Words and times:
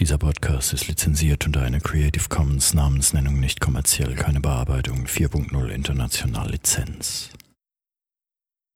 Dieser 0.00 0.16
Podcast 0.16 0.72
ist 0.72 0.86
lizenziert 0.86 1.44
unter 1.44 1.62
einer 1.62 1.80
Creative 1.80 2.28
Commons 2.28 2.72
Namensnennung 2.72 3.40
nicht 3.40 3.60
kommerziell, 3.60 4.14
keine 4.14 4.38
Bearbeitung 4.38 5.06
4.0 5.06 5.66
international 5.70 6.52
Lizenz. 6.52 7.30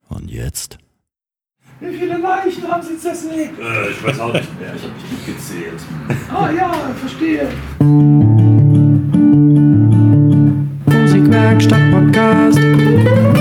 Und 0.08 0.28
jetzt? 0.28 0.78
Wie 1.78 1.96
viele 1.96 2.18
Leichen 2.18 2.66
haben 2.66 2.82
Sie 2.82 2.98
zersägt? 2.98 3.56
Äh, 3.56 3.90
ich 3.90 4.02
weiß 4.02 4.18
auch 4.18 4.32
nicht 4.32 4.60
mehr, 4.60 4.74
ich 4.74 4.82
habe 4.82 4.94
nicht 4.94 5.26
gezählt. 5.26 5.80
Ah 6.34 6.50
ja, 6.50 6.72
verstehe. 6.98 7.48
Musikwerkstatt 10.86 11.90
Podcast. 11.92 13.31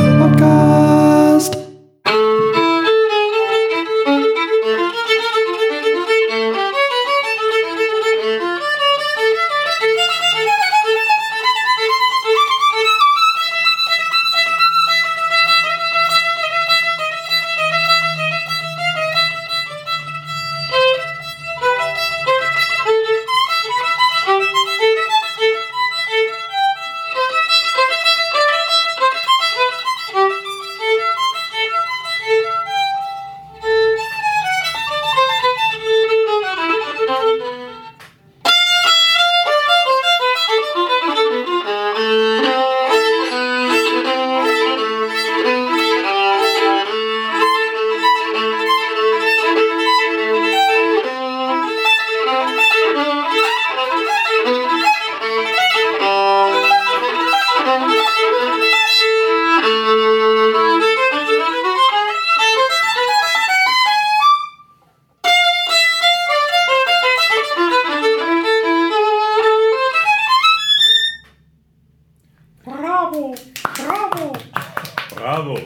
Bravo. 75.52 75.62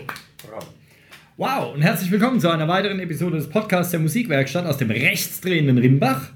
Bravo. 0.50 0.67
Wow 1.38 1.75
und 1.75 1.81
herzlich 1.83 2.09
willkommen 2.09 2.39
zu 2.39 2.50
einer 2.50 2.67
weiteren 2.67 3.00
Episode 3.00 3.38
des 3.38 3.47
Podcasts 3.47 3.92
der 3.92 4.00
Musikwerkstatt 4.00 4.66
aus 4.66 4.77
dem 4.77 4.89
rechtsdrehenden 4.89 5.77
Rimbach. 5.77 6.30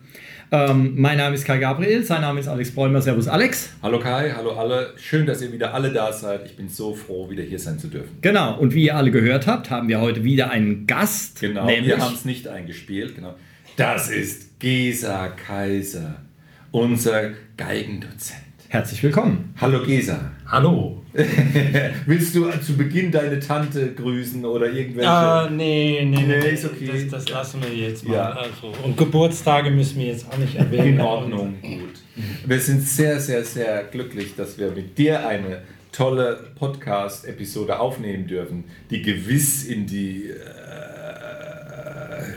Ähm, 0.52 0.94
mein 0.98 1.18
Name 1.18 1.34
ist 1.34 1.46
Kai 1.46 1.58
Gabriel, 1.58 2.04
sein 2.04 2.22
Name 2.22 2.42
ist 2.42 2.48
Alex 2.48 2.70
Bräumer. 2.72 3.02
Servus 3.02 3.28
Alex. 3.28 3.72
Hallo 3.82 4.00
Kai, 4.00 4.34
hallo 4.36 4.52
alle. 4.52 4.94
Schön, 4.98 5.26
dass 5.26 5.42
ihr 5.42 5.52
wieder 5.52 5.74
alle 5.74 5.92
da 5.92 6.14
seid. 6.14 6.46
Ich 6.46 6.58
bin 6.58 6.70
so 6.70 6.94
froh, 6.94 7.28
wieder 7.32 7.42
hier 7.42 7.58
sein 7.58 7.80
zu 7.80 7.88
dürfen. 7.88 8.18
Genau, 8.22 8.56
und 8.60 8.76
wie 8.76 8.86
ihr 8.86 8.96
alle 8.96 9.10
gehört 9.10 9.48
habt, 9.48 9.72
haben 9.72 9.88
wir 9.88 10.00
heute 10.00 10.24
wieder 10.24 10.52
einen 10.52 10.86
Gast. 10.86 11.40
Genau, 11.40 11.68
wir 11.68 11.98
haben 11.98 12.14
es 12.14 12.26
nicht 12.26 12.48
eingespielt. 12.48 13.16
Genau. 13.16 13.34
Das 13.78 14.12
ist 14.12 14.60
Gesa 14.60 15.30
Kaiser, 15.30 16.22
unser 16.72 17.32
Geigendozent. 17.58 18.49
Herzlich 18.72 19.02
willkommen. 19.02 19.52
Hallo 19.60 19.84
Gesa. 19.84 20.32
Hallo. 20.46 21.02
Willst 22.06 22.36
du 22.36 22.52
zu 22.62 22.78
Beginn 22.78 23.12
deine 23.12 23.40
Tante 23.40 23.96
grüßen 23.96 24.46
oder 24.46 24.72
irgendwelche? 24.72 25.10
Ah, 25.10 25.50
nee, 25.50 26.06
nee, 26.06 26.22
nee, 26.22 26.38
Nee, 26.38 26.50
ist 26.50 26.66
okay. 26.66 26.86
Das, 26.86 27.26
das 27.26 27.30
lassen 27.30 27.64
wir 27.64 27.76
jetzt 27.76 28.08
mal. 28.08 28.14
Ja. 28.14 28.30
Also, 28.30 28.72
und 28.84 28.96
Geburtstage 28.96 29.72
müssen 29.72 29.98
wir 29.98 30.06
jetzt 30.06 30.32
auch 30.32 30.38
nicht 30.38 30.54
erwähnen. 30.54 31.00
In 31.00 31.02
Ordnung, 31.02 31.56
gut. 31.64 31.96
Wir 32.46 32.60
sind 32.60 32.84
sehr, 32.84 33.20
sehr, 33.20 33.44
sehr 33.44 33.86
glücklich, 33.86 34.36
dass 34.36 34.60
wir 34.60 34.70
mit 34.70 34.96
dir 35.00 35.28
eine 35.28 35.64
tolle 35.92 36.52
Podcast-Episode 36.54 37.80
aufnehmen 37.80 38.28
dürfen, 38.28 38.66
die 38.92 39.02
gewiss 39.02 39.66
in 39.66 39.88
die 39.88 40.26
äh, 40.30 40.36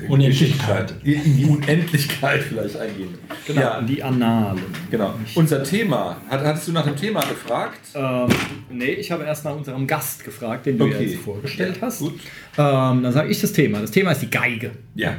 Unendlichkeit. 0.08 0.94
In 1.04 1.36
die 1.36 1.44
Unendlichkeit 1.44 2.42
vielleicht 2.42 2.76
eingehen. 2.76 3.14
Genau, 3.46 3.60
Ja, 3.60 3.78
und 3.78 3.86
die 3.86 4.02
Annalen. 4.02 4.60
genau. 4.90 5.14
Unser 5.34 5.62
Thema. 5.64 6.16
Hat, 6.28 6.44
hattest 6.44 6.68
du 6.68 6.72
nach 6.72 6.84
dem 6.84 6.96
Thema 6.96 7.20
gefragt? 7.20 7.80
Ähm, 7.94 8.28
nee, 8.70 8.92
ich 8.92 9.10
habe 9.10 9.24
erst 9.24 9.44
nach 9.44 9.54
unserem 9.56 9.86
Gast 9.86 10.24
gefragt, 10.24 10.66
den 10.66 10.78
du 10.78 10.84
Okay. 10.86 11.04
jetzt 11.06 11.22
vorgestellt 11.22 11.76
Ja, 11.80 11.86
hast. 11.86 12.00
gut. 12.00 12.14
Ähm, 12.58 13.02
dann 13.02 13.12
sage 13.12 13.28
ich 13.30 13.40
das 13.40 13.52
Thema. 13.52 13.80
Das 13.80 13.90
Thema 13.90 14.12
ist 14.12 14.22
die 14.22 14.30
Geige. 14.30 14.72
Ja. 14.94 15.16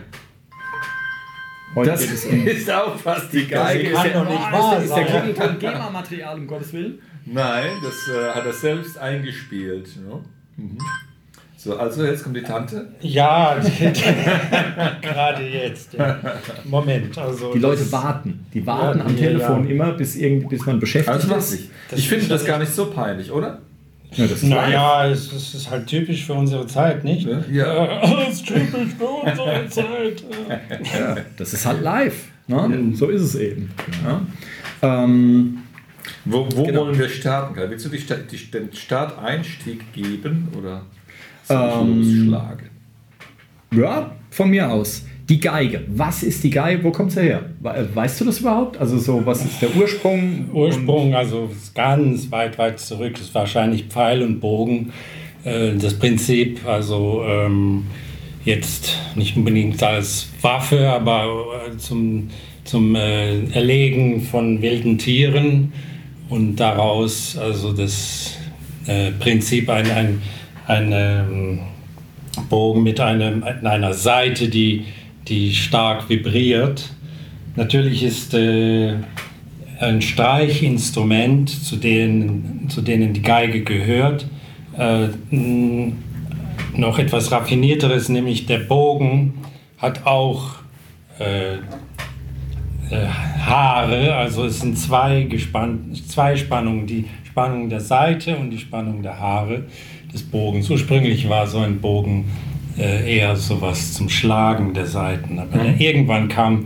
Heute 1.76 1.90
Das 1.90 2.02
geht 2.02 2.12
es 2.12 2.26
um 2.26 2.48
ist 2.48 2.72
auch 2.72 2.96
fast 3.00 3.34
die 3.34 3.48
Geige. 3.48 3.92
kann 3.92 4.14
doch 4.14 4.30
nicht 4.30 4.40
Ah, 4.40 4.52
wahr 4.52 4.84
ist 4.84 4.94
der, 4.94 5.02
ist. 5.06 5.10
Klingelton 5.10 5.60
GEMA-Material, 5.60 6.38
um 6.38 6.46
Gottes 6.48 6.72
Willen? 6.74 7.00
Nein, 7.26 7.70
das 7.82 8.16
äh, 8.16 8.30
hat 8.32 8.46
er 8.46 8.54
selbst 8.54 8.98
eingespielt. 8.98 9.88
Ja. 10.08 10.20
Mhm. 10.58 10.78
So, 11.64 11.78
also 11.78 12.04
jetzt 12.06 12.24
kommt 12.24 12.36
die 12.36 12.42
Tante. 12.42 12.88
Ja, 13.02 13.56
gerade 15.02 15.44
jetzt. 15.48 15.94
Ja. 15.94 16.20
Moment, 16.66 17.18
also. 17.18 17.54
Die 17.54 17.60
Leute 17.60 17.90
warten. 17.92 18.46
Die 18.54 18.66
warten 18.66 19.00
Ja, 19.00 19.06
am 19.06 19.16
ja, 19.16 19.28
Telefon 19.28 19.66
ja. 19.68 19.72
immer, 19.74 19.92
bis, 19.94 20.16
irgendwie, 20.18 20.48
bis 20.48 20.66
man 20.66 20.80
beschäftigt 20.80 21.14
Also 21.16 21.34
ist. 21.36 21.70
Das 21.90 22.00
Ich 22.00 22.08
finde 22.10 22.24
ist- 22.24 22.32
das 22.32 22.46
gar 22.46 22.60
nicht 22.60 22.74
so 22.74 22.88
peinlich, 22.88 23.32
oder? 23.32 23.60
Ja, 24.12 24.24
das 24.26 24.32
ist. 24.34 24.44
Naja, 24.44 25.08
es, 25.08 25.32
es 25.32 25.56
ist 25.56 25.72
halt 25.72 25.88
typisch 25.88 26.26
für 26.26 26.34
unsere 26.34 26.68
Zeit, 26.68 27.04
nicht? 27.04 27.28
Ja. 27.52 27.86
Äh, 27.86 27.88
Alles 28.14 28.44
typisch 28.44 28.90
für 28.98 29.06
unsere 29.08 29.68
Zeit. 29.70 30.24
äh. 30.50 31.22
Das 31.38 31.54
ist 31.54 31.66
halt 31.66 31.82
live. 31.82 32.26
Ne? 32.48 32.92
So 32.94 33.08
ist 33.08 33.22
es 33.22 33.36
eben. 33.36 33.72
Ja. 34.04 34.22
Ähm, 35.04 35.60
Wo, 36.26 36.46
wo 36.56 36.64
Genau. 36.64 36.82
wollen 36.82 37.00
wir 37.00 37.08
starten? 37.10 37.56
Willst 37.70 37.86
du 37.86 37.90
die, 37.90 38.04
die, 38.30 38.52
den 38.52 38.74
Starteinstieg 38.74 39.94
geben 39.94 40.50
oder 40.60 40.82
ich 41.03 41.03
Ähm, 41.50 42.28
losschlagen? 42.30 42.70
ja, 43.76 44.12
von 44.30 44.50
mir 44.50 44.70
aus. 44.72 45.06
Die 45.30 45.40
Geige. 45.40 45.84
Was 45.88 46.22
ist 46.22 46.44
die 46.44 46.50
Geige? 46.50 46.84
Wo 46.84 46.92
kommt 46.92 47.12
sie 47.14 47.22
her? 47.22 47.46
We- 47.62 47.88
Weißt 47.94 48.20
du 48.22 48.26
das 48.26 48.40
überhaupt? 48.40 48.78
Also 48.78 48.98
so, 48.98 49.26
was 49.26 49.44
ist 49.46 49.62
der 49.62 49.74
Ursprung? 49.76 50.50
Ursprung, 50.54 51.16
also 51.16 51.50
ganz 51.74 52.30
weit, 52.30 52.58
weit 52.58 52.80
zurück, 52.80 53.14
ist 53.20 53.34
wahrscheinlich 53.34 53.86
Pfeil 53.86 54.22
und 54.22 54.40
Bogen. 54.42 54.92
Äh, 55.46 55.76
Das 55.76 55.94
Prinzip, 55.98 56.60
also 56.68 57.24
ähm, 57.26 57.86
jetzt 58.44 58.98
nicht 59.16 59.38
unbedingt 59.38 59.82
als 59.82 60.28
Waffe, 60.42 60.90
aber 60.90 61.62
äh, 61.74 61.78
zum, 61.78 62.28
zum 62.66 62.94
äh, 62.96 63.46
Erlegen 63.54 64.22
von 64.22 64.62
wilden 64.62 64.98
Tieren 64.98 65.72
und 66.28 66.58
daraus 66.58 67.38
also 67.38 67.72
das 67.72 68.36
äh, 68.88 69.12
Prinzip 69.12 69.70
ein, 69.70 69.90
ein, 69.90 70.22
ein 70.68 70.92
ähm, 70.92 71.60
Bogen 72.50 72.84
mit 72.84 73.00
einem, 73.00 73.44
einer 73.44 73.94
Seite, 73.94 74.50
die, 74.50 74.86
die 75.28 75.54
stark 75.54 76.10
vibriert. 76.10 76.92
Natürlich 77.56 78.04
ist 78.04 78.34
äh, 78.34 78.96
ein 79.80 80.02
Streichinstrument, 80.02 81.50
zu 81.50 81.76
denen, 81.76 82.68
zu 82.70 82.82
denen 82.82 83.14
die 83.14 83.22
Geige 83.22 83.64
gehört, 83.64 84.28
äh, 84.78 85.08
noch 86.76 86.98
etwas 86.98 87.32
raffinierteres, 87.32 88.10
nämlich 88.10 88.46
der 88.46 88.60
Bogen 88.60 89.36
hat 89.78 90.06
auch 90.06 90.56
äh, 91.20 91.56
äh, 92.90 93.08
Haare, 93.46 94.16
also 94.16 94.46
es 94.46 94.62
sind 94.62 94.78
zwei, 94.78 95.24
gespann 95.24 95.94
zwei 96.08 96.36
Spannungen, 96.36 96.88
die 96.88 97.06
Spannung 97.24 97.70
der 97.70 97.80
Seite 97.80 98.38
und 98.38 98.50
die 98.50 98.60
Spannung 98.60 99.04
der 99.04 99.20
Haare 99.20 99.66
des 100.14 100.24
Bogens. 100.24 100.70
Ursprünglich 100.70 101.28
war 101.28 101.48
so 101.48 101.60
ein 101.60 101.82
Bogen 101.82 102.26
äh, 102.78 103.18
eher 103.18 103.36
sowas 103.36 103.94
zum 103.94 104.10
Schlagen 104.10 104.74
der 104.74 104.86
Seiten, 104.86 105.40
aber 105.40 105.58
dann 105.58 105.80
irgendwann 105.80 106.28
kam, 106.28 106.66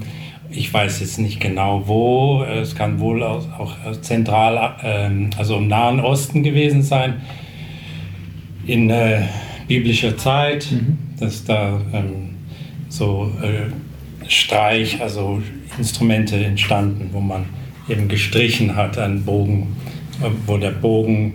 ich 0.50 0.74
weiß 0.74 1.00
jetzt 1.00 1.20
nicht 1.20 1.40
genau 1.40 1.84
wo, 1.88 2.44
äh, 2.44 2.60
es 2.60 2.76
kann 2.76 3.00
wohl 3.00 3.24
aus, 3.24 3.48
auch 3.58 3.74
aus 3.86 4.02
zentral, 4.02 4.76
ähm, 4.84 5.30
also 5.38 5.58
im 5.58 5.68
Nahen 5.68 6.00
Osten 6.00 6.44
gewesen 6.44 6.82
sein, 6.82 7.22
in 8.66 8.90
äh, 8.90 9.24
biblischer 9.68 10.18
Zeit, 10.18 10.68
dass 11.20 11.44
da 11.46 11.80
ähm, 11.94 12.36
so 12.90 13.32
äh, 13.42 14.30
Streich, 14.30 15.02
also 15.02 15.42
Instrumente 15.78 16.36
entstanden, 16.44 17.10
wo 17.12 17.22
man 17.22 17.46
eben 17.88 18.08
gestrichen 18.08 18.76
hat, 18.76 18.98
einen 18.98 19.24
Bogen, 19.24 19.76
äh, 20.22 20.30
wo 20.46 20.58
der 20.58 20.72
Bogen 20.72 21.34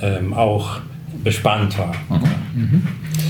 ähm, 0.00 0.32
auch 0.32 0.80
bespannt 1.24 1.78
war. 1.78 1.94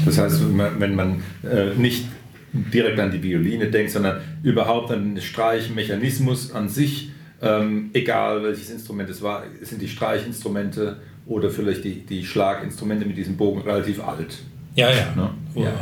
Das 0.05 0.19
heißt, 0.19 0.43
wenn 0.49 0.57
man- 0.57 0.81
wenn 0.81 0.95
man 0.95 1.23
äh, 1.45 1.75
nicht 1.77 2.07
direkt 2.53 2.99
an 3.01 3.11
die 3.11 3.23
Violine 3.23 3.71
denkt, 3.71 3.93
sondern 3.93 4.21
überhaupt 4.43 4.91
an 4.91 5.15
den 5.15 5.23
Streichmechanismus 5.23 6.53
an 6.53 6.69
sich, 6.69 7.11
ähm, 7.41 7.91
egal 7.93 8.43
welches 8.43 8.71
Instrument 8.71 9.09
es 9.11 9.23
war, 9.23 9.45
sind 9.63 9.81
die 9.81 9.89
Streichinstrumente 9.89 10.97
oder 11.27 11.51
vielleicht 11.51 11.85
die, 11.85 12.01
die 12.05 12.25
Schlaginstrumente 12.25 13.07
mit 13.07 13.17
diesem 13.17 13.37
Bogen 13.37 13.63
relativ 13.63 14.03
alt. 14.03 14.39
Ja, 14.75 14.91
ja. 14.91 15.13
Ne? 15.17 15.31
Uralt, 15.55 15.73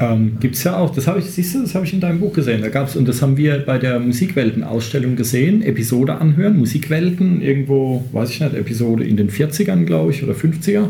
ja. 0.00 0.12
Ähm, 0.12 0.36
Gibt 0.40 0.56
es 0.56 0.64
ja 0.64 0.76
auch, 0.76 0.90
das 0.94 1.06
habe 1.06 1.18
ich, 1.20 1.26
siehst 1.26 1.54
du, 1.54 1.60
das 1.62 1.74
habe 1.74 1.84
ich 1.84 1.92
in 1.92 2.00
deinem 2.00 2.20
Buch 2.20 2.32
gesehen. 2.32 2.62
Da 2.62 2.68
gab's, 2.68 2.96
und 2.96 3.06
das 3.08 3.22
haben 3.22 3.36
wir 3.36 3.58
bei 3.58 3.78
der 3.78 4.00
Musikwelten-Ausstellung 4.00 5.16
gesehen, 5.16 5.62
Episode 5.62 6.14
anhören, 6.20 6.58
Musikwelten, 6.58 7.40
irgendwo, 7.42 8.04
weiß 8.12 8.30
ich 8.30 8.40
nicht, 8.40 8.54
Episode 8.54 9.04
in 9.04 9.16
den 9.16 9.30
40ern, 9.30 9.84
glaube 9.84 10.10
ich, 10.12 10.22
oder 10.24 10.32
50er, 10.32 10.88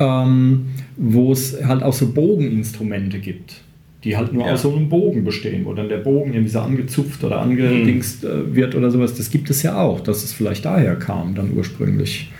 ähm, 0.00 0.66
wo 0.96 1.32
es 1.32 1.56
halt 1.64 1.82
auch 1.82 1.92
so 1.92 2.12
Bogeninstrumente 2.12 3.18
gibt, 3.18 3.60
die 4.04 4.16
halt 4.16 4.32
nur 4.32 4.46
Ja. 4.46 4.52
aus 4.54 4.62
so 4.62 4.74
einem 4.74 4.88
Bogen 4.88 5.24
bestehen, 5.24 5.64
wo 5.64 5.74
dann 5.74 5.88
der 5.88 5.98
Bogen 5.98 6.32
irgendwie 6.32 6.50
so 6.50 6.60
angezupft 6.60 7.22
oder 7.24 7.40
angedingst 7.40 8.24
äh, 8.24 8.54
wird 8.54 8.74
oder 8.74 8.90
sowas. 8.90 9.14
Das 9.14 9.30
gibt 9.30 9.50
es 9.50 9.62
ja 9.62 9.80
auch, 9.80 10.00
dass 10.00 10.24
es 10.24 10.32
vielleicht 10.32 10.64
daher 10.64 10.96
kam, 10.96 11.34
dann 11.34 11.50
ursprünglich. 11.56 12.30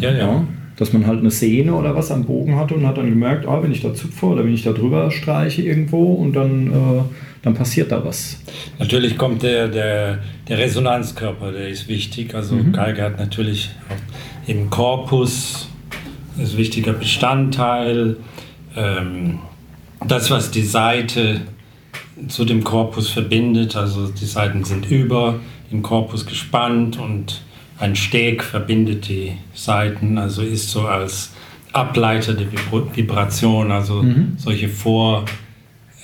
ja, 0.00 0.10
ja. 0.10 0.18
Ja, 0.18 0.46
dass 0.76 0.92
man 0.92 1.06
halt 1.06 1.20
eine 1.20 1.30
Sehne 1.30 1.74
oder 1.74 1.94
was 1.94 2.10
am 2.10 2.24
Bogen 2.24 2.56
hatte 2.56 2.74
und 2.74 2.86
hat 2.86 2.96
dann 2.96 3.08
gemerkt, 3.08 3.46
ah, 3.46 3.62
wenn 3.62 3.72
ich 3.72 3.80
da 3.80 3.94
zupfe 3.94 4.26
oder 4.26 4.44
wenn 4.44 4.54
ich 4.54 4.62
da 4.62 4.72
drüber 4.72 5.10
streiche 5.10 5.62
irgendwo 5.62 6.14
und 6.14 6.32
dann, 6.34 6.66
äh, 6.68 7.02
dann 7.42 7.54
passiert 7.54 7.92
da 7.92 8.04
was. 8.04 8.40
Natürlich 8.78 9.16
kommt 9.16 9.42
der, 9.42 9.68
der, 9.68 10.18
der 10.48 10.58
Resonanzkörper, 10.58 11.52
der 11.52 11.68
ist 11.68 11.88
wichtig. 11.88 12.34
Also 12.34 12.58
Geige 12.72 13.02
hat 13.02 13.18
natürlich 13.18 13.70
im 14.46 14.68
Korpus 14.70 15.68
ist 16.38 16.54
ein 16.54 16.58
wichtiger 16.58 16.92
Bestandteil. 16.92 18.16
Ähm, 18.76 19.38
das, 20.06 20.30
was 20.30 20.50
die 20.50 20.62
Seite 20.62 21.42
zu 22.28 22.44
dem 22.44 22.64
Korpus 22.64 23.08
verbindet, 23.08 23.76
also 23.76 24.08
die 24.08 24.26
Seiten 24.26 24.64
sind 24.64 24.90
über 24.90 25.40
den 25.70 25.82
Korpus 25.82 26.26
gespannt 26.26 26.98
und 26.98 27.42
ein 27.78 27.96
Steg 27.96 28.42
verbindet 28.42 29.08
die 29.08 29.32
Seiten, 29.54 30.18
also 30.18 30.42
ist 30.42 30.70
so 30.70 30.82
als 30.86 31.32
Vibra- 31.72 32.86
Vibration, 32.96 33.70
also 33.72 34.04
solche 34.36 34.68
Vor- 34.68 35.24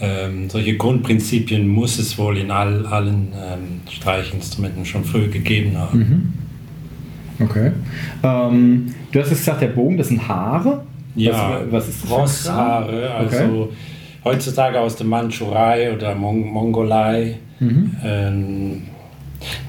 ähm, 0.01 0.49
solche 0.49 0.77
Grundprinzipien 0.77 1.69
muss 1.69 1.99
es 1.99 2.17
wohl 2.17 2.39
in 2.39 2.51
all, 2.51 2.87
allen 2.87 3.29
ähm, 3.35 3.81
Streichinstrumenten 3.91 4.85
schon 4.87 5.05
früh 5.05 5.29
gegeben 5.29 5.77
haben. 5.77 6.33
Okay. 7.39 7.73
Ähm, 8.23 8.95
du 9.13 9.21
hast 9.21 9.29
gesagt, 9.29 9.61
der 9.63 9.69
Bogen, 9.69 9.97
das 9.99 10.09
sind 10.09 10.27
Haare. 10.27 10.83
Ja, 11.15 11.61
was, 11.71 11.73
was 11.73 11.89
ist 11.89 12.05
das? 12.05 12.11
Rosshaare, 12.11 13.11
also 13.15 13.73
heutzutage 14.25 14.81
aus 14.81 14.97
der 14.97 15.07
Mandschurei 15.07 15.93
oder 15.93 16.15
Mon 16.15 16.47
Mongolei. 16.51 17.37
Mhm. 17.59 17.91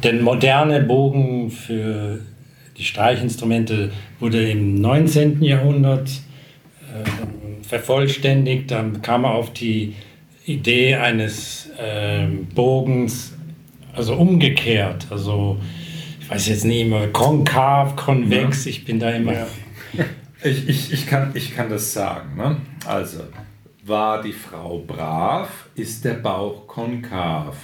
Denn 0.03 0.21
moderne 0.21 0.81
Bogen 0.81 1.51
für 1.51 2.19
die 2.77 2.83
Streichinstrumente 2.83 3.91
wurde 4.19 4.49
im 4.49 4.75
19. 4.75 5.41
Jahrhundert 5.43 6.09
ähm, 6.93 7.63
vervollständigt. 7.63 8.71
Dann 8.71 9.01
kam 9.01 9.23
er 9.23 9.31
auf 9.31 9.53
die 9.53 9.95
Idee 10.45 10.95
eines 10.95 11.69
ähm, 11.79 12.47
Bogens, 12.53 13.33
also 13.93 14.15
umgekehrt. 14.15 15.07
Also 15.09 15.57
ich 16.19 16.29
weiß 16.29 16.47
jetzt 16.47 16.65
nicht 16.65 16.81
immer, 16.81 17.07
konkav, 17.07 17.95
konvex, 17.95 18.65
ich 18.65 18.85
bin 18.85 18.99
da 18.99 19.11
immer. 19.11 19.47
Ich, 20.43 20.67
ich, 20.67 20.91
ich, 20.93 21.07
kann, 21.07 21.31
ich 21.35 21.55
kann 21.55 21.69
das 21.69 21.93
sagen. 21.93 22.35
Ne? 22.35 22.57
Also, 22.87 23.19
war 23.83 24.21
die 24.23 24.33
Frau 24.33 24.79
brav, 24.79 25.67
ist 25.75 26.03
der 26.03 26.15
Bauch 26.15 26.67
konkav. 26.67 27.55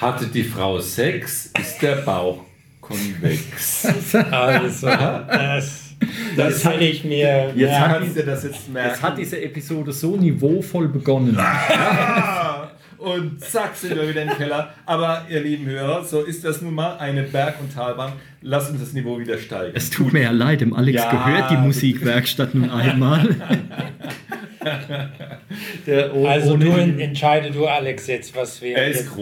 Hatte 0.00 0.26
die 0.26 0.44
Frau 0.44 0.80
Sex, 0.80 1.50
ist 1.60 1.82
der 1.82 1.96
Bauch 1.96 2.42
konvex. 2.80 3.86
Also, 4.30 4.86
das, 4.86 5.94
das 6.36 6.64
will 6.64 6.82
ich 6.82 7.04
mir. 7.04 7.52
Jetzt 7.54 7.76
kannst 7.76 8.16
du 8.16 8.22
das 8.22 8.44
jetzt 8.44 8.68
merken. 8.70 8.88
Jetzt 8.90 9.02
hat 9.02 9.18
diese 9.18 9.40
Episode 9.42 9.92
so 9.92 10.16
niveauvoll 10.16 10.88
begonnen. 10.88 11.38
Und 12.98 13.40
zack 13.42 13.74
sind 13.76 13.96
wir 13.96 14.08
wieder 14.08 14.22
im 14.22 14.30
Keller. 14.30 14.74
Aber 14.84 15.24
ihr 15.30 15.40
lieben 15.40 15.66
Hörer, 15.66 16.04
so 16.04 16.22
ist 16.22 16.44
das 16.44 16.60
nun 16.60 16.74
mal 16.74 16.98
eine 16.98 17.22
Berg- 17.22 17.58
und 17.60 17.72
Talbahn. 17.74 18.12
Lasst 18.42 18.70
uns 18.70 18.80
das 18.80 18.92
Niveau 18.92 19.18
wieder 19.18 19.38
steigen. 19.38 19.72
Es 19.74 19.88
tut 19.88 20.12
mir 20.12 20.22
ja 20.22 20.30
leid, 20.30 20.60
dem 20.60 20.74
Alex 20.74 20.96
Ja. 21.02 21.10
gehört 21.10 21.50
die 21.50 21.56
Musikwerkstatt 21.56 22.54
nun 22.54 22.70
einmal. 22.70 23.28
Also 26.26 26.56
du 26.58 26.70
entscheide 26.72 27.50
du, 27.50 27.66
Alex, 27.66 28.06
jetzt, 28.06 28.36
was 28.36 28.60
wir. 28.60 28.76
Er 28.76 28.88
ist 28.88 29.00
jetzt, 29.00 29.16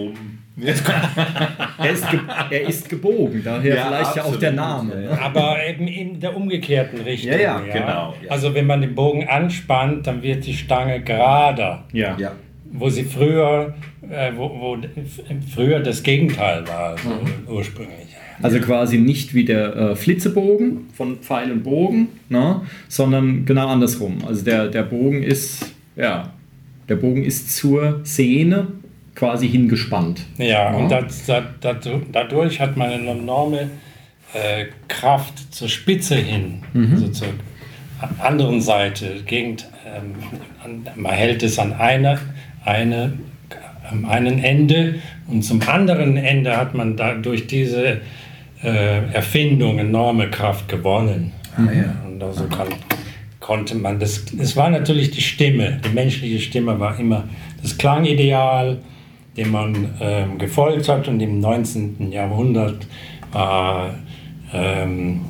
er, 1.79 1.91
ist 1.91 2.05
er 2.51 2.69
ist 2.69 2.89
gebogen, 2.89 3.43
daher 3.45 3.75
Ja, 3.77 3.87
vielleicht 3.87 4.17
ja 4.17 4.25
auch 4.25 4.37
der 4.37 4.51
absolut. 4.51 4.55
Name. 4.57 4.95
Ja, 4.95 5.01
ne? 5.01 5.17
ja. 5.17 5.19
aber 5.21 5.57
eben 5.67 5.87
in 5.87 6.21
der 6.21 6.37
umgekehrten 6.37 7.01
Richtung. 7.01 7.33
Ja, 7.33 7.39
ja, 7.39 7.61
genau, 7.61 8.15
ja. 8.23 8.31
Also 8.31 8.55
wenn 8.55 8.67
man 8.67 8.81
den 8.81 8.95
Bogen 8.95 9.29
anspannt, 9.29 10.07
dann 10.07 10.23
wird 10.23 10.47
die 10.47 10.55
Stange 10.55 11.01
gerader. 11.01 11.85
Ja. 11.93 12.17
Ja. 12.19 12.33
Wo 12.71 12.91
sie 12.91 13.05
früher, 13.05 13.75
äh, 14.11 14.33
wo, 14.37 14.49
wo 14.49 14.77
früher 15.55 15.81
das 15.81 16.03
Gegenteil 16.03 16.67
war, 16.67 16.91
also 16.91 17.09
Mhm. 17.09 17.49
ursprünglich. 17.49 18.09
Also 18.43 18.61
quasi 18.61 18.99
nicht 18.99 19.35
wie 19.35 19.45
der 19.45 19.75
äh, 19.77 19.97
Flitzebogen 19.97 20.91
von 20.95 21.17
Pfeil 21.19 21.51
und 21.51 21.63
Bogen, 21.65 22.09
ne? 22.29 22.61
sondern 22.89 23.45
genau 23.45 23.69
andersrum. 23.69 24.19
Also 24.27 24.45
der, 24.45 24.69
der 24.69 24.83
Bogen 24.85 25.23
ist, 25.23 25.73
ja, 25.97 26.31
der 26.89 26.97
Bogen 26.97 27.25
ist 27.25 27.57
zur 27.57 28.01
Sehne 28.05 28.69
quasi 29.19 29.49
hingespannt. 29.49 30.21
Ja, 30.39 30.47
Ja. 30.47 30.77
und 30.77 30.89
das, 30.91 31.27
das, 31.27 31.45
das, 31.61 31.77
dadurch 32.13 32.61
hat 32.61 32.77
man 32.77 32.91
eine 32.91 33.11
enorme 33.11 33.71
äh, 34.33 34.67
Kraft 34.87 35.53
zur 35.53 35.69
Spitze 35.69 36.15
hin, 36.15 36.63
also 36.93 37.09
zur 37.09 37.29
anderen 38.21 38.61
Seite. 38.61 39.23
Gegend, 39.27 39.69
ähm, 39.85 40.15
an, 40.65 40.87
man 40.95 41.13
hält 41.13 41.43
es 41.43 41.59
an 41.59 41.73
einer, 41.73 42.19
eine, 42.65 43.15
am 43.91 44.05
einen 44.05 44.39
Ende 44.45 44.97
und 45.27 45.43
zum 45.43 45.61
anderen 45.69 46.17
Ende 46.17 46.57
hat 46.57 46.75
man 46.75 46.97
da 46.97 47.15
durch 47.15 47.49
diese 47.49 48.01
äh, 48.63 49.13
Erfindung 49.13 49.79
enorme 49.81 50.31
Kraft 50.31 50.69
gewonnen. 50.69 51.33
Und 52.07 52.23
also 52.23 52.45
kann, 52.45 52.69
konnte 53.41 53.75
man 53.75 53.99
das. 53.99 54.27
Es 54.39 54.57
war 54.57 54.71
natürlich 54.71 55.11
die 55.11 55.23
Stimme, 55.23 55.81
die 55.85 55.89
menschliche 55.93 56.39
Stimme 56.39 56.79
war 56.79 56.97
immer 57.01 57.25
das 57.63 57.77
Klangideal, 57.79 58.79
dem 59.39 59.51
man 59.53 59.95
ähm, 60.01 60.37
gefolgt 60.39 60.89
hat 60.89 61.09
und 61.09 61.21
im 61.21 61.41
19. 61.41 62.11
Jahrhundert 62.13 62.87
war 63.33 63.95
ähm, 64.53 65.21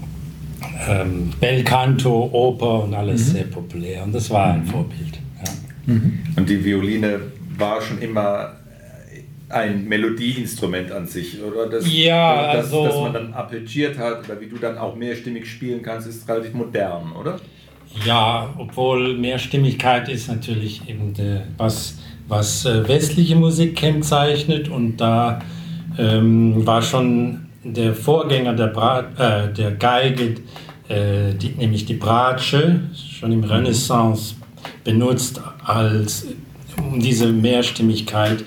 ähm, 0.88 1.30
Belcanto, 1.40 2.30
Oper 2.32 2.84
und 2.84 2.94
alles 2.94 3.30
sehr 3.30 3.44
populär 3.44 4.02
und 4.04 4.14
das 4.14 4.30
war 4.30 4.54
ein 4.54 4.64
Vorbild. 4.64 5.18
Ja. 5.86 5.94
Und 6.36 6.48
die 6.48 6.64
Violine 6.64 7.20
war 7.56 7.80
schon 7.80 7.98
immer 8.00 8.52
ein 9.50 9.88
Melodieinstrument 9.88 10.90
an 10.92 11.06
sich, 11.06 11.42
oder? 11.42 11.66
Das, 11.68 11.90
Ja, 11.90 12.52
das, 12.54 12.66
also- 12.66 12.84
dass 12.86 13.00
man 13.00 13.12
dann 13.14 13.32
arpeggiert 13.32 13.98
hat 13.98 14.24
oder 14.24 14.40
wie 14.40 14.46
du 14.46 14.56
dann 14.58 14.76
auch 14.78 14.94
mehrstimmig 14.94 15.46
spielen 15.46 15.82
kannst, 15.82 16.06
ist 16.08 16.28
relativ 16.28 16.54
modern, 16.54 17.12
oder? 17.18 17.38
Ja, 18.04 18.54
obwohl 18.58 19.16
Mehrstimmigkeit 19.16 20.08
ist 20.10 20.28
natürlich 20.28 20.86
eben 20.88 21.14
der, 21.14 21.44
was, 21.56 21.98
was 22.28 22.64
äh, 22.64 22.86
westliche 22.86 23.36
Musik 23.36 23.76
kennzeichnet 23.76 24.68
und 24.68 24.98
da 24.98 25.40
ähm, 25.98 26.66
war 26.66 26.82
schon 26.82 27.46
der 27.64 27.94
Vorgänger 27.94 28.54
der, 28.54 28.68
Bra 28.68 29.00
äh, 29.18 29.52
der 29.52 29.72
Geige, 29.72 30.36
äh, 30.88 31.34
die, 31.34 31.54
nämlich 31.56 31.86
die 31.86 31.94
Bratsche, 31.94 32.80
schon 32.94 33.32
im 33.32 33.44
Renaissance 33.44 34.36
benutzt 34.84 35.40
als 35.64 36.26
um 36.78 37.00
diese 37.00 37.26
Mehrstimmigkeit 37.32 38.44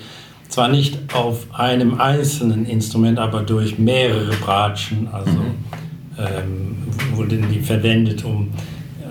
zwar 0.47 0.67
nicht 0.67 0.97
auf 1.13 1.47
einem 1.53 1.99
einzelnen 1.99 2.65
Instrument, 2.65 3.19
aber 3.19 3.41
durch 3.41 3.77
mehrere 3.77 4.33
Bratschen, 4.35 5.07
also 5.11 5.39
ähm, 6.17 6.77
wurden 7.13 7.45
die 7.51 7.59
verwendet, 7.59 8.23
um 8.25 8.49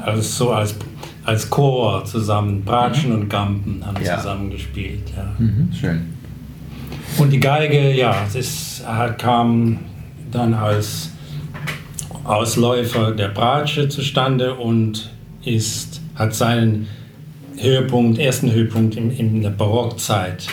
als, 0.05 0.37
so 0.37 0.51
als, 0.51 0.75
als 1.25 1.49
Chor 1.51 2.05
zusammen, 2.05 2.65
Bratschen 2.65 3.13
und 3.13 3.29
Gampen 3.29 3.85
haben 3.85 4.03
Ja. 4.05 4.17
zusammen 4.19 4.51
gespielt. 4.51 5.03
Ja. 5.17 5.35
Schön. 5.79 6.15
Und 7.19 7.31
die 7.31 7.41
Geige, 7.41 7.93
ja, 7.95 8.27
das 8.33 8.83
hat- 8.87 9.19
kam 9.19 9.79
dann 10.31 10.55
als 10.55 11.11
Ausläufer 12.25 13.13
der 13.13 13.29
Bratsche 13.29 13.89
zustande 13.89 14.55
und 14.55 15.11
ist, 15.45 16.01
hat 16.15 16.35
seinen 16.35 16.87
Höhepunkt, 17.57 18.19
ersten 18.19 18.51
Höhepunkt 18.53 18.97
in, 18.97 19.11
in 19.11 19.43
der 19.43 19.51
Barockzeit 19.51 20.47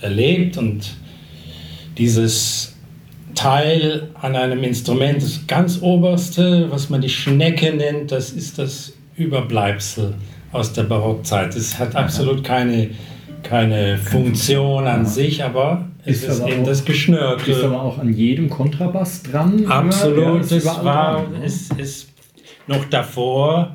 erlebt 0.00 0.56
und 0.56 0.96
dieses 1.96 2.74
Teil 3.34 4.08
an 4.20 4.36
einem 4.36 4.62
Instrument, 4.62 5.22
das 5.22 5.46
ganz 5.46 5.80
oberste, 5.82 6.70
was 6.70 6.90
man 6.90 7.00
die 7.00 7.08
Schnecke 7.08 7.72
nennt, 7.74 8.12
das 8.12 8.30
ist 8.30 8.58
das 8.58 8.92
Überbleibsel 9.16 10.14
aus 10.52 10.72
der 10.72 10.84
Barockzeit. 10.84 11.54
Es 11.56 11.78
hat 11.78 11.94
absolut 11.96 12.44
keine 12.44 12.90
keine 13.42 13.98
Funktion 13.98 14.86
an 14.86 15.04
sich, 15.04 15.44
aber 15.44 15.84
es 16.06 16.22
Ist 16.22 16.28
ist, 16.30 16.40
aber 16.40 16.50
eben 16.50 16.62
auch- 16.62 16.66
das 16.66 16.78
Ist 16.78 16.86
Geschnörkel. 16.86 17.64
aber 17.64 17.82
auch 17.82 17.98
an 17.98 18.14
jedem 18.14 18.48
Kontrabass 18.48 19.22
dran. 19.22 19.62
Ja, 19.64 19.68
Absolut, 19.68 20.40
ist 20.40 20.52
es 20.52 20.64
war, 20.84 21.28
ne? 21.28 21.44
es 21.44 21.68
ist 21.76 22.08
noch 22.66 22.84
davor 22.86 23.74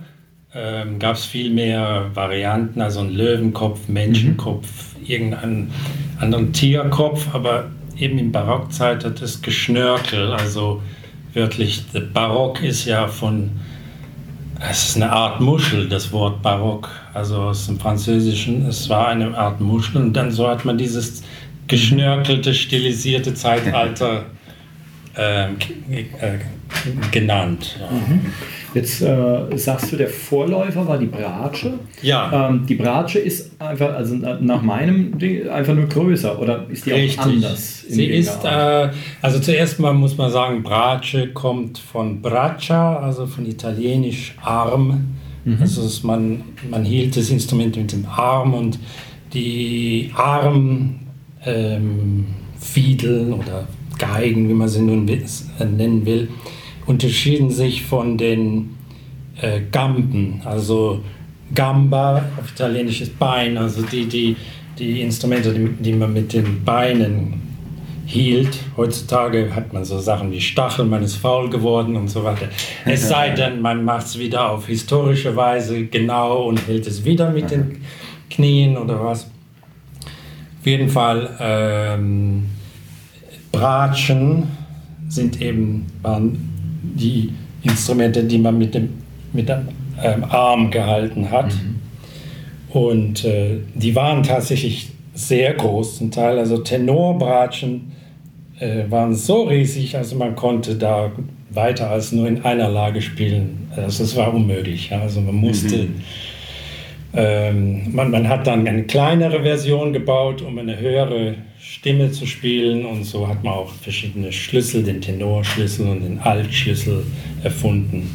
ähm, 0.55 0.98
gab 0.98 1.15
es 1.15 1.25
viel 1.25 1.51
mehr 1.51 2.10
Varianten, 2.15 2.81
also 2.81 3.01
ein 3.01 3.12
Löwenkopf, 3.13 3.88
Menschenkopf, 3.88 4.67
irgendeinen 5.05 5.72
anderen 6.19 6.51
Tierkopf, 6.53 7.27
aber 7.34 7.65
eben 8.00 8.17
in 8.17 8.31
Barockzeit 8.31 9.05
hat 9.05 9.22
es 9.22 9.43
Geschnörkel, 9.43 10.31
also 10.34 10.81
wörtlich, 11.36 11.84
der 11.93 12.00
Barock 12.00 12.63
ist 12.63 12.86
ja 12.86 13.08
von, 13.08 13.51
es 14.59 14.89
ist 14.89 14.95
eine 14.97 15.11
Art 15.11 15.39
Muschel, 15.39 15.87
das 15.87 16.11
Wort 16.11 16.41
Barock, 16.41 16.89
also 17.13 17.37
aus 17.37 17.67
dem 17.67 17.79
Französischen, 17.79 18.65
es 18.67 18.89
war 18.89 19.07
eine 19.07 19.37
Art 19.37 19.61
Muschel. 19.61 20.01
Und 20.01 20.13
dann 20.13 20.31
so 20.31 20.47
hat 20.47 20.65
man 20.65 20.77
dieses 20.77 21.23
geschnörkelte, 21.67 22.53
stilisierte 22.53 23.33
Zeitalter 23.33 24.25
äh, 25.19 25.47
genannt. 27.11 27.77
Ja. 27.79 27.89
Jetzt 28.73 29.01
äh, 29.01 29.57
sagst 29.57 29.91
du, 29.91 29.97
der 29.97 30.07
Vorläufer 30.09 30.88
war 30.88 30.97
die 30.97 31.07
Bratsche. 31.07 31.73
Ja. 32.01 32.49
Ähm, 32.49 32.65
die 32.67 32.75
Bratsche 32.75 33.19
ist 33.19 33.59
einfach, 33.59 33.93
also 33.95 34.15
nach 34.15 34.61
meinem 34.61 35.17
Ding, 35.17 35.49
einfach 35.49 35.73
nur 35.73 35.88
größer 35.88 36.39
oder 36.39 36.65
ist 36.69 36.85
die 36.85 36.91
Richtig. 36.91 37.19
auch 37.19 37.25
anders? 37.25 37.81
Sie 37.88 38.05
ist, 38.05 38.43
äh, 38.45 38.89
also 39.21 39.39
zuerst 39.39 39.79
mal 39.79 39.93
muss 39.93 40.17
man 40.17 40.31
sagen, 40.31 40.61
Brace 40.61 41.29
kommt 41.33 41.79
von 41.79 42.21
Braccia, 42.21 42.97
also 42.99 43.25
von 43.25 43.45
italienisch 43.47 44.35
Arm. 44.43 45.15
Mhm. 45.45 45.57
Also 45.59 46.07
man, 46.07 46.43
man 46.69 46.85
hielt 46.85 47.17
das 47.17 47.29
Instrument 47.31 47.75
mit 47.75 47.91
dem 47.91 48.05
Arm 48.05 48.53
und 48.53 48.77
die 49.33 50.11
Arm 50.15 50.99
ähm, 51.45 52.25
Fiedeln 52.59 53.33
oder 53.33 53.67
Geigen, 54.00 54.50
wie 54.50 54.53
man 54.53 54.68
sie 54.68 54.82
nun 54.82 55.08
äh, 55.08 55.20
nennen 55.65 56.06
will, 56.06 56.29
unterschieden 56.88 57.51
sich 57.51 57.84
von 57.84 58.18
den 58.18 58.75
äh, 59.41 59.62
Gamben, 59.72 60.41
also 60.44 61.01
Gamba 61.53 62.25
auf 62.39 62.51
Italienisch 62.51 63.01
ist 63.01 63.18
Bein, 63.20 63.58
also 63.58 63.82
die, 63.82 64.06
die, 64.06 64.36
die 64.77 65.01
Instrumente, 65.01 65.53
die, 65.53 65.68
die 65.84 65.94
man 65.94 66.13
mit 66.13 66.34
den 66.34 66.63
Beinen 66.63 67.41
hielt. 68.06 68.58
Heutzutage 68.75 69.53
hat 69.53 69.72
man 69.72 69.86
so 69.86 70.00
Sachen 70.00 70.32
wie 70.32 70.41
Stachel, 70.41 70.86
man 70.86 71.03
ist 71.03 71.15
faul 71.15 71.50
geworden 71.50 71.96
und 71.96 72.08
so 72.08 72.24
weiter. 72.24 72.50
Es 72.86 73.08
sei 73.08 73.29
denn, 73.29 73.62
man 73.62 73.84
macht 73.84 74.08
es 74.08 74.20
wieder 74.20 74.50
auf 74.50 74.68
historische 74.68 75.36
Weise 75.36 75.86
genau 75.86 76.44
und 76.44 76.68
hält 76.68 76.88
es 76.88 77.06
wieder 77.06 77.32
mit 77.32 77.51
den 77.51 77.82
Knien 78.29 78.77
oder 78.77 79.03
was. 79.03 79.29
Auf 80.60 80.65
jeden 80.65 80.89
Fall, 80.89 81.38
ähm, 81.39 82.46
Bratschen 83.51 84.48
sind 85.08 85.41
eben 85.41 85.88
waren 86.01 86.38
die 86.82 87.34
Instrumente, 87.63 88.24
die 88.24 88.38
man 88.38 88.58
mit 88.58 88.74
dem, 88.75 88.89
mit 89.34 89.50
dem 89.50 89.68
ähm, 90.01 90.24
Arm 90.24 90.72
gehalten 90.72 91.29
hat. 91.29 91.53
Und 92.70 93.25
äh, 93.25 93.58
die 93.74 93.96
waren 93.96 94.24
tatsächlich 94.24 94.91
sehr 95.13 95.53
groß 95.56 95.98
zum 95.98 96.12
Teil. 96.12 96.38
Also 96.38 96.60
Tenorbratschen 96.60 97.91
äh, 98.60 98.84
waren 98.89 99.15
so 99.15 99.44
riesig, 99.44 99.98
also 99.98 100.15
man 100.15 100.36
konnte 100.36 100.75
da 100.75 101.12
weiter 101.50 101.89
als 101.89 102.12
nur 102.12 102.27
in 102.27 102.44
einer 102.46 102.70
Lage 102.70 103.01
spielen. 103.01 103.70
Also 103.75 104.03
es 104.03 104.15
war 104.15 104.34
unmöglich. 104.34 104.89
Ja? 104.89 105.01
Also 105.01 105.22
man 105.22 105.36
musste. 105.36 105.88
Ähm, 107.12 107.91
man, 107.96 108.12
man 108.12 108.29
hat 108.29 108.46
dann 108.46 108.68
eine 108.68 108.84
kleinere 108.84 109.41
Version 109.41 109.94
gebaut, 109.94 110.44
um 110.44 110.60
eine 110.60 110.79
höhere 110.79 111.34
Stimme 111.61 112.09
zu 112.09 112.25
spielen 112.25 112.85
und 112.85 113.03
so 113.03 113.27
hat 113.27 113.43
man 113.43 113.53
auch 113.53 113.73
verschiedene 113.73 114.31
Schlüssel, 114.31 114.81
den 114.81 115.01
Tenorschlüssel 115.01 115.89
und 115.89 116.01
den 116.01 116.19
Altschlüssel 116.19 117.03
erfunden. 117.43 118.09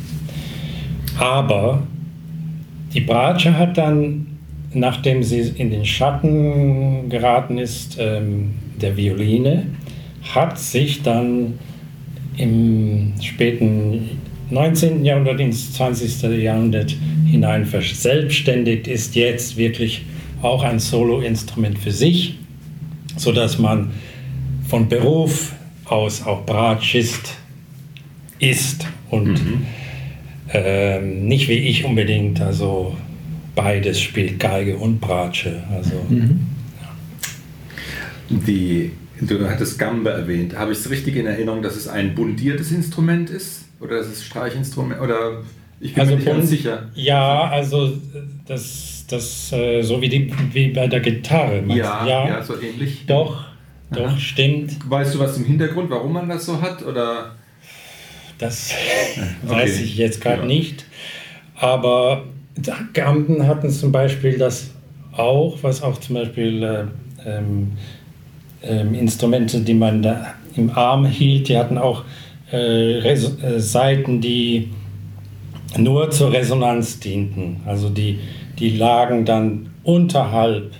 Aber 1.18 1.86
die 2.94 3.02
Bratsche 3.02 3.58
hat 3.58 3.76
dann, 3.76 4.38
nachdem 4.72 5.22
sie 5.22 5.40
in 5.56 5.70
den 5.70 5.84
Schatten 5.84 7.10
geraten 7.10 7.58
ist, 7.58 7.98
ähm, 8.00 8.54
der 8.80 8.96
Violine, 8.96 9.66
hat 10.22 10.58
sich 10.58 11.02
dann 11.02 11.58
im 12.38 13.12
späten 13.20 14.20
19. 14.48 15.04
Jahrhundert 15.04 15.40
ins 15.40 15.74
20. 15.74 16.42
Jahrhundert 16.42 16.96
hinein 17.30 17.66
verselbstständigt, 17.66 18.88
ist 18.88 19.14
jetzt 19.14 19.58
wirklich 19.58 20.06
auch 20.40 20.62
ein 20.62 20.78
Solo-Instrument 20.78 21.78
für 21.78 21.90
sich, 21.90 22.36
sodass 23.16 23.58
man 23.58 23.90
von 24.68 24.88
Beruf 24.88 25.52
aus 25.84 26.26
auch 26.26 26.44
Bratschist 26.46 27.34
ist 28.38 28.86
und 29.10 29.40
ähm, 30.50 31.26
nicht 31.26 31.48
wie 31.48 31.58
ich 31.58 31.84
unbedingt, 31.84 32.40
also 32.40 32.96
beides 33.54 34.00
spielt 34.00 34.40
Geige 34.40 34.76
und 34.76 35.00
Bratsche. 35.00 35.62
Also 35.72 35.94
Die, 38.28 38.90
du 39.20 39.48
hattest 39.48 39.78
Gambe 39.78 40.10
erwähnt. 40.10 40.56
Habe 40.56 40.72
ich 40.72 40.78
es 40.78 40.90
richtig 40.90 41.16
in 41.16 41.26
Erinnerung, 41.26 41.62
dass 41.62 41.76
es 41.76 41.88
ein 41.88 42.14
bundiertes 42.14 42.72
Instrument 42.72 43.30
ist? 43.30 43.64
Oder 43.80 43.98
dass 43.98 44.06
es 44.06 44.24
Streichinstrument? 44.24 45.00
Oder 45.00 45.42
ich 45.80 45.94
bin 45.94 46.06
mir 46.06 46.16
nicht 46.16 46.26
ganz 46.26 46.48
sicher. 46.48 46.88
Ja, 46.94 47.48
also 47.48 47.92
das, 48.46 48.93
das 49.08 49.52
äh, 49.52 49.82
so 49.82 50.00
wie, 50.00 50.08
die, 50.08 50.32
wie 50.52 50.68
bei 50.68 50.86
der 50.86 51.00
Gitarre. 51.00 51.62
Ja, 51.68 52.02
du? 52.04 52.08
ja, 52.10 52.42
so 52.42 52.54
ähnlich. 52.60 53.04
Doch, 53.06 53.44
doch, 53.90 54.18
stimmt. 54.18 54.76
Weißt 54.88 55.14
du 55.14 55.18
was 55.18 55.34
zum 55.34 55.44
Hintergrund, 55.44 55.90
warum 55.90 56.12
man 56.12 56.28
das 56.28 56.46
so 56.46 56.60
hat? 56.60 56.84
Oder? 56.84 57.32
Das 58.38 58.72
Okay. 59.44 59.54
weiß 59.54 59.80
ich 59.80 59.96
jetzt 59.96 60.20
gerade 60.20 60.40
Ja. 60.42 60.46
nicht. 60.46 60.84
Aber 61.56 62.24
Gamben 62.92 63.46
hatten 63.46 63.70
zum 63.70 63.92
Beispiel 63.92 64.38
das 64.38 64.70
auch, 65.12 65.58
was 65.62 65.82
auch 65.82 65.98
zum 66.00 66.16
Beispiel 66.16 66.62
äh, 66.62 66.84
ähm, 67.28 67.72
ähm, 68.62 68.94
Instrumente, 68.94 69.60
die 69.60 69.74
man 69.74 70.02
da 70.02 70.34
im 70.56 70.70
Arm 70.70 71.04
hielt, 71.06 71.48
die 71.48 71.56
hatten 71.56 71.78
auch 71.78 72.04
äh, 72.52 72.98
äh, 72.98 73.58
Saiten, 73.60 74.20
die 74.20 74.70
nur 75.76 76.10
zur 76.10 76.32
Resonanz 76.32 77.00
dienten. 77.00 77.60
Also 77.66 77.88
die, 77.88 78.20
die 78.58 78.76
lagen 78.76 79.24
dann 79.24 79.66
unterhalb 79.82 80.72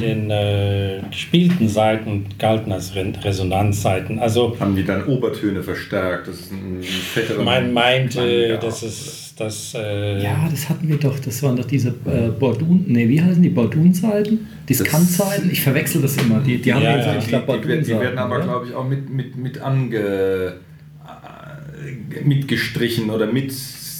den 0.00 0.30
äh, 0.30 1.00
gespielten 1.10 1.68
Saiten 1.68 2.08
und 2.10 2.38
galten 2.38 2.70
als 2.70 2.94
Re 2.94 3.12
Resonanzsaiten. 3.22 4.18
Also 4.20 4.56
Haben 4.60 4.76
die 4.76 4.84
dann 4.84 5.04
Obertöne 5.06 5.62
verstärkt? 5.62 6.28
Das 6.28 6.36
ist 6.40 6.52
ein 6.52 6.80
fetterer 6.82 7.42
man 7.42 7.72
meinte, 7.72 8.56
dass 8.60 8.82
es 8.84 9.34
das. 9.36 9.74
Äh, 9.74 10.22
Ja, 10.22 10.46
das 10.48 10.68
hatten 10.68 10.88
wir 10.88 10.96
doch. 10.96 11.18
Das 11.18 11.42
waren 11.42 11.56
doch 11.56 11.64
diese 11.64 11.88
äh, 11.88 12.28
Bordun, 12.38 12.84
nee, 12.86 13.08
wie 13.08 13.20
heißen 13.20 13.42
die 13.42 13.48
Bordun-Seiten? 13.48 14.46
Diskant-Seiten? 14.68 15.50
Ich 15.50 15.62
verwechsel 15.62 16.00
das 16.02 16.16
immer. 16.16 16.38
Die, 16.40 16.58
die 16.58 16.72
haben 16.72 16.82
Ja, 16.82 16.96
ja, 16.98 17.16
ich 17.18 17.24
Die, 17.24 17.30
glaube, 17.30 17.58
die, 17.60 17.68
werden- 17.68 17.84
die 17.84 17.90
werden 17.90 18.18
aber, 18.18 18.40
glaube 18.40 18.66
ich, 18.68 18.74
auch 18.74 18.88
mit, 18.88 19.10
mit, 19.10 19.36
mit 19.36 19.60
ange, 19.60 19.96
äh, 19.96 20.52
mitgestrichen 22.24 23.10
oder 23.10 23.26
mit 23.26 23.52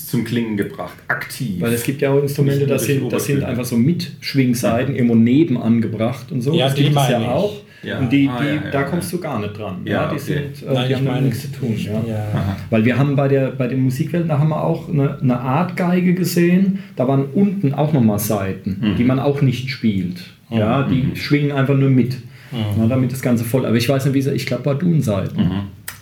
zum 0.07 0.25
Klingen 0.25 0.57
gebracht. 0.57 0.97
Aktiv. 1.09 1.61
Weil 1.61 1.73
es 1.73 1.83
gibt 1.83 2.01
ja 2.03 2.11
auch 2.13 2.23
Instrumente, 2.23 2.67
das 2.67 2.85
sind, 2.85 3.13
das 3.13 3.25
sind 3.27 3.43
einfach 3.45 3.65
so 3.65 3.77
Mitschwingseiten 3.77 4.95
irgendwo 4.95 5.15
neben 5.15 5.57
angebracht 5.61 6.31
und 6.33 6.41
so. 6.43 6.53
Ja, 6.55 6.67
das 6.67 6.75
die 6.75 6.85
gibt 6.85 6.97
es 6.97 7.09
ja 7.09 7.21
ich. 7.21 7.27
auch. 7.29 7.53
Ja. 7.83 7.99
Und 8.01 8.11
die, 8.13 8.29
Ah, 8.29 8.41
die, 8.41 8.47
ja, 8.49 8.55
ja, 8.55 8.71
da 8.73 8.81
ja. 8.81 8.85
kommst 8.87 9.13
du 9.13 9.19
gar 9.19 9.39
nicht 9.39 9.57
dran. 9.57 9.77
Ja, 9.85 10.09
die, 10.09 10.15
okay. 10.17 10.25
sind, 10.59 10.69
äh, 10.69 10.73
Nein, 10.75 10.89
die 10.89 10.97
haben 10.97 11.05
damit 11.05 11.23
nichts 11.25 11.43
zu 11.43 11.53
tun. 11.53 11.75
Ja. 11.77 11.93
ja. 12.09 12.57
Weil 12.71 12.85
wir 12.85 12.99
haben 12.99 13.15
bei, 13.15 13.29
der, 13.29 13.49
bei 13.51 13.69
den 13.69 13.83
Musikwelten, 13.83 14.29
da 14.29 14.39
haben 14.39 14.49
wir 14.49 14.65
auch 14.65 14.89
eine, 14.89 15.19
eine 15.21 15.39
Art 15.39 15.77
Geige 15.77 16.15
gesehen, 16.15 16.81
da 16.97 17.07
waren 17.07 17.27
unten 17.27 17.75
auch 17.75 17.93
nochmal 17.93 18.19
Seiten, 18.19 18.79
Mhm. 18.81 18.97
die 18.97 19.05
man 19.05 19.19
auch 19.21 19.41
nicht 19.43 19.71
spielt. 19.71 20.23
Ja, 20.51 20.83
die 20.85 21.15
schwingen 21.17 21.53
einfach 21.53 21.77
nur 21.77 21.91
mit, 21.91 22.17
ja, 22.53 22.87
damit 22.89 23.13
das 23.13 23.21
Ganze 23.23 23.45
voll. 23.45 23.67
Aber 23.67 23.77
ich 23.77 23.89
weiß 23.89 24.05
nicht, 24.07 24.15
wie 24.15 24.23
sie, 24.23 24.33
ich 24.33 24.47
glaube 24.47 24.63
Bardun-Seiten. 24.63 25.51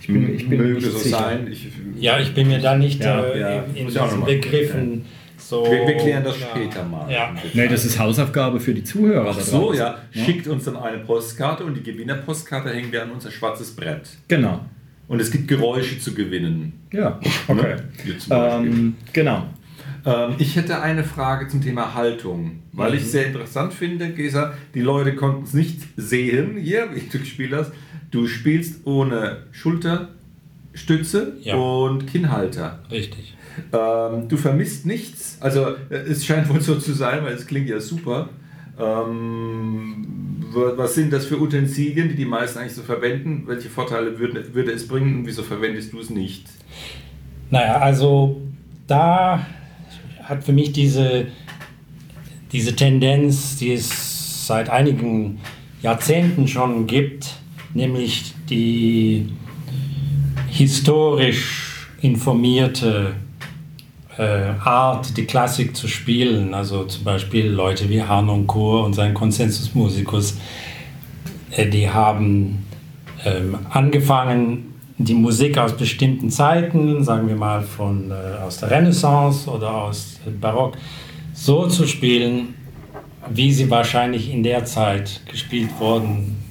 Ich 0.06 0.12
bin, 0.12 0.34
ich 0.34 0.48
bin 0.48 0.58
mir 0.58 0.64
Möge 0.68 0.74
nicht 0.80 0.92
so 0.92 0.98
sicher. 0.98 1.18
sein. 1.18 1.48
Ich, 1.50 1.66
Ja, 1.98 2.18
ich 2.20 2.34
bin 2.34 2.48
mir 2.48 2.58
da 2.58 2.76
nicht 2.76 3.02
Ja, 3.02 3.24
äh, 3.24 3.40
ja. 3.40 3.62
in, 3.62 3.74
in 3.76 3.86
diesen. 3.86 4.24
Begriffen 4.24 5.04
so. 5.38 5.64
wir, 5.64 5.86
wir 5.86 5.96
klären 5.96 6.22
das 6.24 6.38
ja. 6.40 6.46
später 6.50 6.84
mal. 6.84 7.10
Ja. 7.10 7.34
Nee, 7.54 7.68
das 7.68 7.84
ist 7.86 7.98
Hausaufgabe 7.98 8.60
für 8.60 8.74
die 8.74 8.84
Zuhörer. 8.84 9.34
Ach 9.34 9.40
so, 9.40 9.58
draußen. 9.72 9.78
ja. 9.78 9.98
Schickt 10.10 10.46
uns 10.46 10.64
dann 10.64 10.76
eine 10.76 10.98
Postkarte 10.98 11.64
und 11.64 11.74
die 11.74 11.82
Gewinnerpostkarte 11.82 12.68
hängen 12.70 12.92
wir 12.92 13.02
an 13.02 13.12
unser 13.12 13.30
schwarzes 13.30 13.74
Brett. 13.74 14.08
Genau. 14.28 14.60
Und 15.08 15.20
es 15.20 15.30
gibt 15.30 15.48
Geräusche 15.48 15.98
zu 15.98 16.14
gewinnen. 16.14 16.74
Ja, 16.92 17.18
okay. 17.48 17.76
Hier 18.04 18.18
zum 18.18 18.28
Beispiel. 18.30 18.66
Ähm, 18.72 18.94
genau. 19.12 19.46
Ähm, 20.06 20.34
ich 20.38 20.56
hätte 20.56 20.80
eine 20.82 21.02
Frage 21.04 21.48
zum 21.48 21.62
Thema 21.62 21.94
Haltung, 21.94 22.60
weil 22.72 22.90
Mhm. 22.90 22.96
ich 22.98 23.02
es 23.04 23.12
sehr 23.12 23.26
interessant 23.26 23.72
finde, 23.72 24.10
Gesa. 24.10 24.52
Die 24.74 24.80
Leute 24.80 25.14
konnten 25.14 25.44
es 25.44 25.54
nicht 25.54 25.80
sehen, 25.96 26.56
hier, 26.58 26.88
wie 26.94 27.00
du 27.00 27.18
gespielt 27.18 27.52
hast. 27.54 27.72
Du 28.14 28.28
spielst 28.28 28.86
ohne 28.86 29.38
Schulterstütze 29.50 31.32
Ja. 31.42 31.56
und 31.56 32.06
Kinnhalter. 32.06 32.78
Richtig. 32.88 33.34
Ähm, 33.72 34.28
du 34.28 34.36
vermisst 34.36 34.86
nichts. 34.86 35.36
Also 35.40 35.66
äh, 35.90 35.94
es 35.96 36.24
scheint 36.24 36.48
wohl 36.48 36.60
so 36.60 36.76
zu 36.76 36.92
sein, 36.92 37.24
weil 37.24 37.32
es 37.34 37.44
klingt 37.44 37.68
ja 37.68 37.80
super. 37.80 38.28
Ähm, 38.78 40.06
wa- 40.52 40.74
was 40.76 40.94
sind 40.94 41.12
das 41.12 41.26
für 41.26 41.40
Utensilien, 41.40 42.08
die 42.08 42.14
die 42.14 42.24
meisten 42.24 42.60
eigentlich 42.60 42.74
so 42.74 42.82
verwenden? 42.82 43.42
Welche 43.46 43.68
Vorteile 43.68 44.16
würde, 44.18 44.54
würde 44.54 44.70
es 44.70 44.86
bringen 44.86 45.18
und 45.18 45.26
wieso 45.26 45.42
verwendest 45.42 45.92
du 45.92 45.98
es 45.98 46.08
nicht? 46.10 46.46
Naja, 47.50 47.78
also 47.78 48.40
da 48.86 49.44
hat 50.22 50.44
für 50.44 50.52
mich 50.52 50.72
diese, 50.72 51.26
diese 52.52 52.76
Tendenz, 52.76 53.56
die 53.56 53.72
es 53.72 54.46
seit 54.46 54.70
einigen 54.70 55.40
Jahrzehnten 55.82 56.46
schon 56.46 56.86
gibt, 56.86 57.34
nämlich 57.74 58.32
die 58.48 59.28
historisch 60.48 61.88
informierte 62.00 63.14
äh, 64.16 64.50
Art, 64.64 65.16
die 65.16 65.24
Klassik 65.24 65.76
zu 65.76 65.88
spielen. 65.88 66.54
Also 66.54 66.84
zum 66.84 67.04
Beispiel 67.04 67.48
Leute 67.48 67.88
wie 67.90 68.02
Harnoncourt 68.02 68.86
und 68.86 68.92
sein 68.94 69.12
Consensus 69.12 69.74
Musicus, 69.74 70.38
äh, 71.50 71.68
die 71.68 71.90
haben 71.90 72.64
ähm, 73.24 73.58
angefangen, 73.70 74.74
die 74.96 75.14
Musik 75.14 75.58
aus 75.58 75.76
bestimmten 75.76 76.30
Zeiten, 76.30 77.02
sagen 77.02 77.26
wir 77.26 77.34
mal 77.34 77.62
von, 77.62 78.12
äh, 78.12 78.44
aus 78.44 78.58
der 78.58 78.70
Renaissance 78.70 79.50
oder 79.50 79.74
aus 79.74 80.20
Barock, 80.40 80.76
so 81.32 81.66
zu 81.66 81.88
spielen, 81.88 82.54
wie 83.28 83.52
sie 83.52 83.68
wahrscheinlich 83.68 84.32
in 84.32 84.44
der 84.44 84.64
Zeit 84.64 85.22
gespielt 85.28 85.70
worden 85.80 86.43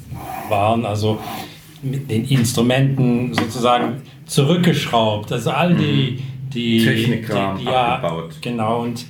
waren. 0.50 0.86
Also 0.86 1.20
mit 1.82 2.10
den 2.10 2.26
Instrumenten 2.26 3.34
sozusagen 3.34 4.02
zurückgeschraubt. 4.26 5.32
Also 5.32 5.52
all 5.52 5.76
die, 5.76 6.20
die 6.54 6.84
Technikkram 6.84 7.58
die, 7.58 7.66
ja, 7.66 7.96
abgebaut. 7.96 8.36
Genau, 8.42 8.82
und 8.84 9.06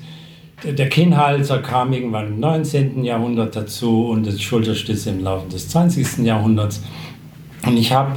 der- 0.63 0.74
der 0.74 0.90
Kinnhalter 0.90 1.60
kam 1.60 1.92
irgendwann 1.94 2.28
im 2.28 2.40
19. 2.40 3.04
Jahrhundert 3.04 3.56
dazu 3.56 4.08
und 4.08 4.25
das 4.25 4.42
Schulterstütze 4.42 5.10
im 5.12 5.22
Laufe 5.24 5.50
des 5.50 5.68
20. 5.70 6.25
Jahrhunderts. 6.25 6.82
Und 7.66 7.78
ich 7.78 7.92
habe 7.92 8.12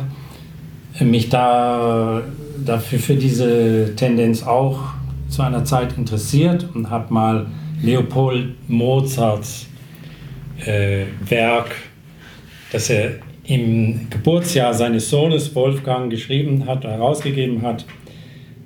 mich 1.01 1.29
da 1.29 2.23
dafür 2.65 2.99
für 2.99 3.17
diese 3.17 3.95
Tendenz 3.97 4.43
auch 4.43 4.79
zu 5.29 5.43
einer 5.43 5.65
Zeit 5.65 5.99
interessiert 5.99 6.67
und 6.75 6.89
habe 6.89 7.13
mal 7.13 7.47
Leopold 7.83 8.55
Mozarts 8.69 9.67
äh, 10.65 11.05
Werk, 11.29 11.71
das 12.73 12.91
er 12.91 13.13
im 13.47 14.09
Geburtsjahr 14.11 14.75
seines 14.75 15.09
Sohnes 15.09 15.55
Wolfgang 15.55 16.11
geschrieben 16.11 16.67
hat, 16.67 16.85
herausgegeben 16.85 17.63
hat, 17.63 17.85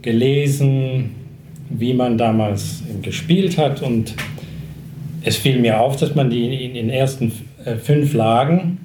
gelesen, 0.02 1.10
wie 1.68 1.92
man 1.94 2.16
damals 2.16 2.82
gespielt 3.02 3.58
hat 3.58 3.82
und 3.82 4.14
es 5.22 5.36
fiel 5.36 5.58
mir 5.60 5.78
auf, 5.80 5.96
dass 5.96 6.14
man 6.14 6.30
die 6.30 6.64
in 6.64 6.74
den 6.74 6.88
ersten 6.90 7.30
äh, 7.64 7.76
fünf 7.76 8.14
Lagen 8.14 8.78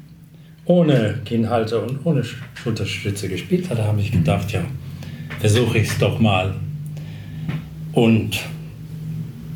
ohne 0.66 1.22
Kinnhalter 1.24 1.82
und 1.84 2.06
ohne 2.06 2.22
Sch- 2.22 2.36
Schulterstütze 2.56 3.30
gespielt 3.30 3.70
hat. 3.70 3.80
Da 3.80 3.86
habe 3.86 4.02
ich 4.02 4.12
gedacht, 4.12 4.52
ja, 4.52 4.62
versuche 5.40 5.78
ich 5.78 5.88
es 5.88 5.98
doch 5.98 6.20
mal. 6.20 6.56
Und 7.94 8.42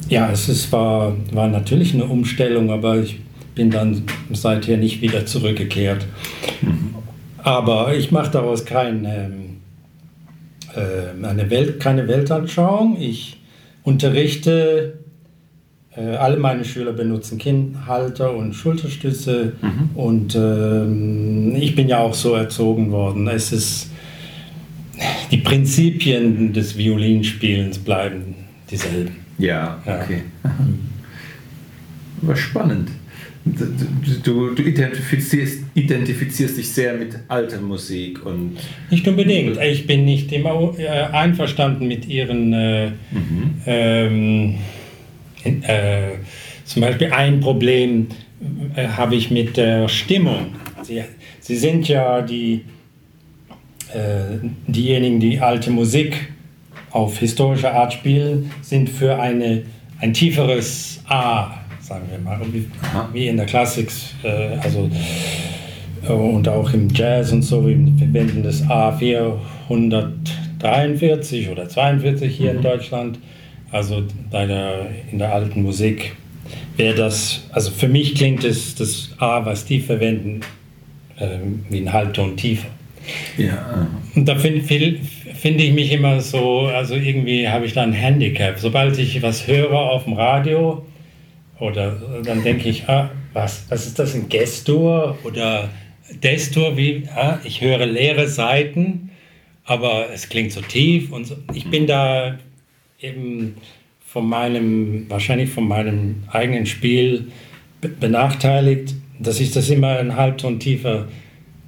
ja, 0.07 0.31
es 0.31 0.47
ist, 0.47 0.71
war, 0.71 1.15
war 1.33 1.49
natürlich 1.49 1.93
eine 1.93 2.05
Umstellung, 2.05 2.71
aber 2.71 2.99
ich 3.01 3.17
bin 3.55 3.69
dann 3.71 4.03
seither 4.31 4.77
nicht 4.77 5.01
wieder 5.01 5.25
zurückgekehrt. 5.25 6.05
Aber 7.37 7.95
ich 7.95 8.11
mache 8.11 8.31
daraus 8.31 8.65
kein, 8.65 9.05
ähm, 9.05 9.57
äh, 10.75 11.25
eine 11.25 11.49
Welt, 11.49 11.79
keine 11.79 12.07
Weltanschauung. 12.07 12.97
Ich 12.99 13.37
unterrichte, 13.83 14.99
äh, 15.95 16.15
alle 16.15 16.37
meine 16.37 16.63
Schüler 16.65 16.93
benutzen 16.93 17.37
Kinnhalter 17.37 18.35
und 18.35 18.53
Schulterstütze 18.53 19.53
und 19.95 20.35
ähm, 20.35 21.55
ich 21.55 21.75
bin 21.75 21.87
ja 21.89 21.99
auch 21.99 22.13
so 22.13 22.35
erzogen 22.35 22.91
worden. 22.91 23.27
Es 23.27 23.51
ist, 23.51 23.89
die 25.31 25.37
Prinzipien 25.37 26.53
des 26.53 26.77
Violinspielens 26.77 27.79
bleiben 27.79 28.35
dieselben. 28.69 29.15
Ja, 29.37 29.79
Ja. 29.85 30.01
okay. 30.01 30.21
Aber 32.21 32.35
spannend. 32.35 32.89
Du, 33.45 34.53
du, 34.53 34.61
identifizierst, 34.61 35.59
identifizierst 35.73 36.57
dich 36.57 36.69
sehr 36.69 36.93
mit 36.93 37.15
alter 37.29 37.59
Musik 37.61 38.25
und 38.25 38.57
Nicht 38.91 39.07
unbedingt. 39.07 39.57
Ich 39.61 39.87
bin 39.87 40.05
nicht 40.05 40.31
immer 40.31 40.73
äh, 40.77 40.87
einverstanden 40.87 41.87
mit 41.87 42.05
ihren. 42.07 42.53
Äh, 42.53 42.91
ähm, 43.65 44.55
in- 45.43 45.63
äh, 45.63 46.11
zum 46.65 46.81
Beispiel 46.83 47.11
ein 47.11 47.39
Problem 47.39 48.07
äh, 48.75 48.87
habe 48.87 49.15
ich 49.15 49.31
mit 49.31 49.57
der 49.57 49.87
Stimmung. 49.87 50.53
Sie, 50.83 51.01
sie 51.39 51.55
sind 51.55 51.87
ja 51.87 52.21
die, 52.21 52.65
äh, 53.93 54.45
diejenigen, 54.67 55.19
die 55.19 55.39
alte 55.39 55.71
Musik 55.71 56.27
auf 56.91 57.17
historische 57.19 57.71
Art 57.71 57.93
spielen, 57.93 58.51
sind 58.61 58.89
für 58.89 59.17
eine, 59.19 59.63
ein 59.99 60.13
tieferes 60.13 61.01
A, 61.07 61.58
sagen 61.89 62.05
wir 62.11 62.19
mal, 62.19 62.39
wie, 62.53 62.69
wie 63.13 63.27
in 63.27 63.37
der 63.37 63.47
Klassik, 63.47 63.91
äh, 64.23 64.57
also 64.61 64.87
äh, 66.07 66.11
und 66.11 66.47
auch 66.47 66.71
im 66.71 66.87
Jazz 66.89 67.31
und 67.31 67.41
so, 67.41 67.67
wir 67.67 67.75
verwenden 67.97 68.43
das 68.43 68.63
A443 68.65 71.51
oder 71.51 71.67
42 71.67 72.35
hier 72.35 72.51
in 72.51 72.61
Deutschland. 72.61 73.17
Also 73.71 74.03
bei 74.29 74.45
der, 74.45 74.85
in 75.11 75.17
der 75.17 75.33
alten 75.33 75.63
Musik 75.63 76.15
wäre 76.77 76.93
das, 76.93 77.47
also 77.51 77.71
für 77.71 77.87
mich 77.87 78.13
klingt 78.13 78.43
es 78.43 78.75
das 78.75 79.09
A, 79.17 79.43
was 79.45 79.65
die 79.65 79.79
verwenden, 79.79 80.41
ähm, 81.19 81.65
wie 81.69 81.79
ein 81.79 81.91
Halbton 81.91 82.37
tiefer. 82.37 82.67
ja, 83.37 83.87
Und 84.15 84.27
da 84.27 84.35
finde 84.35 84.61
find, 84.61 84.99
find 85.35 85.59
ich 85.59 85.73
mich 85.73 85.91
immer 85.91 86.21
so, 86.21 86.67
also 86.67 86.93
irgendwie 86.93 87.49
habe 87.49 87.65
ich 87.65 87.73
da 87.73 87.81
ein 87.81 87.93
Handicap. 87.93 88.59
Sobald 88.59 88.99
ich 88.99 89.23
was 89.23 89.47
höre 89.47 89.73
auf 89.73 90.03
dem 90.03 90.13
Radio, 90.13 90.85
oder 91.59 92.01
dann 92.23 92.43
denke 92.43 92.69
ich, 92.69 92.87
ah, 92.87 93.11
was, 93.33 93.65
was 93.69 93.85
ist 93.87 93.99
das, 93.99 94.15
ein 94.15 94.29
Gestur 94.29 95.17
oder 95.23 95.69
Destur? 96.23 96.77
Wie, 96.77 97.07
ah, 97.15 97.39
ich 97.43 97.61
höre 97.61 97.85
leere 97.85 98.27
Seiten, 98.27 99.11
aber 99.65 100.07
es 100.13 100.29
klingt 100.29 100.51
so 100.51 100.61
tief 100.61 101.11
und 101.11 101.25
so. 101.25 101.37
Ich 101.53 101.69
bin 101.69 101.85
da 101.85 102.37
eben 102.99 103.55
von 104.05 104.27
meinem, 104.27 105.05
wahrscheinlich 105.09 105.49
von 105.51 105.67
meinem 105.67 106.23
eigenen 106.31 106.65
Spiel 106.65 107.27
be- 107.81 107.89
benachteiligt, 107.89 108.95
dass 109.19 109.39
ich 109.39 109.51
das 109.51 109.69
immer 109.69 109.97
einen 109.97 110.15
Halbton 110.15 110.59
tiefer 110.59 111.07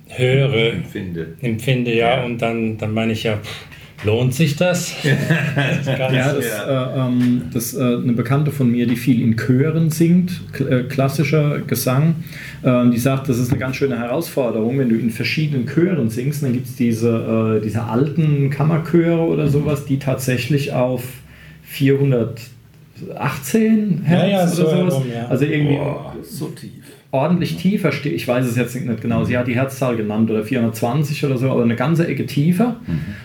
höre 0.08 0.74
empfinde. 0.74 1.38
empfinde, 1.42 1.96
ja, 1.96 2.24
und 2.24 2.42
dann, 2.42 2.78
dann 2.78 2.94
meine 2.94 3.14
ich 3.14 3.24
ja, 3.24 3.38
pff, 3.38 3.66
lohnt 4.04 4.34
sich 4.34 4.56
das? 4.56 4.94
das? 5.04 5.86
Ja, 5.86 6.34
das, 6.34 6.46
äh, 6.46 7.00
ähm, 7.00 7.42
das 7.54 7.74
äh, 7.74 7.82
eine 7.82 8.14
Bekannte 8.14 8.52
von 8.52 8.72
mir, 8.72 8.88
die 8.88 8.96
viel 8.96 9.22
in 9.22 9.36
Chören 9.36 9.90
singt, 9.90 10.42
kl 10.54 10.72
äh, 10.72 10.84
klassischer 10.84 11.60
Gesang, 11.60 12.16
ähm, 12.64 12.92
die 12.92 12.98
sagt, 12.98 13.30
das 13.30 13.38
ist 13.38 13.52
eine 13.52 13.60
ganz 13.60 13.76
schöne 13.76 13.98
Herausforderung, 13.98 14.80
wenn 14.80 14.90
du 14.90 14.96
in 14.96 15.10
verschiedenen 15.10 15.68
Chören 15.68 16.10
singst, 16.10 16.44
dann 16.44 16.54
gibt 16.54 16.68
es 16.68 16.76
diese, 16.76 17.58
äh, 17.60 17.64
diese 17.64 17.84
alten 17.84 18.50
Kammerchöre 18.50 19.22
oder 19.22 19.50
sowas, 19.50 19.86
die 19.86 20.00
tatsächlich 20.00 20.74
auf 20.74 21.04
418 21.64 24.02
Hertz 24.04 24.22
Ja, 24.22 24.28
ja, 24.28 24.48
so 24.48 24.64
oder 24.64 24.78
sowas, 24.78 24.94
herum, 24.94 25.06
ja. 25.14 25.28
also 25.28 25.46
irgendwie 25.46 25.78
Boah, 25.78 26.16
so 26.22 26.48
tief. 26.48 26.72
Ordentlich 27.12 27.58
tiefer 27.58 27.92
steht. 27.92 28.14
Ich 28.14 28.28
weiß 28.28 28.46
es 28.46 28.56
jetzt 28.56 28.76
nicht 28.76 29.02
genau. 29.02 29.26
Sie 29.26 29.38
hat 29.38 29.48
die 29.48 29.56
Herzzahl 29.56 29.98
genannt 29.98 30.32
oder 30.32 30.44
420 30.44 31.26
oder 31.26 31.38
so, 31.38 31.52
aber 31.52 31.64
eine 31.64 31.76
ganze 31.76 32.08
Ecke 32.08 32.26
tiefer 32.26 32.78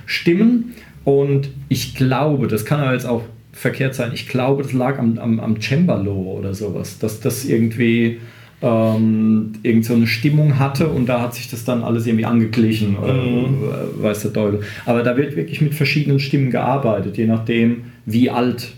stimmen. 0.06 0.74
Und 1.04 1.50
ich 1.68 1.94
glaube, 1.94 2.48
das 2.48 2.64
kann 2.64 2.80
aber 2.80 2.92
jetzt 2.92 3.06
auch 3.06 3.22
verkehrt 3.52 3.94
sein, 3.94 4.10
ich 4.12 4.28
glaube, 4.28 4.62
das 4.62 4.72
lag 4.72 4.98
am, 4.98 5.18
am, 5.18 5.40
am 5.40 5.60
Cembalo 5.60 6.12
oder 6.12 6.52
sowas, 6.52 6.98
dass 6.98 7.20
das 7.20 7.46
irgendwie 7.46 8.18
ähm, 8.60 9.52
irgend 9.62 9.84
so 9.84 9.94
eine 9.94 10.06
Stimmung 10.06 10.58
hatte 10.58 10.88
und 10.88 11.06
da 11.06 11.22
hat 11.22 11.34
sich 11.34 11.50
das 11.50 11.64
dann 11.64 11.82
alles 11.82 12.06
irgendwie 12.06 12.24
angeglichen 12.26 12.96
oder 12.96 13.14
weiß 14.02 14.22
der 14.22 14.32
Teufel. 14.32 14.60
Aber 14.84 15.02
da 15.02 15.16
wird 15.16 15.36
wirklich 15.36 15.60
mit 15.60 15.74
verschiedenen 15.74 16.20
Stimmen 16.20 16.50
gearbeitet, 16.50 17.16
je 17.16 17.26
nachdem, 17.26 17.84
wie 18.04 18.30
alt 18.30 18.72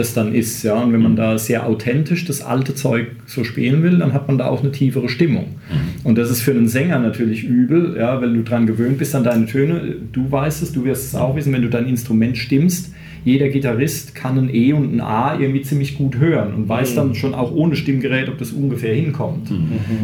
das 0.00 0.14
dann 0.14 0.34
ist. 0.34 0.62
Ja? 0.62 0.74
Und 0.74 0.92
wenn 0.92 1.02
man 1.02 1.14
da 1.14 1.38
sehr 1.38 1.66
authentisch 1.66 2.24
das 2.24 2.42
alte 2.42 2.74
Zeug 2.74 3.08
so 3.26 3.44
spielen 3.44 3.82
will, 3.82 3.98
dann 3.98 4.12
hat 4.12 4.26
man 4.26 4.38
da 4.38 4.46
auch 4.46 4.62
eine 4.62 4.72
tiefere 4.72 5.08
Stimmung. 5.08 5.56
Und 6.02 6.18
das 6.18 6.30
ist 6.30 6.40
für 6.40 6.50
einen 6.50 6.68
Sänger 6.68 6.98
natürlich 6.98 7.44
übel, 7.44 7.96
ja, 7.96 8.20
wenn 8.20 8.34
du 8.34 8.42
dran 8.42 8.66
gewöhnt 8.66 8.98
bist 8.98 9.14
an 9.14 9.24
deine 9.24 9.46
Töne. 9.46 9.96
Du 10.12 10.30
weißt 10.30 10.62
es, 10.62 10.72
du 10.72 10.84
wirst 10.84 11.06
es 11.06 11.14
auch 11.14 11.36
wissen, 11.36 11.52
wenn 11.52 11.62
du 11.62 11.68
dein 11.68 11.86
Instrument 11.86 12.36
stimmst. 12.36 12.92
Jeder 13.24 13.50
Gitarrist 13.50 14.14
kann 14.14 14.38
ein 14.38 14.54
E 14.54 14.72
und 14.72 14.94
ein 14.94 15.00
A 15.02 15.38
irgendwie 15.38 15.60
ziemlich 15.60 15.98
gut 15.98 16.16
hören 16.18 16.54
und 16.54 16.68
weiß 16.68 16.94
dann 16.94 17.14
schon 17.14 17.34
auch 17.34 17.52
ohne 17.52 17.76
Stimmgerät, 17.76 18.30
ob 18.30 18.38
das 18.38 18.52
ungefähr 18.52 18.94
hinkommt. 18.94 19.52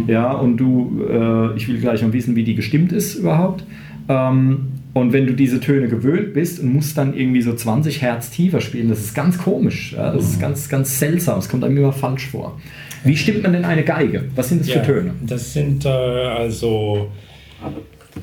Ja, 0.07 0.33
und 0.33 0.59
du, 0.59 1.03
äh, 1.11 1.57
ich 1.57 1.67
will 1.67 1.79
gleich 1.79 2.03
noch 2.03 2.13
wissen, 2.13 2.37
wie 2.37 2.45
die 2.45 2.55
gestimmt 2.55 2.93
ist 2.93 3.15
überhaupt. 3.15 3.65
Ähm, 4.09 4.59
und 4.97 5.13
wenn 5.13 5.27
du 5.27 5.35
diese 5.35 5.61
Töne 5.61 5.89
gewöhnt 5.89 6.33
bist 6.33 6.59
und 6.59 6.73
musst 6.73 6.97
dann 6.97 7.15
irgendwie 7.15 7.43
so 7.43 7.53
20 7.53 8.01
Hertz 8.01 8.31
tiefer 8.31 8.63
spielen, 8.63 8.89
das 8.89 9.01
ist 9.01 9.15
ganz 9.15 9.37
komisch. 9.37 9.93
Ja? 9.93 10.11
Das 10.11 10.25
ist 10.25 10.41
ganz, 10.41 10.71
ganz 10.71 10.99
seltsam. 10.99 11.39
Es 11.39 11.51
kommt 11.51 11.65
einem 11.65 11.77
immer 11.77 11.93
falsch 11.93 12.29
vor. 12.29 12.59
Wie 13.05 13.15
stimmt 13.15 13.43
man 13.43 13.53
denn 13.53 13.67
eine 13.67 13.85
Geige? 13.85 14.25
Was 14.35 14.49
sind 14.49 14.63
das 14.63 14.71
für 14.71 14.81
Töne? 14.81 15.11
Das 15.21 15.53
sind 15.53 15.85
äh, 15.85 15.89
also 15.89 17.11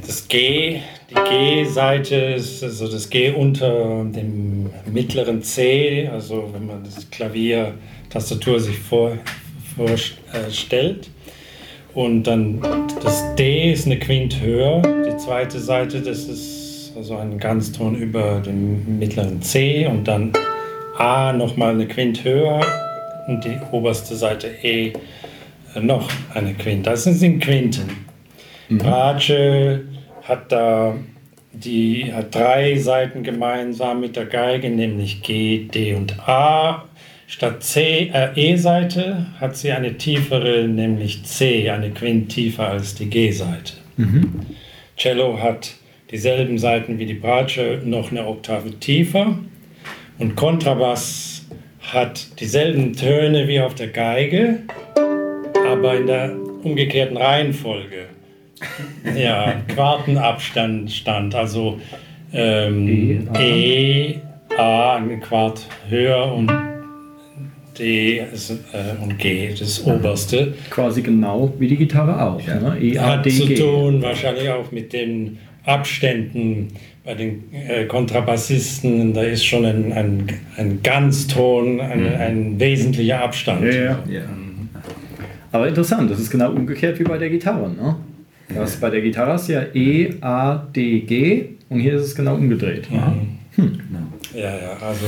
das 0.07 0.27
G, 0.27 0.79
die 1.11 1.13
G-Seite 1.13 2.15
ist 2.15 2.63
also 2.63 2.87
das 2.87 3.07
G 3.07 3.29
unter 3.29 4.03
dem 4.05 4.71
mittleren 4.91 5.43
C, 5.43 6.09
also 6.11 6.49
wenn 6.53 6.65
man 6.65 6.83
das 6.83 7.07
Klavier, 7.11 7.75
Tastatur 8.09 8.59
sich 8.59 8.79
vor, 8.79 9.15
vorstellt. 9.75 11.11
Und 11.93 12.23
dann 12.23 12.59
das 13.03 13.35
D 13.35 13.71
ist 13.73 13.85
eine 13.85 13.99
Quint 13.99 14.41
höher, 14.41 14.81
die 14.81 15.15
zweite 15.17 15.59
Seite, 15.59 16.01
das 16.01 16.23
ist 16.23 16.62
also 16.95 17.17
ein 17.17 17.39
Ganzton 17.39 17.95
über 17.95 18.39
dem 18.39 18.99
mittleren 18.99 19.41
C 19.41 19.87
und 19.87 20.07
dann 20.07 20.31
A 20.97 21.33
nochmal 21.33 21.71
eine 21.71 21.87
Quint 21.87 22.23
höher 22.23 22.61
und 23.27 23.43
die 23.43 23.57
oberste 23.71 24.15
Seite 24.15 24.47
E 24.61 24.93
äh, 25.75 25.79
noch 25.79 26.09
eine 26.33 26.53
Quint. 26.53 26.85
Das 26.85 27.03
sind 27.05 27.43
Quinten. 27.43 28.05
Mhm. 28.69 28.77
Bratsche 28.77 29.81
hat 30.23 30.51
da 30.51 30.95
die 31.51 32.11
hat 32.11 32.33
drei 32.33 32.77
Seiten 32.77 33.23
gemeinsam 33.23 34.01
mit 34.01 34.15
der 34.15 34.25
Geige, 34.25 34.69
nämlich 34.69 35.21
G, 35.21 35.67
D 35.67 35.93
und 35.93 36.17
A. 36.27 36.85
Statt 37.27 37.63
C, 37.63 38.11
äh, 38.13 38.29
E-Seite 38.35 39.27
hat 39.39 39.55
sie 39.55 39.71
eine 39.71 39.97
tiefere, 39.97 40.67
nämlich 40.67 41.23
C, 41.25 41.69
eine 41.69 41.91
Quint 41.91 42.29
tiefer 42.29 42.69
als 42.69 42.95
die 42.95 43.09
G-Seite. 43.09 43.73
Mhm. 43.97 44.41
Cello 44.97 45.39
hat 45.41 45.75
dieselben 46.13 46.59
Seiten 46.59 46.99
wie 46.99 47.07
die 47.07 47.15
Bratsche, 47.15 47.81
noch 47.83 48.11
eine 48.11 48.27
Oktave 48.27 48.69
tiefer. 48.79 49.35
Und 50.19 50.35
Kontrabass 50.35 51.47
hat 51.81 52.39
dieselben 52.39 52.93
Töne 52.93 53.47
wie 53.47 53.59
auf 53.59 53.73
der 53.73 53.87
Geige, 53.87 54.59
aber 55.67 55.97
in 55.97 56.05
der 56.05 56.35
umgekehrten 56.63 57.17
Reihenfolge. 57.17 58.05
Ja, 59.17 59.55
Quartenabstand 59.67 60.91
stand, 60.91 61.33
also 61.33 61.79
ähm, 62.31 63.27
E, 63.35 64.15
A, 64.55 64.97
ein 64.97 65.19
Quart 65.19 65.67
höher 65.89 66.31
und 66.31 66.51
D 67.77 68.21
ist, 68.31 68.51
äh, 68.51 69.01
und 69.01 69.17
G, 69.17 69.49
das 69.59 69.83
oberste. 69.83 70.53
Quasi 70.69 71.01
genau 71.01 71.51
wie 71.57 71.67
die 71.67 71.75
Gitarre 71.75 72.23
auch. 72.23 72.39
Ja. 72.47 72.59
Ne? 72.59 72.79
E, 72.79 72.97
A, 72.99 73.17
Hat 73.17 73.25
D, 73.25 73.31
zu 73.31 73.47
G. 73.47 73.55
tun 73.55 74.01
wahrscheinlich 74.01 74.47
auch 74.49 74.71
mit 74.71 74.93
den 74.93 75.39
Abständen 75.65 76.69
bei 77.05 77.13
den 77.13 77.53
äh, 77.53 77.85
Kontrabassisten. 77.85 79.13
Da 79.13 79.23
ist 79.23 79.45
schon 79.45 79.65
ein, 79.65 79.93
ein, 79.93 80.27
ein 80.57 80.83
Ganzton, 80.83 81.79
ein, 81.79 82.01
mhm. 82.01 82.15
ein 82.15 82.59
wesentlicher 82.59 83.21
Abstand. 83.21 83.63
Ja, 83.63 83.71
ja. 83.71 84.03
ja. 84.07 84.21
Aber 85.51 85.67
interessant, 85.67 86.09
das 86.09 86.19
ist 86.19 86.31
genau 86.31 86.51
umgekehrt 86.51 86.99
wie 86.99 87.03
bei 87.03 87.17
der 87.17 87.29
Gitarre. 87.29 87.69
Ne? 87.69 87.95
Das 88.53 88.77
bei 88.77 88.89
der 88.89 89.01
Gitarre 89.01 89.35
ist 89.35 89.47
ja 89.47 89.63
E, 89.73 90.15
A, 90.21 90.55
D, 90.55 91.01
G 91.01 91.49
und 91.69 91.79
hier 91.79 91.95
ist 91.95 92.03
es 92.03 92.15
genau 92.15 92.35
umgedreht. 92.35 92.87
Ja, 92.91 93.13
hm. 93.55 93.79
ja, 94.33 94.41
ja 94.41 94.77
also 94.81 95.05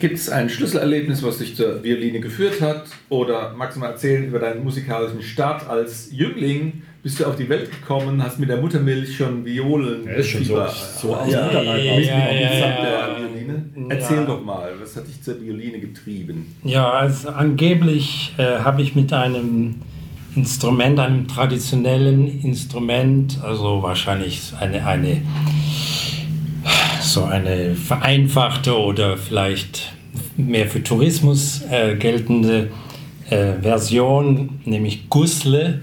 Gibt 0.00 0.14
es 0.14 0.28
ein 0.28 0.48
Schlüsselerlebnis, 0.48 1.24
was 1.24 1.38
dich 1.38 1.56
zur 1.56 1.82
Violine 1.82 2.20
geführt 2.20 2.60
hat? 2.60 2.84
Oder 3.08 3.54
magst 3.56 3.76
du 3.76 3.80
mal 3.80 3.90
erzählen 3.90 4.24
über 4.24 4.38
deinen 4.38 4.62
musikalischen 4.62 5.22
Start 5.22 5.68
als 5.68 6.10
Jüngling? 6.12 6.82
Bist 7.02 7.20
du 7.20 7.26
auf 7.26 7.36
die 7.36 7.48
Welt 7.48 7.70
gekommen, 7.70 8.22
hast 8.22 8.40
mit 8.40 8.48
der 8.48 8.56
Muttermilch 8.56 9.16
schon 9.16 9.44
Violen? 9.44 10.04
Ja, 10.04 10.12
ist 10.12 10.30
schon 10.30 10.44
so, 10.44 10.56
so 11.00 11.14
aus 11.14 11.30
ja, 11.30 11.44
Mutterleib 11.44 11.84
ja, 11.84 12.00
ja, 12.00 12.40
ja, 12.40 13.18
Violine. 13.18 13.64
Erzähl 13.88 14.26
doch 14.26 14.44
mal, 14.44 14.72
was 14.80 14.96
hat 14.96 15.06
dich 15.06 15.22
zur 15.22 15.40
Violine 15.40 15.78
getrieben? 15.78 16.54
Ja, 16.64 16.90
also 16.90 17.28
angeblich 17.28 18.34
äh, 18.36 18.58
habe 18.58 18.82
ich 18.82 18.96
mit 18.96 19.12
einem 19.12 19.76
Instrument, 20.34 20.98
einem 20.98 21.28
traditionellen 21.28 22.42
Instrument, 22.42 23.38
also 23.42 23.82
wahrscheinlich 23.82 24.52
eine, 24.58 24.84
eine 24.84 25.22
so 27.00 27.24
eine 27.24 27.74
vereinfachte 27.74 28.76
oder 28.76 29.16
vielleicht 29.16 29.92
mehr 30.36 30.66
für 30.66 30.82
Tourismus 30.82 31.62
äh, 31.70 31.96
geltende 31.96 32.70
äh, 33.30 33.54
Version, 33.62 34.60
nämlich 34.64 35.08
Gusle. 35.08 35.80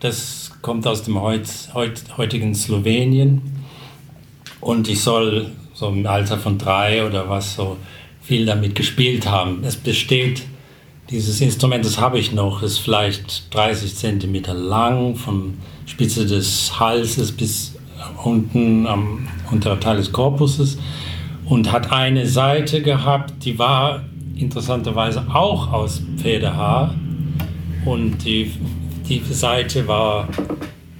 Das 0.00 0.43
kommt 0.64 0.86
aus 0.86 1.02
dem 1.02 1.20
heut, 1.20 1.46
heut, 1.74 2.02
heutigen 2.16 2.54
Slowenien. 2.54 3.42
Und 4.62 4.88
ich 4.88 5.02
soll 5.02 5.50
so 5.74 5.88
im 5.88 6.06
Alter 6.06 6.38
von 6.38 6.56
drei 6.56 7.06
oder 7.06 7.28
was 7.28 7.54
so 7.54 7.76
viel 8.22 8.46
damit 8.46 8.74
gespielt 8.74 9.30
haben. 9.30 9.62
Es 9.62 9.76
besteht, 9.76 10.42
dieses 11.10 11.42
Instrument, 11.42 11.84
das 11.84 12.00
habe 12.00 12.18
ich 12.18 12.32
noch, 12.32 12.62
ist 12.62 12.78
vielleicht 12.78 13.54
30 13.54 13.94
Zentimeter 13.94 14.54
lang, 14.54 15.16
von 15.16 15.58
Spitze 15.84 16.24
des 16.24 16.80
Halses 16.80 17.30
bis 17.30 17.74
unten 18.24 18.86
am 18.86 19.28
unteren 19.50 19.80
Teil 19.80 19.98
des 19.98 20.12
Korpuses 20.12 20.78
und 21.44 21.72
hat 21.72 21.92
eine 21.92 22.26
Seite 22.26 22.80
gehabt, 22.80 23.44
die 23.44 23.58
war 23.58 24.02
interessanterweise 24.34 25.26
auch 25.28 25.70
aus 25.70 26.00
Pferdehaar 26.16 26.94
und 27.84 28.24
die, 28.24 28.50
die 29.08 29.20
Seite 29.20 29.86
war, 29.86 30.28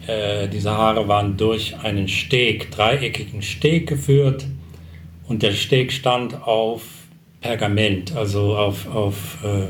äh, 0.06 0.48
diese 0.48 0.70
Haare 0.70 1.08
waren 1.08 1.36
durch 1.36 1.76
einen 1.82 2.08
Steg, 2.08 2.70
dreieckigen 2.70 3.42
Steg 3.42 3.88
geführt 3.88 4.46
und 5.26 5.42
der 5.42 5.52
Steg 5.52 5.92
stand 5.92 6.42
auf 6.46 6.82
Pergament, 7.40 8.14
also 8.14 8.56
auf, 8.56 8.86
auf 8.94 9.38
äh, 9.44 9.66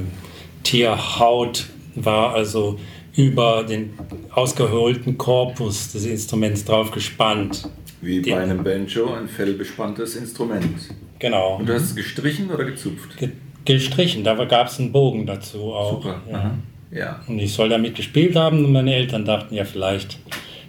Tierhaut, 0.62 1.66
war 1.96 2.34
also 2.34 2.78
über 3.16 3.62
den 3.62 3.94
ausgeholten 4.30 5.16
Korpus 5.16 5.92
des 5.92 6.06
Instruments 6.06 6.64
drauf 6.64 6.90
gespannt. 6.90 7.68
Wie 8.00 8.20
bei 8.20 8.38
einem 8.38 8.62
Banjo, 8.62 9.12
ein 9.12 9.28
fellbespanntes 9.28 10.16
Instrument. 10.16 10.90
Genau. 11.20 11.56
Und 11.56 11.68
du 11.68 11.74
hast 11.74 11.82
es 11.82 11.96
gestrichen 11.96 12.50
oder 12.50 12.64
gezupft? 12.64 13.16
Ge 13.16 13.30
gestrichen, 13.64 14.24
da 14.24 14.34
gab 14.44 14.66
es 14.66 14.78
einen 14.78 14.92
Bogen 14.92 15.24
dazu 15.24 15.72
auch. 15.72 16.02
Super. 16.02 16.20
Ja. 16.30 16.54
Ja. 16.94 17.20
Und 17.26 17.38
ich 17.38 17.52
soll 17.52 17.68
damit 17.68 17.94
gespielt 17.94 18.36
haben 18.36 18.64
und 18.64 18.72
meine 18.72 18.94
Eltern 18.94 19.24
dachten, 19.24 19.54
ja, 19.54 19.64
vielleicht 19.64 20.18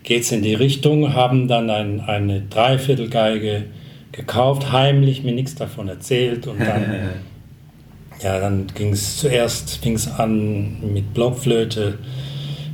geht 0.03 0.23
es 0.23 0.31
in 0.31 0.41
die 0.41 0.53
Richtung, 0.53 1.13
haben 1.13 1.47
dann 1.47 1.69
ein, 1.69 2.01
eine 2.01 2.41
Dreiviertelgeige 2.41 3.63
gekauft, 4.11 4.71
heimlich, 4.71 5.23
mir 5.23 5.33
nichts 5.33 5.55
davon 5.55 5.87
erzählt 5.87 6.47
und 6.47 6.59
dann, 6.59 6.95
ja, 8.21 8.39
dann 8.39 8.67
ging 8.73 8.93
es 8.93 9.17
zuerst 9.17 9.77
fing's 9.83 10.07
an 10.07 10.77
mit 10.93 11.13
Blockflöte. 11.13 11.97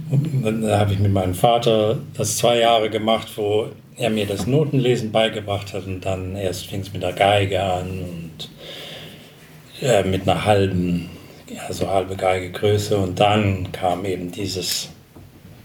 Und 0.10 0.44
dann 0.44 0.72
habe 0.72 0.94
ich 0.94 1.00
mit 1.00 1.14
meinem 1.14 1.34
Vater 1.34 2.00
das 2.16 2.38
zwei 2.38 2.60
Jahre 2.60 2.90
gemacht, 2.90 3.30
wo 3.36 3.68
er 3.96 4.10
mir 4.10 4.26
das 4.26 4.48
Notenlesen 4.48 5.12
beigebracht 5.12 5.74
hat 5.74 5.86
und 5.86 6.06
dann 6.06 6.36
erst 6.36 6.68
fing 6.68 6.82
es 6.82 6.92
mit 6.92 7.02
der 7.02 7.14
Geige 7.14 7.62
an 7.64 7.88
und 7.90 8.50
äh, 9.82 10.04
mit 10.04 10.28
einer 10.28 10.46
halben, 10.46 11.10
also 11.68 11.88
halbe 11.88 12.16
Geige 12.16 12.52
Größe 12.52 12.98
und 12.98 13.20
dann 13.20 13.72
kam 13.72 14.06
eben 14.06 14.32
dieses 14.32 14.90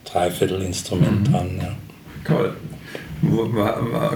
Dreiviertelinstrument 0.05 1.29
mhm. 1.29 1.33
dran. 1.33 1.61
Ja. 1.61 1.77
Toll. 2.25 2.57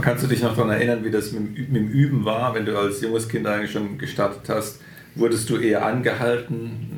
Kannst 0.03 0.25
du 0.25 0.29
dich 0.29 0.43
noch 0.43 0.55
daran 0.55 0.71
erinnern, 0.71 1.05
wie 1.05 1.11
das 1.11 1.33
mit, 1.33 1.75
dem 1.75 1.89
Üben 1.89 2.25
war, 2.25 2.55
wenn 2.55 2.67
du 2.67 2.79
als 2.79 3.01
junges 3.01 3.29
Kind 3.29 3.47
eigentlich 3.47 3.73
schon 3.73 3.97
gestartet 3.97 4.43
hast? 4.49 4.81
Wurdest 5.15 5.49
du 5.51 5.57
eher 5.57 5.85
angehalten, 5.85 6.91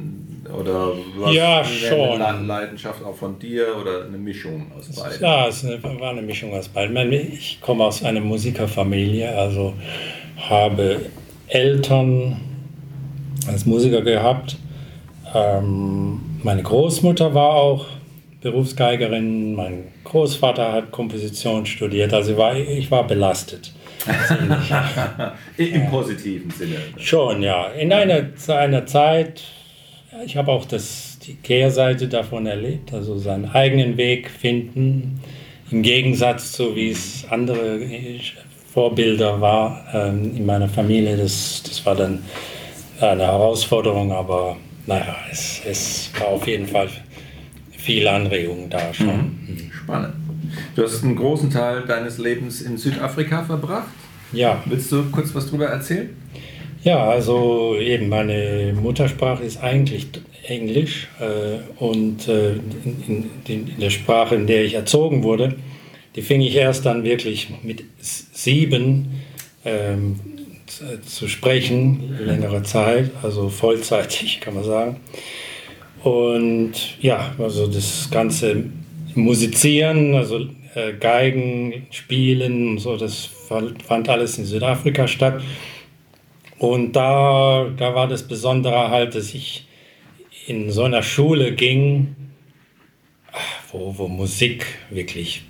oder 0.52 0.92
was 1.16 1.34
ja, 1.34 1.64
schon. 1.64 2.20
eine 2.20 2.46
Leidenschaft 2.46 3.02
auch 3.04 3.14
von 3.14 3.38
dir 3.38 3.76
oder 3.80 4.04
eine 4.04 4.18
Mischung 4.18 4.70
aus 4.76 4.94
beiden? 4.94 5.20
Ja, 5.20 5.48
es 5.48 5.64
war 5.64 6.10
eine 6.10 6.22
Mischung 6.22 6.52
aus 6.54 6.68
beiden. 6.68 6.96
Ich 7.12 7.60
komme 7.60 7.84
aus 7.84 8.02
einer 8.04 8.20
Musikerfamilie, 8.20 9.34
also 9.34 9.74
habe 10.36 11.00
Eltern 11.48 12.40
als 13.48 13.66
Musiker 13.66 14.02
gehabt. 14.02 14.56
Ähm, 15.34 16.20
meine 16.42 16.62
Großmutter 16.62 17.34
war 17.34 17.54
auch 17.54 17.86
Berufsgeigerin, 18.42 19.54
mein 19.54 19.84
Großvater 20.04 20.72
hat 20.72 20.90
Komposition 20.90 21.64
studiert, 21.64 22.12
also 22.12 22.36
war, 22.36 22.56
ich 22.56 22.90
war 22.90 23.06
belastet. 23.06 23.72
Im 25.56 25.88
positiven 25.88 26.50
Sinne. 26.50 26.76
Schon, 26.96 27.42
ja. 27.42 27.68
In 27.68 27.92
einer, 27.92 28.30
einer 28.48 28.84
Zeit, 28.84 29.42
ich 30.26 30.36
habe 30.36 30.50
auch 30.50 30.64
das, 30.64 31.20
die 31.24 31.34
Kehrseite 31.34 32.08
davon 32.08 32.46
erlebt, 32.46 32.92
also 32.92 33.16
seinen 33.16 33.48
eigenen 33.50 33.96
Weg 33.96 34.28
finden, 34.28 35.20
im 35.70 35.82
Gegensatz 35.82 36.52
zu 36.52 36.74
wie 36.74 36.90
es 36.90 37.24
andere 37.30 37.80
Vorbilder 38.72 39.40
war 39.40 39.86
ähm, 39.94 40.36
in 40.36 40.44
meiner 40.44 40.68
Familie. 40.68 41.16
Das, 41.16 41.62
das 41.66 41.84
war 41.86 41.94
dann 41.94 42.22
eine 43.10 43.24
Herausforderung, 43.24 44.12
aber 44.12 44.56
naja, 44.86 45.16
es, 45.30 45.60
es 45.64 46.10
war 46.18 46.28
auf 46.28 46.46
jeden 46.46 46.66
Fall 46.66 46.88
viel 47.76 48.06
Anregung 48.06 48.70
da 48.70 48.92
schon. 48.94 49.06
Mhm. 49.06 49.70
Spannend. 49.72 50.14
Du 50.76 50.82
hast 50.82 51.02
einen 51.02 51.16
großen 51.16 51.50
Teil 51.50 51.82
deines 51.82 52.18
Lebens 52.18 52.62
in 52.62 52.76
Südafrika 52.76 53.42
verbracht. 53.42 53.88
Ja. 54.32 54.62
Willst 54.66 54.90
du 54.92 55.04
kurz 55.10 55.34
was 55.34 55.46
darüber 55.46 55.66
erzählen? 55.66 56.10
Ja, 56.84 57.08
also 57.08 57.76
eben 57.78 58.08
meine 58.08 58.74
Muttersprache 58.80 59.44
ist 59.44 59.62
eigentlich 59.62 60.08
Englisch 60.46 61.08
äh, 61.20 61.82
und 61.82 62.26
äh, 62.26 62.54
in, 62.54 63.30
in, 63.46 63.68
in, 63.68 63.80
der 63.80 63.90
Sprache, 63.90 64.34
in 64.34 64.46
der 64.46 64.64
ich 64.64 64.74
erzogen 64.74 65.22
wurde, 65.22 65.54
die 66.16 66.22
fing 66.22 66.40
ich 66.40 66.56
erst 66.56 66.84
dann 66.84 67.04
wirklich 67.04 67.48
mit 67.62 67.84
sieben 68.00 69.22
ähm, 69.64 70.18
zu 71.04 71.28
sprechen, 71.28 72.16
längere 72.18 72.62
Zeit, 72.62 73.10
also 73.22 73.48
vollzeitig 73.48 74.40
kann 74.40 74.54
man 74.54 74.64
sagen. 74.64 75.00
Und 76.02 76.72
ja, 77.00 77.34
also 77.38 77.66
das 77.66 78.08
ganze 78.10 78.64
Musizieren, 79.14 80.14
also 80.14 80.46
äh, 80.74 80.94
Geigen 80.98 81.86
spielen 81.90 82.70
und 82.70 82.78
so, 82.78 82.96
das 82.96 83.28
fand 83.86 84.08
alles 84.08 84.38
in 84.38 84.44
Südafrika 84.44 85.06
statt. 85.06 85.42
Und 86.58 86.92
da, 86.92 87.68
da 87.76 87.94
war 87.94 88.08
das 88.08 88.22
Besondere 88.22 88.90
halt, 88.90 89.14
dass 89.14 89.34
ich 89.34 89.66
in 90.46 90.70
so 90.70 90.84
einer 90.84 91.02
Schule 91.02 91.52
ging, 91.52 92.14
wo, 93.70 93.94
wo 93.98 94.08
Musik 94.08 94.66
wirklich 94.90 95.42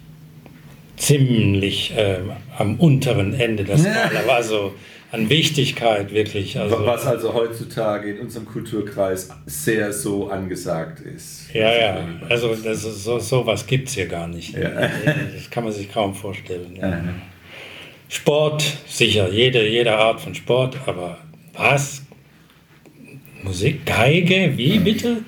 ziemlich 0.97 1.93
äh, 1.97 2.19
am 2.59 2.77
unteren 2.77 3.35
Ende 3.35 3.65
Skala 3.77 4.23
war. 4.27 4.43
So 4.43 4.73
an 5.13 5.29
Wichtigkeit 5.29 6.13
wirklich. 6.13 6.59
Also, 6.59 6.85
Was 6.87 7.07
also 7.07 7.35
heutzutage 7.35 8.11
in 8.11 8.21
unserem 8.21 8.47
Kulturkreis 8.47 9.29
sehr 9.45 9.93
so 9.93 10.31
angesagt 10.31 11.01
ist. 11.01 11.53
Ja, 11.53 11.71
ja, 11.71 12.05
also 12.31 12.55
das 12.55 12.83
ist, 12.85 13.05
so, 13.05 13.19
so 13.19 13.47
was 13.47 13.67
gibt 13.67 13.89
es 13.89 13.95
hier 13.95 14.07
gar 14.07 14.27
nicht. 14.27 14.57
Ja. 14.57 14.71
Das 15.35 15.51
kann 15.51 15.65
man 15.65 15.73
sich 15.73 15.93
kaum 15.93 16.15
vorstellen. 16.15 16.77
Ja. 16.77 17.03
Sport, 18.09 18.65
sicher, 18.87 19.29
jede, 19.29 19.69
jede 19.69 19.93
Art 19.95 20.21
von 20.21 20.35
Sport, 20.35 20.79
aber 20.87 21.19
was? 21.53 22.03
Musik, 23.43 23.85
Geige, 23.85 24.53
wie 24.57 24.79
bitte? 24.79 25.19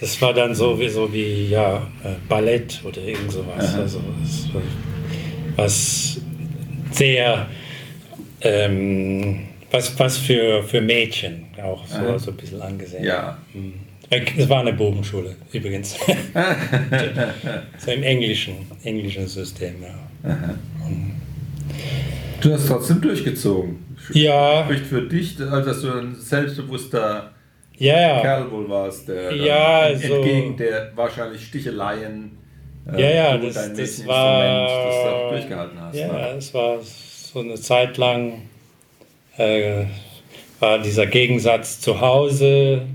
Das 0.00 0.20
war 0.22 0.32
dann 0.32 0.54
so 0.54 0.78
wie, 0.78 0.88
so 0.88 1.12
wie 1.12 1.48
ja, 1.48 1.78
äh, 2.04 2.10
Ballett 2.28 2.80
oder 2.84 3.00
irgend 3.02 3.32
sowas. 3.32 3.74
Also, 3.74 4.00
was 5.56 6.20
sehr 6.92 7.48
ähm, 8.44 9.40
was, 9.70 9.98
was 9.98 10.18
für, 10.18 10.62
für 10.62 10.80
Mädchen 10.80 11.46
auch 11.62 11.86
so, 11.86 12.18
so 12.18 12.30
ein 12.30 12.36
bisschen 12.36 12.62
angesehen. 12.62 13.04
Ja. 13.04 13.38
Mhm. 13.52 13.74
Es 14.10 14.48
war 14.48 14.60
eine 14.60 14.72
Bogenschule 14.72 15.34
übrigens. 15.52 15.96
so 17.78 17.90
im 17.90 18.02
englischen, 18.02 18.54
englischen 18.84 19.26
System, 19.26 19.74
ja. 19.82 20.28
Mhm. 20.86 21.12
Du 22.40 22.52
hast 22.52 22.68
trotzdem 22.68 23.00
durchgezogen. 23.00 23.96
Ja. 24.12 24.64
Spricht 24.64 24.86
für 24.86 25.02
dich, 25.02 25.36
dass 25.36 25.80
du 25.80 25.90
ein 25.90 26.14
selbstbewusster 26.14 27.32
ja, 27.76 28.00
ja. 28.00 28.20
Kerl 28.20 28.50
wohl 28.50 28.68
warst, 28.68 29.08
der 29.08 29.34
ja, 29.34 29.78
also, 29.80 30.14
entgegen 30.14 30.56
der 30.56 30.92
wahrscheinlich 30.94 31.44
Sticheleien 31.44 32.38
äh, 32.92 33.00
ja, 33.00 33.10
ja, 33.10 33.38
das, 33.38 33.54
das 33.54 34.06
war, 34.06 34.68
das 34.68 35.30
durchgehalten 35.30 35.80
hast. 35.80 35.96
Ja, 35.96 36.12
ne? 36.12 36.34
es 36.36 36.52
war 36.52 36.78
so 37.34 37.40
eine 37.40 37.56
Zeit 37.56 37.96
lang 37.96 38.42
äh, 39.38 39.86
war 40.60 40.78
dieser 40.78 41.06
Gegensatz 41.06 41.80
zu 41.80 42.00
Hause, 42.00 42.86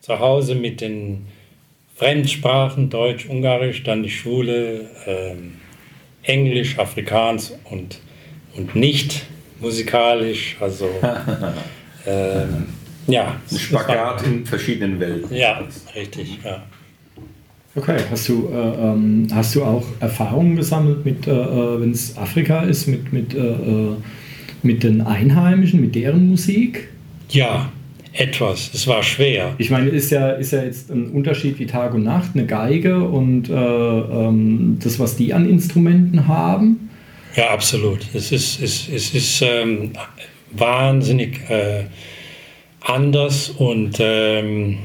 zu 0.00 0.20
Hause 0.20 0.54
mit 0.54 0.80
den 0.80 1.26
Fremdsprachen, 1.96 2.88
Deutsch, 2.88 3.26
Ungarisch, 3.26 3.82
dann 3.82 4.04
die 4.04 4.10
Schule, 4.10 4.88
äh, 5.06 5.34
Englisch, 6.22 6.78
Afrikaans 6.78 7.58
und, 7.64 8.00
und 8.54 8.76
nicht 8.76 9.24
musikalisch, 9.58 10.56
also 10.60 10.88
äh, 12.06 12.44
ja. 13.08 13.40
Ein 13.50 13.58
Spagat 13.58 14.22
in 14.24 14.46
verschiedenen 14.46 15.00
Welten. 15.00 15.34
Ja, 15.34 15.66
richtig, 15.96 16.38
ja. 16.44 16.62
Okay, 17.76 17.98
hast 18.10 18.28
du, 18.28 18.48
äh, 18.52 18.56
ähm, 18.56 19.28
hast 19.32 19.54
du 19.54 19.62
auch 19.62 19.84
Erfahrungen 20.00 20.56
gesammelt 20.56 21.04
mit, 21.04 21.28
äh, 21.28 21.30
äh 21.30 21.80
wenn 21.80 21.92
es 21.92 22.16
Afrika 22.16 22.62
ist, 22.62 22.88
mit, 22.88 23.12
mit, 23.12 23.32
äh, 23.32 23.38
äh, 23.38 23.94
mit 24.62 24.82
den 24.82 25.02
Einheimischen, 25.02 25.80
mit 25.80 25.94
deren 25.94 26.28
Musik? 26.28 26.88
Ja, 27.28 27.70
etwas. 28.12 28.72
Es 28.74 28.88
war 28.88 29.04
schwer. 29.04 29.54
Ich 29.58 29.70
meine, 29.70 29.88
ist 29.88 30.10
ja, 30.10 30.30
ist 30.30 30.50
ja 30.50 30.64
jetzt 30.64 30.90
ein 30.90 31.10
Unterschied 31.10 31.60
wie 31.60 31.66
Tag 31.66 31.94
und 31.94 32.02
Nacht, 32.02 32.30
eine 32.34 32.44
Geige 32.44 33.04
und 33.04 33.48
äh, 33.48 33.54
ähm, 33.54 34.78
das, 34.82 34.98
was 34.98 35.14
die 35.14 35.32
an 35.32 35.48
Instrumenten 35.48 36.26
haben. 36.26 36.90
Ja, 37.36 37.50
absolut. 37.50 38.00
Es 38.12 38.32
ist, 38.32 38.60
es, 38.60 38.88
es 38.88 39.14
ist 39.14 39.42
ähm, 39.42 39.92
wahnsinnig 40.50 41.38
anders 42.80 43.50
und 43.50 43.98
ähm, 44.00 44.78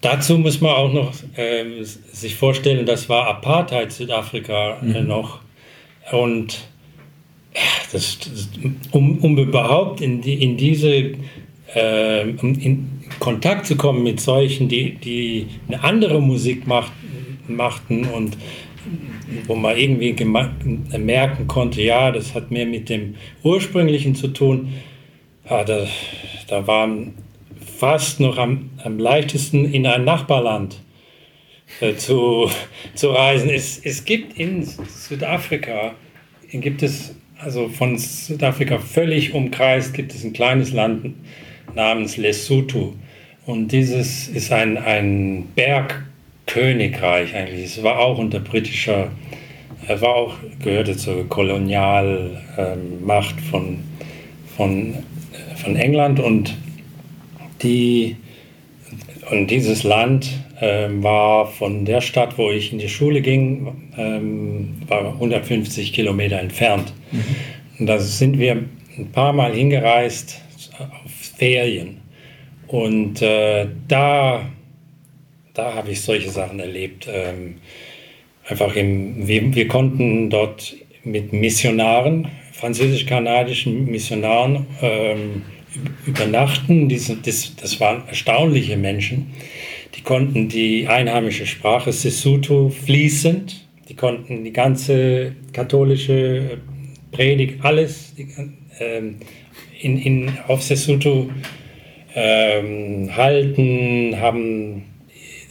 Dazu 0.00 0.38
muss 0.38 0.60
man 0.60 0.72
auch 0.72 0.92
noch 0.92 1.12
äh, 1.36 1.82
sich 1.82 2.34
vorstellen, 2.34 2.86
das 2.86 3.08
war 3.08 3.26
Apartheid 3.26 3.92
Südafrika 3.92 4.78
äh, 4.80 5.02
mhm. 5.02 5.08
noch. 5.08 5.40
Und 6.12 6.66
das, 7.92 8.18
das, 8.18 8.48
um, 8.92 9.18
um 9.18 9.36
überhaupt 9.36 10.00
in, 10.00 10.22
die, 10.22 10.42
in 10.42 10.56
diese 10.56 11.14
äh, 11.74 12.30
in 12.30 13.02
Kontakt 13.18 13.66
zu 13.66 13.76
kommen 13.76 14.02
mit 14.02 14.20
solchen, 14.20 14.68
die, 14.68 14.94
die 14.94 15.46
eine 15.68 15.82
andere 15.82 16.20
Musik 16.20 16.66
macht, 16.66 16.92
machten 17.46 18.04
und 18.04 18.36
wo 19.46 19.54
man 19.54 19.76
irgendwie 19.76 20.24
merken 20.24 21.46
konnte, 21.46 21.82
ja, 21.82 22.10
das 22.10 22.34
hat 22.34 22.50
mehr 22.50 22.66
mit 22.66 22.88
dem 22.88 23.16
Ursprünglichen 23.42 24.14
zu 24.14 24.28
tun. 24.28 24.72
Ja, 25.48 25.64
da, 25.64 25.86
da 26.48 26.66
waren 26.66 27.14
fast 27.80 28.20
noch 28.20 28.36
am, 28.36 28.68
am 28.84 28.98
leichtesten 28.98 29.72
in 29.72 29.86
ein 29.86 30.04
Nachbarland 30.04 30.82
äh, 31.80 31.94
zu, 31.94 32.50
zu 32.94 33.08
reisen. 33.08 33.48
Es, 33.48 33.80
es 33.82 34.04
gibt 34.04 34.38
in 34.38 34.62
Südafrika, 34.62 35.94
gibt 36.52 36.82
es, 36.82 37.14
also 37.38 37.70
von 37.70 37.96
Südafrika 37.96 38.78
völlig 38.78 39.32
umkreist, 39.32 39.94
gibt 39.94 40.14
es 40.14 40.24
ein 40.24 40.34
kleines 40.34 40.74
Land 40.74 41.14
namens 41.74 42.18
Lesotho. 42.18 42.94
Und 43.46 43.72
dieses 43.72 44.28
ist 44.28 44.52
ein, 44.52 44.76
ein 44.76 45.48
Bergkönigreich 45.54 47.34
eigentlich. 47.34 47.64
Es 47.64 47.82
war 47.82 47.98
auch 47.98 48.18
unter 48.18 48.40
britischer, 48.40 49.10
es 49.88 50.02
war 50.02 50.16
auch, 50.16 50.34
gehörte 50.62 50.98
zur 50.98 51.26
Kolonialmacht 51.30 53.40
von, 53.50 53.78
von, 54.54 54.96
von 55.56 55.76
England 55.76 56.20
und 56.20 56.54
die, 57.62 58.16
und 59.30 59.50
dieses 59.50 59.82
Land 59.82 60.30
ähm, 60.60 61.02
war 61.02 61.46
von 61.46 61.84
der 61.84 62.00
Stadt, 62.00 62.38
wo 62.38 62.50
ich 62.50 62.72
in 62.72 62.78
die 62.78 62.88
Schule 62.88 63.20
ging, 63.20 63.90
ähm, 63.96 64.82
war 64.88 65.06
150 65.14 65.92
Kilometer 65.92 66.38
entfernt. 66.38 66.92
Mhm. 67.12 67.24
Und 67.78 67.86
da 67.86 67.98
sind 67.98 68.38
wir 68.38 68.64
ein 68.98 69.12
paar 69.12 69.32
Mal 69.32 69.54
hingereist 69.54 70.40
auf 70.78 71.10
Ferien. 71.38 72.00
Und 72.66 73.22
äh, 73.22 73.66
da, 73.88 74.42
da 75.54 75.74
habe 75.74 75.90
ich 75.90 76.02
solche 76.02 76.30
Sachen 76.30 76.60
erlebt. 76.60 77.08
Ähm, 77.10 77.56
einfach 78.46 78.76
im, 78.76 79.26
wir, 79.26 79.54
wir 79.54 79.68
konnten 79.68 80.30
dort 80.30 80.76
mit 81.02 81.32
Missionaren, 81.32 82.28
französisch-kanadischen 82.52 83.86
Missionaren, 83.86 84.66
ähm, 84.82 85.42
übernachten. 86.06 86.88
Das, 86.88 87.80
waren 87.80 88.06
erstaunliche 88.08 88.76
Menschen. 88.76 89.32
Die 89.94 90.02
konnten 90.02 90.48
die 90.48 90.86
einheimische 90.88 91.46
Sprache 91.46 91.92
Sesotho 91.92 92.70
fließend. 92.70 93.66
Die 93.88 93.94
konnten 93.94 94.44
die 94.44 94.52
ganze 94.52 95.34
katholische 95.52 96.58
Predigt, 97.10 97.64
alles 97.64 98.14
ähm, 98.78 99.16
in, 99.80 99.98
in, 99.98 100.32
auf 100.46 100.62
Sesotho 100.62 101.28
ähm, 102.14 103.16
halten, 103.16 104.16
haben 104.20 104.84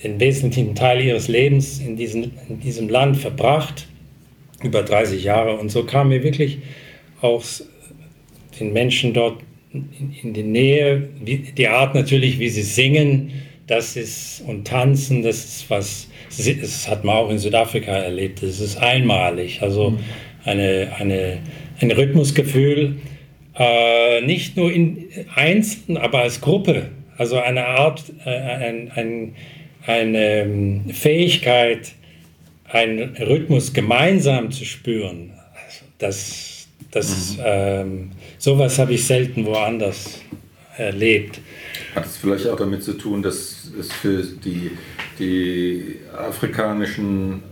den 0.03 0.19
wesentlichen 0.19 0.75
Teil 0.75 1.01
ihres 1.01 1.27
Lebens 1.27 1.79
in, 1.79 1.97
diesen, 1.97 2.31
in 2.47 2.59
diesem 2.61 2.87
Land 2.87 3.17
verbracht, 3.17 3.87
über 4.63 4.83
30 4.83 5.23
Jahre. 5.23 5.57
Und 5.57 5.69
so 5.69 5.83
kamen 5.83 6.11
wir 6.11 6.23
wirklich 6.23 6.59
auch 7.21 7.43
den 8.59 8.71
Menschen 8.71 9.13
dort 9.13 9.41
in, 9.73 10.15
in 10.23 10.33
die 10.33 10.43
Nähe, 10.43 11.09
wie, 11.23 11.37
die 11.37 11.67
Art 11.67 11.95
natürlich, 11.95 12.39
wie 12.39 12.49
sie 12.49 12.63
singen, 12.63 13.31
das 13.67 13.95
ist 13.95 14.43
und 14.47 14.65
tanzen, 14.65 15.21
das 15.21 15.45
ist 15.45 15.69
was, 15.69 16.07
das 16.35 16.87
hat 16.89 17.03
man 17.03 17.15
auch 17.15 17.29
in 17.29 17.37
Südafrika 17.37 17.91
erlebt, 17.91 18.41
das 18.41 18.59
ist 18.59 18.77
einmalig, 18.77 19.61
also 19.61 19.91
mhm. 19.91 19.99
eine, 20.43 20.91
eine, 20.97 21.37
ein 21.79 21.91
Rhythmusgefühl, 21.91 22.95
äh, 23.55 24.21
nicht 24.21 24.57
nur 24.57 24.71
in 24.71 25.05
einzeln, 25.35 25.97
aber 25.97 26.21
als 26.21 26.41
Gruppe, 26.41 26.89
also 27.17 27.37
eine 27.37 27.65
Art, 27.65 28.03
äh, 28.25 28.29
ein, 28.29 28.91
ein, 28.95 29.35
eine 29.85 30.41
ähm, 30.41 30.89
Fähigkeit, 30.89 31.91
einen 32.65 33.15
Rhythmus 33.17 33.73
gemeinsam 33.73 34.51
zu 34.51 34.65
spüren, 34.65 35.33
also 35.65 35.85
das, 35.99 36.67
das 36.89 37.37
mhm. 37.37 37.43
ähm, 37.45 38.11
Sowas 38.39 38.79
habe 38.79 38.93
ich 38.93 39.05
selten 39.05 39.45
woanders 39.45 40.21
erlebt. 40.77 41.41
Hat 41.93 42.05
es 42.05 42.15
vielleicht 42.15 42.47
auch 42.47 42.55
damit 42.55 42.81
zu 42.81 42.93
tun, 42.93 43.21
dass 43.21 43.69
es 43.77 43.91
für 43.91 44.23
die, 44.23 44.71
die 45.19 45.97
afrikanischen 46.17 47.43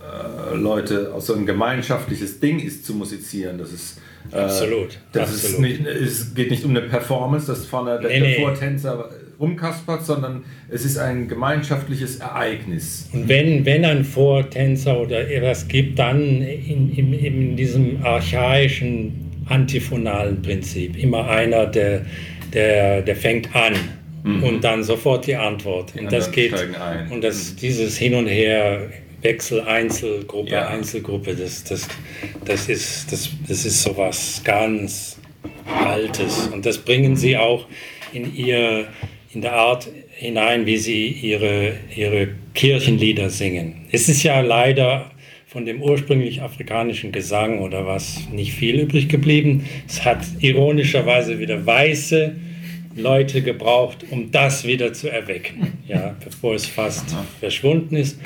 äh, 0.00 0.54
Leute 0.54 1.12
auch 1.12 1.20
so 1.20 1.34
ein 1.34 1.46
gemeinschaftliches 1.46 2.38
Ding 2.38 2.60
ist 2.60 2.86
zu 2.86 2.94
musizieren? 2.94 3.58
Das 3.58 3.72
ist, 3.72 3.98
äh, 4.32 4.36
Absolut, 4.36 5.00
Das 5.10 5.30
absolut. 5.30 5.68
Ist 5.68 5.80
nicht, 5.80 5.86
es 5.86 6.34
geht 6.34 6.50
nicht 6.52 6.64
um 6.64 6.70
eine 6.70 6.82
Performance, 6.82 7.48
dass 7.48 7.66
vorne 7.66 7.98
der, 7.98 8.08
Nee, 8.10 8.20
der 8.20 8.28
nee. 8.28 8.40
Vortänzer 8.40 9.10
rumkaspert, 9.40 10.04
sondern 10.06 10.44
es 10.68 10.84
ist 10.84 10.96
ein 10.96 11.26
gemeinschaftliches 11.26 12.20
Ereignis. 12.20 13.08
Und 13.12 13.28
wenn, 13.28 13.64
wenn 13.64 13.84
ein 13.84 14.04
Vortänzer 14.04 15.00
oder 15.00 15.28
etwas 15.28 15.66
gibt, 15.66 15.98
dann 15.98 16.20
in, 16.42 16.94
in, 16.94 17.12
in 17.14 17.56
diesem 17.56 18.04
archaischen 18.04 19.29
antiphonalen 19.50 20.40
Prinzip. 20.42 20.96
Immer 20.96 21.28
einer, 21.28 21.66
der, 21.66 22.06
der, 22.52 23.02
der 23.02 23.16
fängt 23.16 23.54
an 23.54 23.74
und 24.24 24.62
dann 24.64 24.82
sofort 24.84 25.26
die 25.26 25.34
Antwort. 25.36 25.94
Und 25.96 26.12
das 26.12 26.26
anderen 26.26 26.32
geht 26.32 26.54
ein. 26.54 27.10
und 27.10 27.24
das, 27.24 27.56
dieses 27.56 27.96
Hin 27.96 28.14
und 28.14 28.26
Her, 28.26 28.88
Wechsel, 29.22 29.60
Einzelgruppe, 29.62 30.50
Ja. 30.50 30.68
Einzelgruppe, 30.68 31.34
das, 31.34 31.64
das, 31.64 31.88
das, 32.44 32.68
ist, 32.68 33.12
das, 33.12 33.30
das 33.46 33.64
ist 33.64 33.82
sowas 33.82 34.40
ganz 34.44 35.18
Altes. 35.66 36.48
Und 36.48 36.66
das 36.66 36.78
bringen 36.78 37.16
sie 37.16 37.36
auch 37.36 37.66
in, 38.12 38.34
ihr, 38.34 38.88
in 39.32 39.40
der 39.40 39.54
Art 39.54 39.88
hinein, 40.10 40.66
wie 40.66 40.76
sie 40.76 41.06
ihre, 41.08 41.74
ihre 41.94 42.28
Kirchenlieder 42.54 43.30
singen. 43.30 43.86
Es 43.92 44.08
ist 44.08 44.22
ja 44.22 44.40
leider 44.40 45.10
von 45.50 45.64
dem 45.64 45.82
ursprünglich 45.82 46.42
afrikanischen 46.42 47.10
Gesang 47.10 47.58
oder 47.58 47.84
was 47.84 48.28
nicht 48.30 48.52
viel 48.52 48.78
übrig 48.78 49.08
geblieben. 49.08 49.66
Es 49.88 50.04
hat 50.04 50.24
ironischerweise 50.38 51.40
wieder 51.40 51.66
weiße 51.66 52.36
Leute 52.94 53.42
gebraucht, 53.42 54.04
um 54.10 54.30
das 54.30 54.64
wieder 54.64 54.92
zu 54.92 55.08
erwecken, 55.08 55.72
ja, 55.88 56.14
bevor 56.24 56.54
es 56.54 56.66
fast 56.66 57.16
verschwunden 57.40 57.96
ist. 57.96 58.20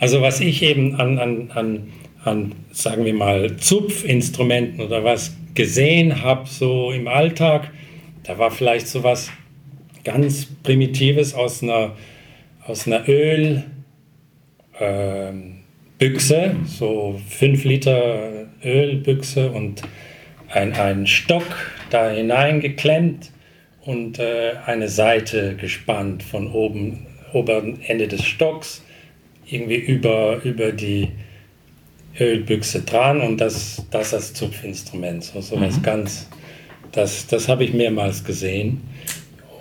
Also 0.00 0.22
was 0.22 0.40
ich 0.40 0.62
eben 0.62 0.94
an, 0.94 1.18
an, 1.18 1.50
an, 1.50 1.88
an 2.24 2.52
sagen 2.70 3.04
wir 3.04 3.14
mal, 3.14 3.58
Zupfinstrumenten 3.58 4.80
oder 4.80 5.04
was 5.04 5.36
gesehen 5.54 6.22
habe, 6.22 6.48
so 6.48 6.90
im 6.90 7.06
Alltag, 7.06 7.70
da 8.22 8.38
war 8.38 8.50
vielleicht 8.50 8.88
so 8.88 9.02
was 9.02 9.30
ganz 10.04 10.46
Primitives 10.62 11.34
aus 11.34 11.62
einer, 11.62 11.96
aus 12.66 12.86
einer 12.86 13.06
Öl, 13.06 13.64
ähm, 14.80 15.61
Büchse, 16.02 16.56
so 16.66 17.20
5 17.28 17.62
Liter 17.62 18.48
Ölbüchse 18.64 19.52
und 19.52 19.82
ein, 20.48 20.72
ein 20.72 21.06
Stock 21.06 21.44
da 21.90 22.10
hineingeklemmt 22.10 23.30
und 23.84 24.18
äh, 24.18 24.54
eine 24.66 24.88
Seite 24.88 25.54
gespannt 25.54 26.24
von 26.24 26.50
oben, 26.50 27.06
oberen 27.32 27.80
Ende 27.82 28.08
des 28.08 28.24
Stocks, 28.24 28.82
irgendwie 29.46 29.76
über, 29.76 30.40
über 30.42 30.72
die 30.72 31.10
Ölbüchse 32.18 32.80
dran 32.80 33.20
und 33.20 33.40
das, 33.40 33.86
das 33.92 34.12
als 34.12 34.34
Zupfinstrument. 34.34 35.22
So, 35.22 35.40
so 35.40 35.60
was 35.60 35.80
ganz, 35.84 36.28
das, 36.90 37.28
das 37.28 37.46
habe 37.46 37.62
ich 37.62 37.74
mehrmals 37.74 38.24
gesehen. 38.24 38.80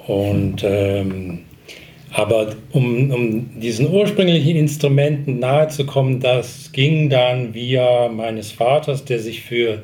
Und 0.08 0.64
ähm, 0.64 1.42
aber 2.14 2.56
um, 2.72 3.10
um 3.12 3.60
diesen 3.60 3.90
ursprünglichen 3.90 4.58
Instrumenten 4.58 5.40
nahezukommen, 5.40 6.20
das 6.20 6.72
ging 6.74 7.10
dann 7.10 7.54
via 7.54 8.10
meines 8.10 8.52
Vaters, 8.52 9.06
der 9.06 9.20
sich 9.20 9.42
für, 9.42 9.82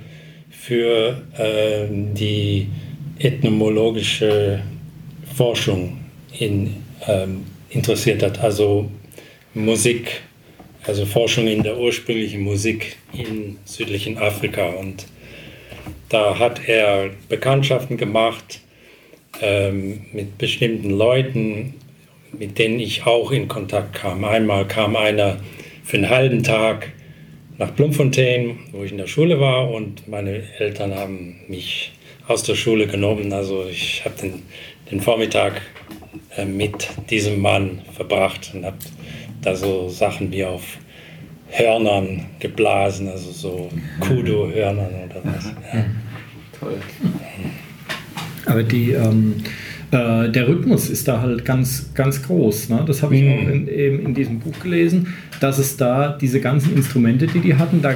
für 0.50 1.22
ähm, 1.40 2.14
die 2.14 2.68
ethnomologische 3.20 4.62
Forschung 5.36 6.00
in, 6.38 6.76
ähm, 7.08 7.46
interessiert 7.70 8.22
hat, 8.22 8.40
also 8.40 8.92
Musik, 9.54 10.22
also 10.84 11.06
Forschung 11.06 11.48
in 11.48 11.64
der 11.64 11.80
ursprünglichen 11.80 12.42
Musik 12.42 12.98
in 13.14 13.58
südlichen 13.64 14.18
Afrika. 14.18 14.68
Und 14.68 15.06
da 16.10 16.38
hat 16.38 16.68
er 16.68 17.10
Bekanntschaften 17.30 17.96
gemacht 17.96 18.60
ähm, 19.42 20.02
mit 20.12 20.38
bestimmten 20.38 20.90
Leuten, 20.90 21.74
mit 22.32 22.58
denen 22.58 22.80
ich 22.80 23.06
auch 23.06 23.32
in 23.32 23.48
Kontakt 23.48 23.94
kam. 23.94 24.24
Einmal 24.24 24.68
kam 24.68 24.96
einer 24.96 25.38
für 25.84 25.98
einen 25.98 26.10
halben 26.10 26.44
Tag 26.44 26.92
nach 27.58 27.72
Bloemfontein, 27.72 28.60
wo 28.72 28.84
ich 28.84 28.92
in 28.92 28.98
der 28.98 29.08
Schule 29.08 29.40
war, 29.40 29.72
und 29.72 30.08
meine 30.08 30.44
Eltern 30.60 30.94
haben 30.94 31.38
mich 31.48 31.94
aus 32.28 32.44
der 32.44 32.56
Schule 32.56 32.88
genommen. 32.88 33.34
Also 33.34 33.66
ich 33.66 34.04
habe 34.06 34.16
den, 34.22 34.44
den 34.92 35.02
Vormittag 35.02 35.62
äh, 36.36 36.46
mit 36.46 36.90
diesem 37.10 37.42
Mann 37.42 37.82
verbracht 37.94 38.52
und 38.54 38.66
habe 38.66 38.78
da 39.42 39.56
so 39.56 39.90
Sachen 39.90 40.32
wie 40.32 40.44
auf 40.44 40.78
Hörnern 41.50 42.26
geblasen, 42.40 43.08
also 43.08 43.32
so 43.32 43.70
Kudo-Hörnern 44.02 44.94
oder 45.06 45.22
was. 45.24 45.46
Ja. 45.46 45.86
Toll. 46.60 46.82
Aber 48.46 48.64
die, 48.64 48.92
ähm, 48.92 49.44
äh, 49.92 50.30
der 50.30 50.48
Rhythmus 50.48 50.90
ist 50.90 51.08
da 51.08 51.22
halt 51.22 51.46
ganz, 51.46 51.92
ganz 51.94 52.22
groß. 52.24 52.70
Ne? 52.70 52.84
Das 52.86 53.04
habe 53.04 53.16
ich 53.16 53.24
Mhm. 53.24 53.30
auch 53.32 53.48
in, 53.54 53.68
eben 53.68 54.00
in 54.06 54.14
diesem 54.14 54.40
Buch 54.40 54.60
gelesen, 54.62 55.08
dass 55.40 55.58
es 55.60 55.78
da 55.78 56.18
diese 56.20 56.40
ganzen 56.42 56.76
Instrumente, 56.76 57.28
die 57.28 57.40
die 57.40 57.56
hatten, 57.56 57.82
da, 57.82 57.94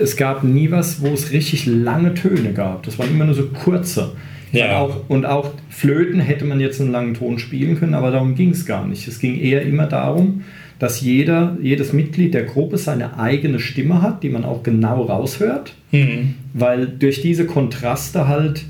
es 0.00 0.16
gab 0.16 0.44
nie 0.44 0.70
was, 0.70 1.00
wo 1.00 1.08
es 1.08 1.32
richtig 1.32 1.66
lange 1.66 2.12
Töne 2.14 2.52
gab. 2.52 2.82
Das 2.82 2.98
waren 2.98 3.10
immer 3.10 3.24
nur 3.24 3.34
so 3.34 3.46
kurze. 3.46 4.12
Ja. 4.52 4.80
Und, 4.82 4.90
auch, 4.90 5.00
und 5.08 5.26
auch 5.26 5.50
Flöten 5.70 6.20
hätte 6.20 6.44
man 6.44 6.60
jetzt 6.60 6.80
einen 6.80 6.92
langen 6.92 7.14
Ton 7.14 7.38
spielen 7.38 7.78
können, 7.78 7.94
aber 7.94 8.10
darum 8.10 8.34
ging 8.34 8.50
es 8.50 8.64
gar 8.66 8.86
nicht. 8.86 9.08
Es 9.08 9.18
ging 9.18 9.38
eher 9.38 9.62
immer 9.62 9.86
darum, 9.86 10.42
dass 10.78 11.00
jeder, 11.00 11.56
jedes 11.62 11.92
Mitglied 11.94 12.34
der 12.34 12.44
Gruppe 12.44 12.76
seine 12.78 13.18
eigene 13.18 13.58
Stimme 13.58 14.02
hat, 14.02 14.22
die 14.22 14.28
man 14.28 14.44
auch 14.44 14.62
genau 14.62 15.02
raushört 15.04 15.74
Mhm. 15.92 16.34
weil 16.52 16.86
durch 16.86 17.22
diese 17.22 17.46
Kontraste 17.46 18.28
halt 18.28 18.64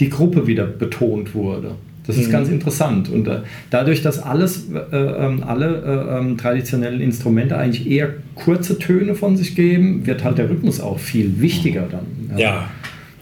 die 0.00 0.08
Gruppe 0.10 0.46
wieder 0.46 0.66
betont 0.66 1.34
wurde. 1.34 1.72
Das 2.06 2.16
ist 2.16 2.28
Mhm. 2.28 2.32
ganz 2.32 2.48
interessant. 2.48 3.08
Und 3.08 3.28
äh, 3.28 3.40
dadurch, 3.70 4.02
dass 4.02 4.18
alles, 4.20 4.66
äh, 4.72 4.96
ähm, 4.96 5.42
alle 5.46 5.66
äh, 6.12 6.18
ähm, 6.18 6.36
traditionellen 6.36 7.00
Instrumente 7.00 7.56
eigentlich 7.56 7.88
eher 7.88 8.10
kurze 8.34 8.78
Töne 8.78 9.14
von 9.14 9.36
sich 9.36 9.54
geben, 9.54 10.04
wird 10.06 10.24
halt 10.24 10.38
der 10.38 10.50
Rhythmus 10.50 10.80
auch 10.80 10.98
viel 10.98 11.40
wichtiger 11.40 11.86
dann. 11.90 12.38
Ja. 12.38 12.68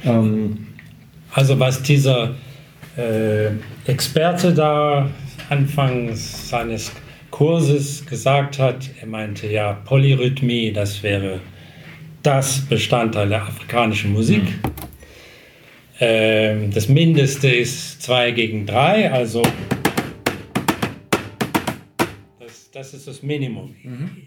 Ähm, 0.05 0.67
Also 1.33 1.61
was 1.61 1.83
dieser 1.83 2.35
äh, 2.97 3.51
Experte 3.87 4.53
da 4.53 5.09
anfangs 5.49 6.49
seines 6.49 6.91
Kurses 7.31 8.05
gesagt 8.07 8.59
hat, 8.59 8.91
er 9.01 9.07
meinte 9.07 9.47
ja, 9.47 9.75
Polyrhythmie, 9.85 10.73
das 10.73 11.03
wäre 11.03 11.39
das 12.23 12.63
Bestandteil 12.63 13.29
der 13.29 13.43
afrikanischen 13.43 14.13
Musik. 14.13 14.43
Ähm, 16.01 16.71
das 16.73 16.89
Mindeste 16.89 17.49
ist 17.49 18.03
2 18.03 18.31
gegen 18.31 18.67
3, 18.67 19.11
also 19.13 19.43
das, 22.39 22.71
das 22.73 22.95
ist 22.95 23.07
das 23.07 23.23
Minimum. 23.23 23.75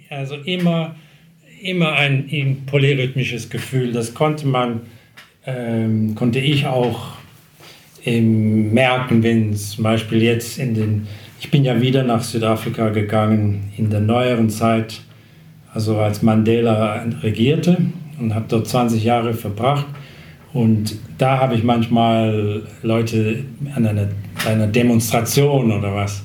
Also 0.09 0.36
immer, 0.36 0.95
immer 1.62 1.93
ein, 1.93 2.29
ein 2.31 2.63
polyrhythmisches 2.67 3.49
Gefühl, 3.49 3.91
das 3.91 4.13
konnte 4.13 4.47
man 4.47 4.81
ähm, 5.45 6.15
konnte 6.15 6.39
ich 6.39 6.65
auch 6.65 7.13
ähm, 8.05 8.73
merken, 8.73 9.23
wenn 9.23 9.55
zum 9.55 9.83
Beispiel 9.83 10.21
jetzt 10.21 10.57
in 10.57 10.73
den, 10.73 11.07
ich 11.39 11.51
bin 11.51 11.63
ja 11.63 11.81
wieder 11.81 12.03
nach 12.03 12.23
Südafrika 12.23 12.89
gegangen 12.89 13.71
in 13.77 13.89
der 13.89 13.99
neueren 13.99 14.49
Zeit, 14.49 15.01
also 15.73 15.97
als 15.97 16.21
Mandela 16.21 17.05
regierte 17.21 17.77
und 18.19 18.36
habe 18.36 18.45
dort 18.47 18.67
20 18.67 19.03
Jahre 19.03 19.33
verbracht. 19.33 19.86
Und 20.53 20.95
da 21.17 21.39
habe 21.39 21.55
ich 21.55 21.63
manchmal 21.63 22.61
Leute 22.83 23.43
an 23.75 23.87
einer, 23.87 24.07
bei 24.43 24.51
einer 24.51 24.67
Demonstration 24.67 25.71
oder 25.71 25.95
was 25.95 26.23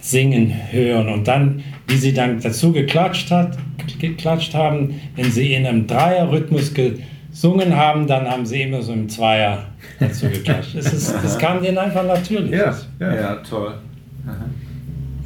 singen 0.00 0.52
hören 0.70 1.08
und 1.08 1.28
dann, 1.28 1.62
wie 1.86 1.96
sie 1.96 2.12
dann 2.12 2.40
dazu 2.40 2.72
geklatscht, 2.72 3.30
hat, 3.30 3.58
geklatscht 3.98 4.54
haben, 4.54 5.00
wenn 5.16 5.30
sie 5.30 5.52
in 5.54 5.66
einem 5.66 5.86
Dreierrhythmus 5.86 6.72
gesungen 6.74 7.76
haben, 7.76 8.06
dann 8.06 8.28
haben 8.28 8.46
sie 8.46 8.62
immer 8.62 8.82
so 8.82 8.92
im 8.92 9.08
Zweier 9.08 9.66
dazu 10.00 10.28
geklatscht. 10.28 10.76
Das, 10.76 10.92
ist, 10.92 11.12
das 11.12 11.38
kam 11.38 11.62
denen 11.62 11.78
einfach 11.78 12.06
natürlich. 12.06 12.52
ja, 12.52 12.74
ja. 13.00 13.14
Ja, 13.14 13.34
toll. 13.36 13.74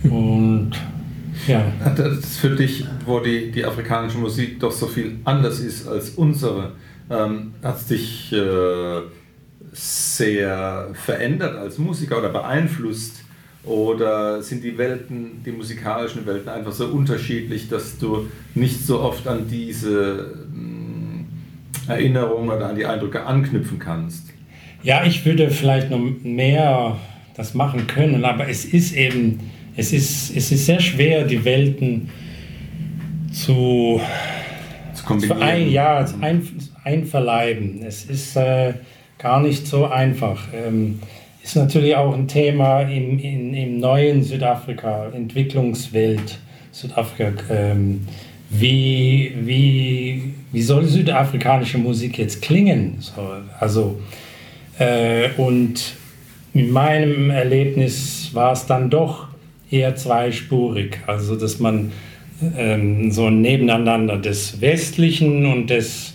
Und 0.04 0.72
ja, 1.46 1.64
das 1.96 2.38
für 2.38 2.50
dich, 2.50 2.84
wo 3.06 3.20
die, 3.20 3.50
die 3.50 3.64
afrikanische 3.64 4.18
Musik 4.18 4.60
doch 4.60 4.72
so 4.72 4.86
viel 4.86 5.16
anders 5.24 5.60
ist 5.60 5.86
als 5.88 6.10
unsere, 6.10 6.72
ähm, 7.10 7.54
hat 7.62 7.76
es 7.76 7.86
dich 7.86 8.32
äh, 8.32 9.00
sehr 9.72 10.88
verändert 10.94 11.56
als 11.56 11.78
Musiker 11.78 12.18
oder 12.18 12.28
beeinflusst? 12.28 13.24
Oder 13.64 14.42
sind 14.42 14.64
die 14.64 14.76
Welten, 14.76 15.42
die 15.44 15.52
musikalischen 15.52 16.26
Welten 16.26 16.48
einfach 16.48 16.72
so 16.72 16.86
unterschiedlich, 16.86 17.68
dass 17.68 17.96
du 17.96 18.26
nicht 18.56 18.84
so 18.84 19.00
oft 19.00 19.28
an 19.28 19.46
diese 19.48 20.34
mm, 20.52 21.26
Erinnerungen 21.86 22.50
oder 22.50 22.68
an 22.70 22.74
die 22.74 22.86
Eindrücke 22.86 23.24
anknüpfen 23.24 23.78
kannst? 23.78 24.30
Ja, 24.82 25.04
ich 25.04 25.24
würde 25.24 25.48
vielleicht 25.50 25.90
noch 25.90 26.00
mehr 26.24 26.96
das 27.36 27.54
machen 27.54 27.86
können, 27.86 28.24
aber 28.24 28.48
es 28.48 28.64
ist 28.64 28.96
eben, 28.96 29.38
es 29.76 29.92
ist, 29.92 30.36
es 30.36 30.50
ist 30.50 30.66
sehr 30.66 30.80
schwer, 30.80 31.24
die 31.24 31.44
Welten 31.44 32.10
zu, 33.32 34.00
Zu 34.92 35.00
zu 35.02 35.04
kombinieren. 35.04 35.40
ein, 35.42 35.70
ja, 35.70 36.04
zu 36.04 36.16
ein, 36.20 36.42
einverleiben. 36.84 37.82
Es 37.86 38.04
ist 38.04 38.36
äh, 38.36 38.74
gar 39.18 39.40
nicht 39.40 39.66
so 39.66 39.86
einfach. 39.86 40.48
Ähm, 40.54 41.00
ist 41.42 41.56
natürlich 41.56 41.96
auch 41.96 42.14
ein 42.14 42.28
Thema 42.28 42.82
im, 42.82 43.18
in, 43.18 43.54
im 43.54 43.78
neuen 43.78 44.22
Südafrika, 44.22 45.06
Entwicklungswelt 45.12 46.38
Südafrika. 46.70 47.32
Ähm, 47.50 48.06
wie, 48.48 49.32
wie, 49.40 50.34
wie 50.52 50.62
soll 50.62 50.84
südafrikanische 50.84 51.78
Musik 51.78 52.18
jetzt 52.18 52.42
klingen? 52.42 52.96
So, 53.00 53.28
also, 53.58 53.98
äh, 54.78 55.30
und 55.36 55.94
in 56.54 56.70
meinem 56.70 57.30
Erlebnis 57.30 58.30
war 58.34 58.52
es 58.52 58.66
dann 58.66 58.90
doch 58.90 59.28
eher 59.70 59.96
zweispurig. 59.96 60.98
Also, 61.06 61.36
dass 61.36 61.58
man 61.60 61.92
ähm, 62.56 63.10
so 63.10 63.26
ein 63.26 63.40
Nebeneinander 63.40 64.18
des 64.18 64.60
Westlichen 64.60 65.46
und 65.46 65.70
des, 65.70 66.11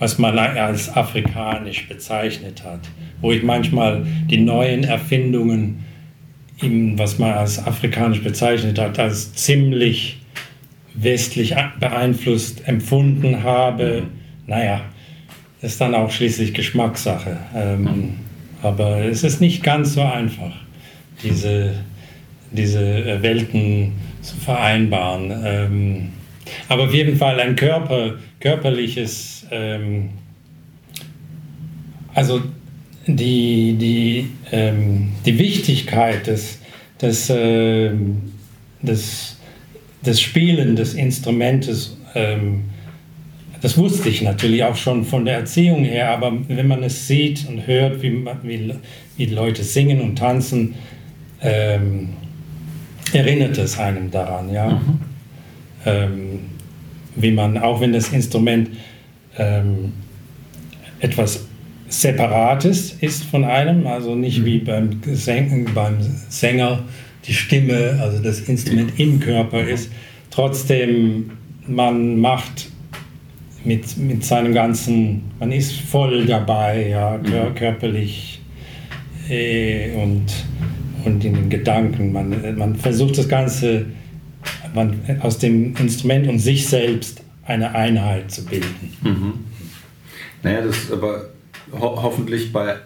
was 0.00 0.18
man 0.18 0.36
als 0.36 0.94
afrikanisch 0.96 1.86
bezeichnet 1.86 2.64
hat. 2.64 2.80
Wo 3.20 3.30
ich 3.30 3.44
manchmal 3.44 4.04
die 4.28 4.38
neuen 4.38 4.82
Erfindungen, 4.82 5.84
was 6.96 7.18
man 7.18 7.32
als 7.32 7.64
afrikanisch 7.64 8.22
bezeichnet 8.22 8.78
hat, 8.78 8.98
als 8.98 9.32
ziemlich 9.34 10.18
westlich 10.94 11.54
beeinflusst 11.78 12.66
empfunden 12.66 13.42
habe. 13.42 14.04
Naja, 14.46 14.82
ist 15.62 15.80
dann 15.80 15.94
auch 15.94 16.10
schließlich 16.10 16.54
Geschmackssache. 16.54 17.36
Ähm, 17.54 18.14
aber 18.62 19.04
es 19.04 19.22
ist 19.22 19.40
nicht 19.40 19.62
ganz 19.62 19.94
so 19.94 20.02
einfach, 20.02 20.52
diese, 21.22 21.74
diese 22.50 23.22
Welten 23.22 23.92
zu 24.20 24.36
vereinbaren. 24.36 25.32
Ähm, 25.44 26.08
aber 26.68 26.84
auf 26.84 26.94
jeden 26.94 27.16
Fall 27.16 27.40
ein 27.40 27.56
Körper, 27.56 28.14
körperliches, 28.40 29.39
ähm, 29.50 30.10
also 32.14 32.40
die, 33.06 33.76
die, 33.78 34.28
ähm, 34.52 35.12
die 35.24 35.38
Wichtigkeit 35.38 36.26
des, 36.26 36.58
des, 37.00 37.30
ähm, 37.34 38.32
des, 38.82 39.36
des 40.04 40.20
Spielen 40.20 40.76
des 40.76 40.94
Instrumentes, 40.94 41.96
ähm, 42.14 42.64
das 43.60 43.76
wusste 43.76 44.08
ich 44.08 44.22
natürlich 44.22 44.64
auch 44.64 44.76
schon 44.76 45.04
von 45.04 45.24
der 45.24 45.36
Erziehung 45.36 45.84
her, 45.84 46.10
aber 46.10 46.32
wenn 46.48 46.66
man 46.66 46.82
es 46.82 47.06
sieht 47.06 47.46
und 47.48 47.66
hört, 47.66 48.02
wie, 48.02 48.24
wie, 48.42 48.74
wie 49.16 49.26
Leute 49.26 49.62
singen 49.62 50.00
und 50.00 50.16
tanzen, 50.16 50.74
ähm, 51.42 52.10
erinnert 53.12 53.58
es 53.58 53.78
einem 53.78 54.10
daran, 54.10 54.52
ja. 54.52 54.80
Ähm, 55.84 56.40
wie 57.16 57.30
man, 57.32 57.58
auch 57.58 57.80
wenn 57.80 57.92
das 57.92 58.10
Instrument 58.10 58.70
ähm, 59.38 59.92
etwas 61.00 61.46
Separates 61.88 62.96
ist 63.00 63.24
von 63.24 63.44
einem, 63.44 63.86
also 63.86 64.14
nicht 64.14 64.44
wie 64.44 64.58
beim, 64.58 65.00
Säng, 65.12 65.68
beim 65.74 65.96
Sänger 66.28 66.84
die 67.26 67.34
Stimme, 67.34 67.98
also 68.00 68.22
das 68.22 68.40
Instrument 68.40 68.98
im 68.98 69.20
Körper 69.20 69.66
ist, 69.66 69.90
trotzdem 70.30 71.32
man 71.66 72.18
macht 72.18 72.70
mit, 73.64 73.96
mit 73.98 74.24
seinem 74.24 74.54
ganzen, 74.54 75.22
man 75.38 75.52
ist 75.52 75.72
voll 75.72 76.26
dabei, 76.26 76.88
ja, 76.90 77.18
kör, 77.18 77.54
körperlich 77.54 78.40
äh, 79.28 79.90
und, 79.92 80.26
und 81.04 81.24
in 81.24 81.34
den 81.34 81.50
Gedanken. 81.50 82.12
Man, 82.12 82.56
man 82.56 82.76
versucht 82.76 83.18
das 83.18 83.28
Ganze 83.28 83.86
man, 84.74 84.98
aus 85.20 85.38
dem 85.38 85.74
Instrument 85.76 86.28
und 86.28 86.38
sich 86.38 86.66
selbst 86.66 87.19
eine 87.50 87.74
Einheit 87.74 88.30
zu 88.30 88.44
bilden. 88.44 89.44
Naja, 90.42 90.62
das 90.62 90.76
ist 90.84 90.92
aber 90.92 91.26
ho 91.72 92.02
hoffentlich 92.02 92.52
bei 92.52 92.76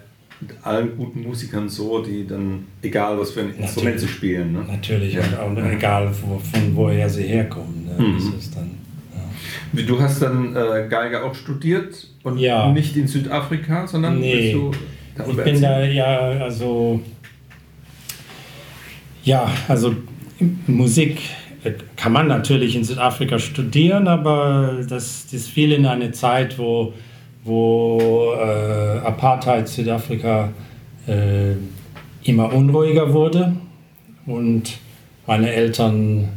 allen 0.63 0.97
guten 0.97 1.23
Musikern 1.23 1.69
so, 1.69 2.03
die 2.03 2.27
dann, 2.27 2.65
egal 2.83 3.19
was 3.19 3.31
für 3.31 3.41
ein 3.41 3.55
Instrument 3.55 4.01
sie 4.01 4.09
spielen. 4.09 4.53
Ne? 4.53 4.65
Natürlich, 4.69 5.15
Ja. 5.15 5.23
und 5.47 5.59
auch 5.59 5.71
egal 5.71 6.13
wo, 6.23 6.39
von 6.39 6.75
woher 6.77 7.09
sie 7.09 7.23
herkommen. 7.23 7.87
Ne? 7.87 8.03
Mhm. 8.05 8.15
Das 8.17 8.43
ist 8.45 8.57
dann, 8.57 8.71
ja. 9.15 9.83
Du 9.83 10.01
hast 10.01 10.21
dann 10.21 10.55
äh, 10.57 10.87
Geige 10.89 11.23
auch 11.23 11.35
studiert 11.35 12.09
und 12.25 12.39
Ja. 12.39 12.71
nicht 12.73 12.97
in 12.97 13.07
Südafrika, 13.07 13.87
sondern 13.87 14.19
Nee. 14.21 14.53
bist 14.53 14.55
du 14.55 14.71
Ich 15.31 15.45
bin 15.45 15.61
da 15.63 15.69
erzählen? 15.79 15.95
ja, 15.97 16.19
also, 16.45 17.01
ja, 19.23 19.51
also 19.69 19.95
Musik 20.67 21.21
kann 21.97 22.13
man 22.13 22.27
natürlich 22.27 22.77
in 22.77 22.85
Südafrika 22.85 23.39
studieren, 23.39 24.09
aber 24.09 24.81
das, 24.89 25.27
das 25.31 25.47
fiel 25.47 25.73
in 25.73 25.87
eine 25.87 26.13
Zeit, 26.13 26.59
wo, 26.59 26.93
wo 27.45 28.35
äh, 28.35 28.99
Apartheid 28.99 29.69
Südafrika 29.69 30.51
äh, 31.07 31.55
immer 32.25 32.53
unruhiger 32.53 33.13
wurde 33.13 33.55
und 34.27 34.79
meine 35.27 35.53
Eltern 35.53 36.29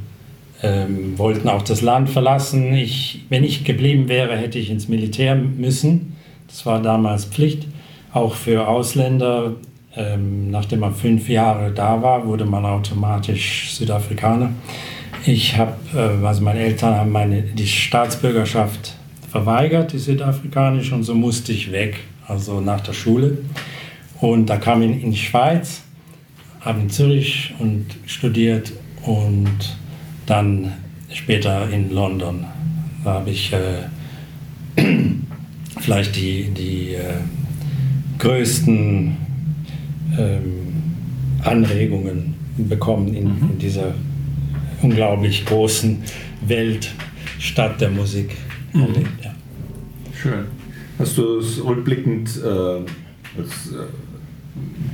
ähm, 0.63 1.17
wollten 1.17 1.49
auch 1.49 1.61
das 1.61 1.82
Land 1.82 2.09
verlassen. 2.09 2.73
Ich, 2.73 3.25
wenn 3.30 3.43
ich 3.43 3.63
geblieben 3.63 4.07
wäre, 4.09 4.36
hätte 4.36 4.57
ich 4.57 4.69
ins 4.69 4.88
Militär 4.88 5.36
müssen. 5.36 6.15
Das 6.47 6.65
war 6.65 6.82
damals 6.82 7.25
Pflicht, 7.25 7.67
auch 8.13 8.34
für 8.34 8.67
Ausländer. 8.67 9.55
Ähm, 9.95 10.51
nachdem 10.51 10.82
man 10.82 10.93
fünf 10.93 11.28
Jahre 11.28 11.71
da 11.71 12.01
war, 12.01 12.25
wurde 12.25 12.45
man 12.45 12.65
automatisch 12.65 13.71
Südafrikaner. 13.71 14.51
Ich 15.28 15.57
habe, 15.57 15.73
äh, 15.93 16.25
also 16.25 16.41
meine 16.41 16.61
Eltern 16.61 16.95
haben 16.95 17.11
meine, 17.11 17.41
die 17.41 17.67
Staatsbürgerschaft 17.67 18.95
verweigert, 19.30 19.91
die 19.91 19.97
südafrikanische, 19.97 20.95
und 20.95 21.03
so 21.03 21.13
musste 21.13 21.51
ich 21.51 21.73
weg, 21.73 21.99
also 22.25 22.61
nach 22.61 22.80
der 22.80 22.93
Schule. 22.93 23.39
Und 24.21 24.45
da 24.45 24.55
kam 24.55 24.82
ich 24.82 25.03
in 25.03 25.11
die 25.11 25.17
Schweiz, 25.17 25.82
habe 26.61 26.80
in 26.80 26.89
Zürich 26.89 27.53
und 27.59 27.88
studiert 28.05 28.71
und 29.03 29.78
dann 30.28 30.71
später 31.11 31.69
in 31.71 31.91
London. 31.91 32.45
Da 33.03 33.15
habe 33.15 33.30
ich 33.32 33.51
äh, 33.51 34.82
vielleicht 35.82 36.15
die, 36.15 36.51
die 36.51 36.93
äh, 36.93 37.15
größten 38.17 39.17
ähm, 40.17 40.67
Anregungen 41.43 42.34
bekommen 42.55 43.09
in, 43.09 43.25
in 43.25 43.59
dieser 43.59 43.93
unglaublich 44.82 45.45
großen 45.45 46.03
Welt, 46.45 46.91
Stadt 47.39 47.80
der 47.82 47.89
Musik 47.89 48.36
erlebt. 48.73 49.23
Ja. 49.23 49.34
Schön. 50.21 50.45
Hast 50.99 51.17
du 51.17 51.39
es 51.39 51.63
rückblickend 51.63 52.30
äh, 52.43 52.47
als 53.39 53.71
äh, 53.71 53.86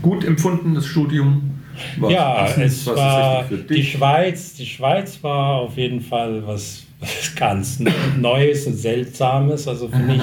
gut 0.02 0.26
empfunden, 0.26 0.76
das 0.76 0.86
Studium? 0.86 1.52
War 1.98 2.12
Ja, 2.12 2.34
passend? 2.44 2.66
es 2.66 2.86
Was 2.88 2.96
war 2.98 3.46
die? 3.70 3.84
Schweiz. 3.84 4.54
Die 4.56 4.66
Schweiz 4.66 5.18
war 5.24 5.56
auf 5.62 5.78
jeden 5.78 6.02
Fall 6.02 6.46
was, 6.46 6.84
was 7.00 7.34
ganz 7.36 7.80
Neues 8.20 8.68
und 8.68 8.76
Seltsames. 8.76 9.68
Also 9.68 9.88
für 9.88 9.98
mich 9.98 10.22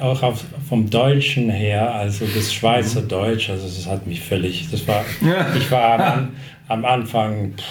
auch 0.00 0.22
auf, 0.22 0.42
vom 0.68 0.88
Deutschen 0.88 1.50
her, 1.50 1.92
also 1.94 2.24
das 2.34 2.54
Schweizer 2.54 3.02
Deutsch, 3.02 3.50
also 3.50 3.66
das 3.66 3.86
hat 3.86 4.06
mich 4.06 4.20
völlig. 4.20 4.68
Das 4.70 4.86
war, 4.88 5.04
Ja. 5.20 5.54
ich 5.54 5.70
war 5.70 6.00
am, 6.14 6.28
am 6.68 6.84
Anfang 6.86 7.52
pff, 7.58 7.64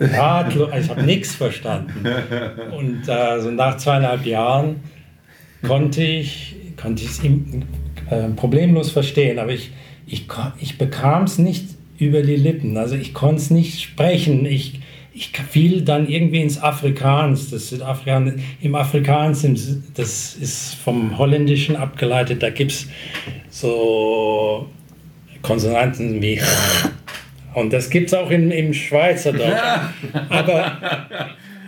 ratlos, 0.00 0.70
ich 0.78 0.88
habe 0.88 1.02
nichts 1.02 1.34
verstanden. 1.34 2.06
Und 2.76 3.08
äh, 3.08 3.40
so 3.40 3.50
nach 3.50 3.76
zweieinhalb 3.76 4.26
Jahren 4.26 4.80
konnte 5.62 6.02
ich 6.02 6.56
konnte 6.76 7.04
es 7.04 7.22
äh, 7.24 8.28
problemlos 8.36 8.90
verstehen, 8.90 9.38
aber 9.38 9.52
ich, 9.52 9.70
ich, 10.06 10.26
ich 10.60 10.78
bekam 10.78 11.24
es 11.24 11.38
nicht 11.38 11.64
über 11.98 12.22
die 12.22 12.36
Lippen. 12.36 12.76
Also 12.76 12.96
ich 12.96 13.14
konnte 13.14 13.36
es 13.36 13.50
nicht 13.50 13.80
sprechen. 13.80 14.44
Ich, 14.46 14.80
ich 15.12 15.30
fiel 15.50 15.82
dann 15.82 16.08
irgendwie 16.08 16.42
ins 16.42 16.60
Afrikaans. 16.60 17.50
Das 17.50 17.68
Südafrikan 17.68 18.40
im 18.60 18.74
Afrikaans, 18.74 19.46
das 19.94 20.34
ist 20.34 20.74
vom 20.74 21.16
Holländischen 21.16 21.76
abgeleitet. 21.76 22.42
Da 22.42 22.50
gibt 22.50 22.72
es 22.72 22.88
so 23.48 24.68
Konsonanten 25.42 26.20
wie 26.20 26.40
und 27.54 27.72
das 27.72 27.90
gibt 27.90 28.08
es 28.08 28.14
auch 28.14 28.30
im, 28.30 28.50
im 28.50 28.74
Schweizerdeutsch. 28.74 29.60
Aber, 30.28 31.06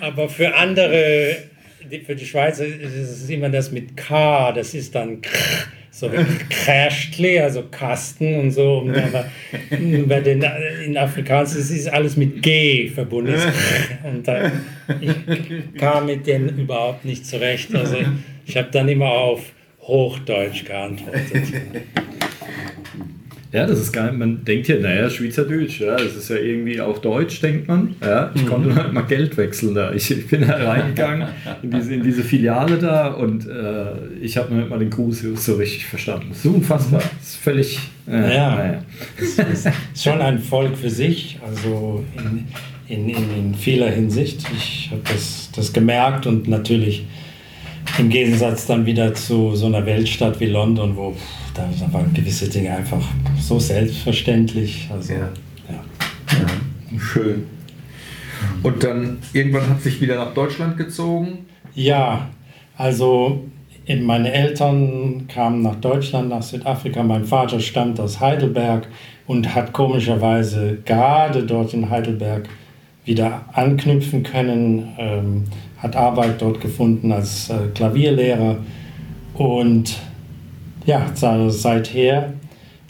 aber 0.01 0.29
für 0.29 0.55
andere, 0.55 1.37
für 2.05 2.15
die 2.15 2.27
Schweizer 2.27 2.67
ist 2.67 2.95
es 2.95 3.29
immer 3.31 3.49
das 3.49 3.71
mit 3.71 3.97
K, 3.97 4.53
das 4.53 4.75
ist 4.75 4.95
dann 4.95 5.21
krr, 5.21 5.69
so 5.91 6.11
Kräschtli, 6.51 7.39
also 7.41 7.63
Kasten 7.71 8.39
und 8.39 8.51
so. 8.51 8.79
Und 8.79 8.97
aber 8.97 9.27
bei 10.07 10.21
den, 10.21 10.45
in 10.85 10.99
Afrikaans 10.99 11.57
ist 11.57 11.71
es 11.71 11.89
alles 11.89 12.19
mit 12.19 12.43
G 12.43 12.89
verbunden. 12.89 13.35
Und 14.05 14.29
da, 14.29 14.53
ich 15.01 15.79
kam 15.79 16.07
mit 16.07 16.27
denen 16.27 16.59
überhaupt 16.59 17.07
nicht 17.07 17.25
zurecht. 17.25 17.75
Also 17.75 17.97
ich 18.45 18.57
habe 18.59 18.69
dann 18.71 18.89
immer 18.89 19.09
auf 19.09 19.41
Hochdeutsch 19.81 20.67
geantwortet. 20.67 21.45
Ja, 23.53 23.67
das 23.67 23.79
ist 23.79 23.93
geil. 23.93 24.13
Man 24.13 24.45
denkt 24.45 24.69
ja, 24.69 24.77
naja, 24.79 25.09
Schweizerdeutsch, 25.09 25.81
ja, 25.81 25.97
das 25.97 26.17
ist 26.17 26.29
ja 26.31 26.37
irgendwie 26.37 26.81
auch 26.81 26.99
Deutsch, 26.99 27.41
denkt 27.41 27.69
man. 27.69 27.95
Ja, 28.05 28.31
ich 28.35 28.45
konnte 28.47 28.75
halt 28.75 28.93
mal 28.93 29.03
Geld 29.03 29.37
wechseln 29.37 29.75
da. 29.75 29.93
Ich, 29.93 30.11
ich 30.11 30.27
bin 30.27 30.43
da 30.47 30.57
reingegangen 30.57 31.29
in 31.63 31.71
diese, 31.71 31.95
in 31.95 32.03
diese 32.03 32.23
Filiale 32.23 32.77
da 32.79 33.09
und 33.09 33.47
äh, 33.49 33.85
ich 34.21 34.37
habe 34.37 34.53
nicht 34.55 34.69
mal 34.69 34.79
den 34.79 34.91
Gruß 34.91 35.25
so 35.37 35.55
richtig 35.55 35.87
verstanden. 35.87 36.27
Das 36.31 36.39
ist 36.39 36.47
unfassbar. 36.47 37.01
Das 37.19 37.29
ist 37.29 37.37
völlig. 37.37 37.79
Äh, 38.09 38.35
Ja. 38.35 38.55
naja. 38.57 38.83
Es 39.17 39.39
ist 39.39 39.69
schon 40.05 40.21
ein 40.21 40.39
Volk 40.41 40.77
für 40.77 40.91
sich, 40.91 41.39
also 41.47 42.05
in, 42.17 42.47
in, 42.89 43.09
in, 43.09 43.37
in 43.37 43.55
vieler 43.55 43.91
Hinsicht. 43.91 44.45
Ich 44.57 44.89
habe 44.91 45.03
das, 45.13 45.51
das 45.55 45.73
gemerkt 45.73 46.27
und 46.27 46.49
natürlich 46.49 47.07
im 47.99 48.09
Gegensatz 48.11 48.67
dann 48.67 48.85
wieder 48.87 49.15
zu 49.15 49.55
so 49.55 49.67
einer 49.67 49.87
Weltstadt 49.87 50.41
wie 50.41 50.47
London, 50.47 50.97
wo 50.97 51.17
da, 51.57 51.69
da 51.81 51.93
waren 51.93 52.13
gewisse 52.13 52.49
Dinge 52.49 52.77
einfach 52.77 53.03
so 53.39 53.59
selbstverständlich. 53.59 54.89
Also, 54.93 55.15
Ja. 55.15 55.31
ja. 55.69 56.99
Schön. 56.99 57.47
Und 58.63 58.85
dann 58.85 59.19
irgendwann 59.33 59.69
hat 59.69 59.83
sich 59.83 60.01
wieder 60.01 60.17
nach 60.17 60.35
Deutschland 60.35 60.77
gezogen. 60.77 61.47
Ja, 61.75 62.29
also 62.77 63.45
meine 64.03 64.33
Eltern 64.33 65.27
kamen 65.29 65.63
nach 65.63 65.77
Deutschland, 65.77 66.29
nach 66.29 66.43
Südafrika. 66.43 67.03
Mein 67.03 67.25
Vater 67.25 67.61
stammt 67.61 68.01
aus 68.01 68.21
Heidelberg 68.21 68.89
und 69.27 69.55
hat 69.55 69.73
komischerweise 69.73 70.79
gerade 70.85 71.45
dort 71.45 71.73
in 71.75 71.89
Heidelberg 71.89 72.49
wieder 73.05 73.45
anknüpfen 73.53 74.23
können, 74.23 74.89
ähm, 74.99 75.45
hat 75.79 75.95
Arbeit 75.95 76.43
dort 76.43 76.61
gefunden 76.61 77.13
als 77.13 77.49
äh, 77.51 77.69
Klavierlehrer 77.75 78.59
und 79.35 79.97
ja, 80.87 81.11
seither, 81.15 82.33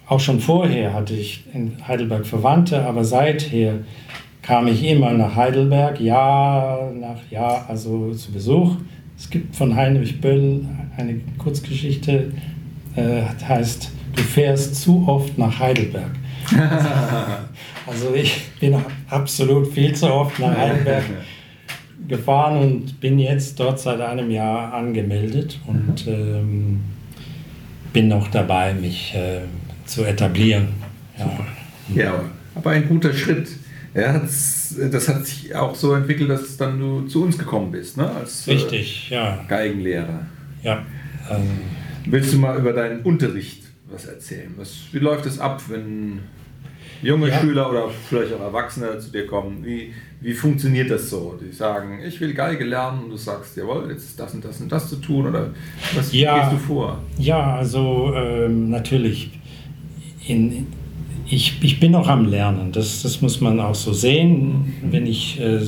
auch 0.06 0.20
schon 0.20 0.38
vorher 0.38 0.92
hatte 0.92 1.14
ich 1.14 1.44
in 1.52 1.76
Heidelberg 1.86 2.26
Verwandte, 2.26 2.84
aber 2.84 3.02
seither 3.04 3.80
kam 4.42 4.68
ich 4.68 4.84
immer 4.84 5.12
nach 5.12 5.34
Heidelberg, 5.34 6.00
Jahr 6.00 6.92
nach 6.92 7.18
Jahr, 7.30 7.64
also 7.68 8.14
zu 8.14 8.30
Besuch. 8.30 8.76
Es 9.18 9.28
gibt 9.28 9.56
von 9.56 9.74
Heinrich 9.74 10.20
Böll 10.20 10.64
eine 10.96 11.20
Kurzgeschichte, 11.38 12.32
äh, 12.94 13.22
heißt, 13.46 13.90
du 14.14 14.22
fährst 14.22 14.76
zu 14.76 15.04
oft 15.08 15.36
nach 15.38 15.58
Heidelberg. 15.58 16.10
also 17.86 18.14
ich 18.14 18.40
bin 18.60 18.76
absolut 19.10 19.66
viel 19.66 19.94
zu 19.94 20.12
oft 20.12 20.38
nach 20.38 20.56
Heidelberg 20.56 21.04
gefahren 22.06 22.58
und 22.58 23.00
bin 23.00 23.18
jetzt 23.18 23.58
dort 23.58 23.80
seit 23.80 24.00
einem 24.00 24.30
Jahr 24.30 24.72
angemeldet 24.72 25.58
und 25.66 26.06
ähm, 26.06 26.80
bin 27.96 28.08
noch 28.08 28.28
dabei, 28.28 28.74
mich 28.74 29.14
äh, 29.14 29.40
zu 29.86 30.04
etablieren. 30.04 30.68
Ja. 31.18 31.38
Ja, 31.94 32.24
aber 32.54 32.70
ein 32.72 32.86
guter 32.86 33.10
Schritt. 33.14 33.48
Ja, 33.94 34.18
das, 34.18 35.08
hat 35.08 35.24
sich 35.24 35.54
auch 35.54 35.74
so 35.74 35.94
entwickelt, 35.94 36.28
dass 36.28 36.58
dann 36.58 36.78
du 36.78 37.06
zu 37.06 37.22
uns 37.22 37.38
gekommen 37.38 37.70
bist, 37.70 37.96
ne? 37.96 38.10
Als 38.10 38.46
äh, 38.46 38.52
Richtig, 38.52 39.08
ja. 39.08 39.42
Geigenlehrer. 39.48 40.26
ja. 40.62 40.84
Ähm, 41.30 41.48
Willst 42.04 42.34
du 42.34 42.38
mal 42.38 42.58
über 42.58 42.74
deinen 42.74 43.00
Unterricht 43.00 43.62
was 43.90 44.04
erzählen? 44.04 44.52
Was, 44.58 44.74
wie 44.92 44.98
läuft 44.98 45.24
es 45.24 45.38
ab, 45.38 45.62
wenn 45.68 46.20
junge 47.00 47.30
Ja. 47.30 47.40
Schüler 47.40 47.70
oder 47.70 47.88
vielleicht 48.10 48.34
auch 48.34 48.40
Erwachsene 48.40 48.98
zu 48.98 49.10
dir 49.10 49.26
kommen? 49.26 49.64
Wie, 49.64 49.94
wie 50.20 50.32
funktioniert 50.32 50.90
das 50.90 51.10
so? 51.10 51.38
Die 51.40 51.52
sagen, 51.54 52.00
ich 52.06 52.20
will 52.20 52.32
Geige 52.34 52.64
lernen 52.64 53.04
und 53.04 53.10
du 53.10 53.16
sagst, 53.16 53.56
jawohl, 53.56 53.88
jetzt 53.90 54.04
ist 54.04 54.18
das 54.20 54.34
und 54.34 54.44
das 54.44 54.60
und 54.60 54.72
das 54.72 54.88
zu 54.88 54.96
tun 54.96 55.26
oder 55.26 55.50
was 55.94 56.12
Ja. 56.12 56.48
gehst 56.48 56.52
du 56.52 56.66
vor? 56.66 56.98
Ja, 57.18 57.56
also 57.56 58.12
ähm, 58.14 58.70
natürlich. 58.70 59.30
In, 60.26 60.66
ich, 61.28 61.58
ich 61.62 61.78
bin 61.80 61.92
noch 61.92 62.08
am 62.08 62.24
Lernen, 62.26 62.72
das, 62.72 63.02
das 63.02 63.20
muss 63.20 63.40
man 63.40 63.60
auch 63.60 63.74
so 63.74 63.92
sehen. 63.92 64.72
Wenn 64.90 65.06
ich 65.06 65.40
äh, 65.40 65.60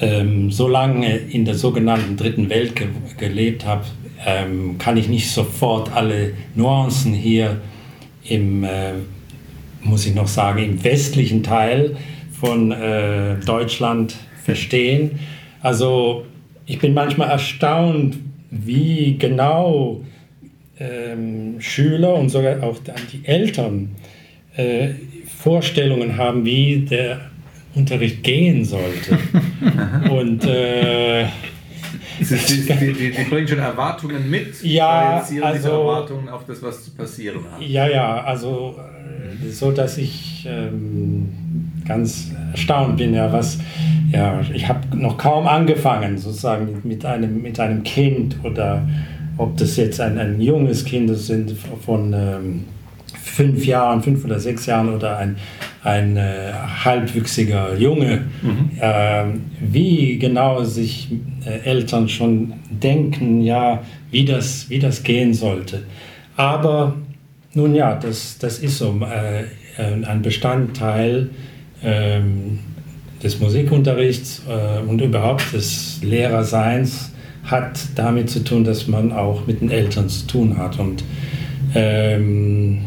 ähm, 0.00 0.50
so 0.50 0.68
lange 0.68 1.16
in 1.16 1.44
der 1.44 1.54
sogenannten 1.54 2.16
dritten 2.16 2.48
Welt 2.50 2.74
ge 2.76 2.88
gelebt 3.18 3.64
habe, 3.64 3.84
ähm, 4.26 4.78
kann 4.78 4.96
ich 4.96 5.08
nicht 5.08 5.30
sofort 5.30 5.92
alle 5.94 6.32
Nuancen 6.54 7.12
hier 7.14 7.60
im, 8.24 8.64
äh, 8.64 8.94
muss 9.82 10.06
ich 10.06 10.14
noch 10.14 10.28
sagen, 10.28 10.62
im 10.62 10.82
westlichen 10.82 11.42
Teil 11.42 11.96
von 12.44 12.72
äh, 12.72 13.36
Deutschland 13.46 14.14
verstehen. 14.44 15.18
Also 15.62 16.24
ich 16.66 16.78
bin 16.78 16.92
manchmal 16.94 17.30
erstaunt, 17.30 18.18
wie 18.50 19.16
genau 19.18 20.00
ähm, 20.78 21.56
Schüler 21.60 22.14
und 22.14 22.28
sogar 22.28 22.62
auch 22.62 22.78
dann 22.84 22.96
die 23.12 23.26
Eltern 23.26 23.90
äh, 24.56 24.90
Vorstellungen 25.26 26.16
haben, 26.16 26.44
wie 26.44 26.78
der 26.80 27.20
Unterricht 27.74 28.22
gehen 28.22 28.64
sollte. 28.64 29.18
und 30.10 30.44
äh, 30.44 31.26
Sie, 32.20 32.62
bringen 33.28 33.48
schon 33.48 33.58
Erwartungen 33.58 34.30
mit, 34.30 34.62
Ja, 34.62 35.16
projizieren 35.18 35.52
diese 35.54 35.68
also- 35.70 35.80
Erwartungen 35.80 36.28
auf 36.28 36.44
das, 36.46 36.62
was 36.62 36.84
zu 36.84 36.92
passieren 36.92 37.40
hat. 37.50 37.60
ja, 37.60 37.88
ja, 37.88 38.22
also 38.22 38.76
äh, 38.78 39.50
so, 39.50 39.72
dass 39.72 39.98
ich 39.98 40.46
ähm, 40.48 41.28
ganz 41.84 42.32
erstaunt 42.52 42.96
bin, 42.96 43.14
ja, 43.14 43.32
was, 43.32 43.58
ja, 44.12 44.40
ich 44.52 44.68
habe 44.68 44.96
noch 44.96 45.18
kaum 45.18 45.46
angefangen, 45.46 46.18
sozusagen 46.18 46.80
mit, 46.84 47.04
einem, 47.04 47.42
mit 47.42 47.58
einem 47.60 47.82
Kind 47.82 48.36
oder 48.42 48.86
ob 49.36 49.56
das 49.56 49.76
jetzt 49.76 50.00
ein, 50.00 50.18
ein 50.18 50.40
junges 50.40 50.84
Kind 50.84 51.10
ist 51.10 51.26
sind 51.26 51.54
von 51.84 52.12
ähm, 52.12 52.64
fünf 53.20 53.66
Jahren, 53.66 54.02
fünf 54.02 54.24
oder 54.24 54.38
sechs 54.38 54.66
Jahren 54.66 54.94
oder 54.94 55.18
ein, 55.18 55.36
ein 55.82 56.16
äh, 56.16 56.52
halbwüchsiger 56.84 57.76
Junge, 57.76 58.22
ähm, 58.80 59.42
wie 59.60 60.18
genau 60.18 60.62
sich 60.62 61.10
äh, 61.44 61.68
Eltern 61.68 62.08
schon 62.08 62.54
denken, 62.70 63.40
ja, 63.40 63.82
wie 64.10 64.24
das, 64.24 64.70
wie 64.70 64.78
das 64.78 65.02
gehen 65.02 65.34
sollte. 65.34 65.82
Aber 66.36 66.94
nun 67.54 67.74
ja, 67.74 67.94
das, 67.94 68.38
das 68.38 68.58
ist 68.58 68.78
so 68.78 69.00
äh, 69.02 69.42
äh, 69.76 70.04
ein 70.04 70.22
Bestandteil 70.22 71.30
ähm, 71.84 72.58
des 73.22 73.40
Musikunterrichts 73.40 74.42
äh, 74.48 74.80
und 74.88 75.00
überhaupt 75.00 75.52
des 75.52 76.00
Lehrerseins 76.02 77.12
hat 77.44 77.78
damit 77.94 78.30
zu 78.30 78.42
tun, 78.42 78.64
dass 78.64 78.88
man 78.88 79.12
auch 79.12 79.46
mit 79.46 79.60
den 79.60 79.70
Eltern 79.70 80.08
zu 80.08 80.26
tun 80.26 80.56
hat. 80.56 80.78
Und 80.78 81.04
ähm, 81.74 82.80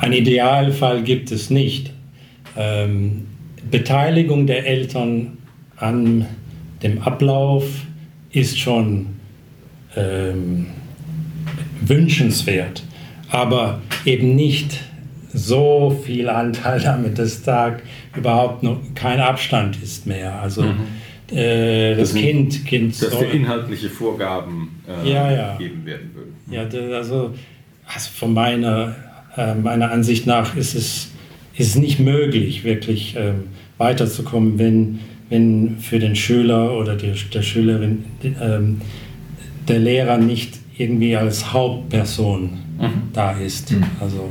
ein 0.00 0.12
Idealfall 0.12 1.02
gibt 1.02 1.30
es 1.30 1.50
nicht. 1.50 1.92
Ähm, 2.56 3.26
Beteiligung 3.70 4.46
der 4.46 4.66
Eltern 4.66 5.38
an 5.76 6.26
dem 6.82 7.00
Ablauf 7.02 7.64
ist 8.30 8.58
schon 8.58 9.06
ähm, 9.96 10.66
wünschenswert, 11.80 12.82
aber 13.30 13.80
eben 14.04 14.34
nicht 14.34 14.78
so 15.32 15.98
viel 16.04 16.28
Anteil 16.28 16.80
damit, 16.80 17.18
dass 17.18 17.42
da 17.42 17.76
überhaupt 18.16 18.62
noch 18.62 18.78
kein 18.94 19.20
Abstand 19.20 19.82
ist 19.82 20.06
mehr. 20.06 20.40
Also 20.40 20.64
äh, 21.30 21.94
das, 21.96 22.12
Das- 22.12 22.20
Kind, 22.20 22.64
kind 22.66 23.02
Dass 23.02 23.10
soll- 23.10 23.24
inhaltliche 23.32 23.88
Vorgaben 23.88 24.80
äh, 25.04 25.10
Ja, 25.10 25.30
ja. 25.32 25.56
gegeben 25.56 25.86
werden 25.86 26.10
würden. 26.14 26.34
ja, 26.50 26.64
da- 26.64 26.96
also, 26.96 27.32
also 27.86 28.10
von 28.14 28.34
meiner, 28.34 28.94
äh, 29.36 29.54
meiner 29.54 29.90
Ansicht 29.90 30.26
nach 30.26 30.54
ist 30.56 30.74
es, 30.74 31.10
ist 31.56 31.76
nicht 31.76 32.00
möglich, 32.00 32.64
wirklich 32.64 33.14
ähm, 33.18 33.44
weiterzukommen, 33.78 34.58
wenn, 34.58 34.98
wenn 35.30 35.78
für 35.80 35.98
den 35.98 36.14
Schüler 36.16 36.76
oder 36.78 36.96
die, 36.96 37.12
der 37.32 37.42
Schülerin 37.42 38.04
ähm, 38.40 38.80
der 39.68 39.78
Lehrer 39.78 40.18
nicht 40.18 40.58
irgendwie 40.76 41.16
als 41.16 41.52
Hauptperson 41.52 42.58
da 43.12 43.32
ist. 43.32 43.72
Also 44.00 44.28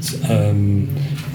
z- 0.00 0.18
ähm, 0.30 0.88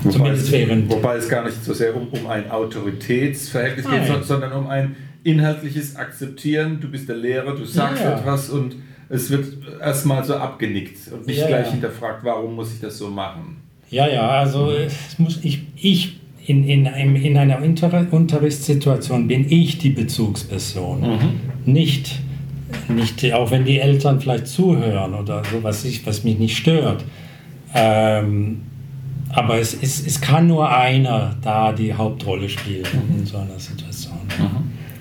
Wobei 0.04 0.12
zumindest 0.12 0.52
während 0.52 0.90
wobei 0.90 1.16
es 1.18 1.28
gar 1.30 1.44
nicht 1.46 1.64
so 1.64 1.74
sehr 1.74 1.96
um, 1.96 2.08
um 2.10 2.28
ein 2.28 2.50
Autoritätsverhältnis 2.50 3.86
geht, 3.86 4.00
Nein. 4.00 4.08
so- 4.08 4.24
sondern 4.24 4.54
um 4.54 4.68
ein 4.68 4.96
inhaltliches 5.24 5.96
Akzeptieren. 5.96 6.80
Du 6.80 6.88
bist 6.90 7.10
der 7.10 7.18
Lehrer, 7.18 7.56
du 7.56 7.66
sagst 7.66 8.04
Ja, 8.04 8.12
ja. 8.12 8.20
etwas 8.20 8.50
und 8.50 8.76
es 9.10 9.30
wird 9.30 9.46
erstmal 9.82 10.24
so 10.24 10.36
abgenickt 10.36 11.12
und 11.12 11.28
nicht 11.28 11.40
Ja, 11.40 11.48
gleich 11.48 11.72
hinterfragt, 11.72 12.24
warum 12.24 12.56
muss 12.56 12.74
ich 12.74 12.80
das 12.80 12.98
so 12.98 13.10
machen. 13.10 13.58
Ja, 13.90 14.08
ja, 14.08 14.30
also 14.30 14.70
es 14.72 15.18
muss 15.18 15.40
ich, 15.44 15.64
ich 15.76 16.20
in, 16.46 16.64
in, 16.64 16.88
einem, 16.88 17.16
in 17.16 17.36
einer 17.38 17.62
Unter 17.62 17.92
Unterrichtssituation 18.12 19.28
bin 19.28 19.52
ich 19.52 19.80
die 19.80 19.90
Bezugsperson. 19.90 21.20
Nicht, 21.66 22.20
nicht, 22.88 23.22
die- 23.22 23.34
auch 23.34 23.52
wenn 23.52 23.66
die 23.66 23.80
Eltern 23.80 24.22
vielleicht 24.22 24.48
zuhören 24.48 25.14
oder 25.16 25.44
so, 25.52 25.62
was, 25.64 25.84
ich, 25.86 26.06
was 26.06 26.24
mich 26.24 26.38
nicht 26.40 26.56
stört. 26.58 27.04
Ähm, 27.74 28.62
aber 29.30 29.60
es, 29.60 29.78
es, 29.80 30.06
es 30.06 30.20
kann 30.20 30.48
nur 30.48 30.76
einer 30.76 31.36
da 31.42 31.72
die 31.72 31.94
Hauptrolle 31.94 32.50
spielen 32.50 32.86
in 33.18 33.26
so 33.26 33.38
einer 33.38 33.60
Situation. 33.60 34.18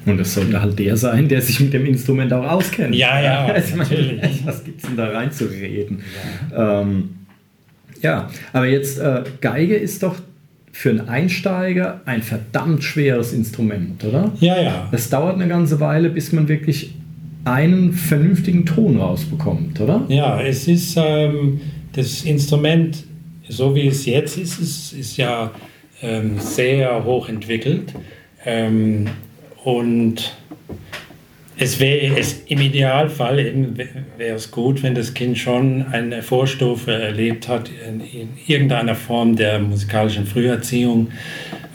Und 0.07 0.21
es 0.21 0.35
sollte 0.35 0.61
halt 0.61 0.79
der 0.79 0.97
sein, 0.97 1.29
der 1.29 1.43
sich 1.43 1.61
mit 1.61 1.73
dem 1.73 1.85
Instrument 1.87 2.33
auch 2.33 2.45
auskennt. 2.45 2.95
Ja, 2.95 3.21
ja, 3.21 3.45
also, 3.55 3.77
natürlich. 3.77 4.43
Was 4.45 4.65
gibt 4.65 4.81
es 4.81 4.89
denn 4.89 4.97
da 4.97 5.09
reinzureden? 5.09 6.03
Ja, 6.51 6.81
ähm, 6.81 7.11
ja 8.01 8.31
aber 8.53 8.67
jetzt 8.67 8.99
äh, 8.99 9.23
Geige 9.41 9.77
ist 9.77 10.03
doch 10.03 10.17
für 10.73 10.91
einen 10.91 11.09
Einsteiger 11.09 12.01
ein 12.05 12.23
verdammt 12.23 12.85
schweres 12.85 13.33
Instrument, 13.33 14.05
oder? 14.05 14.33
Ja, 14.41 14.61
ja. 14.61 14.89
Es 14.93 15.11
dauert 15.11 15.35
eine 15.35 15.49
ganze 15.49 15.81
Weile, 15.81 16.09
bis 16.09 16.33
man 16.33 16.49
wirklich 16.49 16.95
einen 17.45 17.93
vernünftigen 17.93 18.65
Ton 18.65 18.99
rausbekommt, 18.99 19.81
oder? 19.81 20.05
Ja, 20.09 20.41
es 20.41 20.69
ist 20.69 20.97
ähm, 20.97 21.61
das 21.95 22.23
Instrument, 22.23 23.05
so 23.49 23.75
wie 23.75 23.87
es 23.87 24.07
jetzt 24.07 24.37
ist, 24.37 24.59
ist, 24.59 24.93
ist 24.93 25.17
ja 25.17 25.53
ähm, 26.03 26.39
sehr 26.39 27.05
hoch 27.05 27.29
entwickelt. 27.29 27.95
Ähm, 28.45 29.09
und 29.65 30.37
es 31.59 31.81
wäre 31.81 32.19
es 32.19 32.45
im 32.47 32.61
Idealfall 32.61 33.37
wäre 34.17 34.37
es 34.37 34.51
gut, 34.51 34.83
wenn 34.83 34.95
das 34.95 35.13
Kind 35.13 35.39
schon 35.39 35.87
eine 35.91 36.23
Vorstufe 36.23 36.93
erlebt 36.93 37.49
hat 37.49 37.69
in, 37.87 38.01
in 38.01 38.29
irgendeiner 38.47 38.95
Form 38.95 39.35
der 39.35 39.59
musikalischen 39.59 40.25
Früherziehung, 40.27 41.09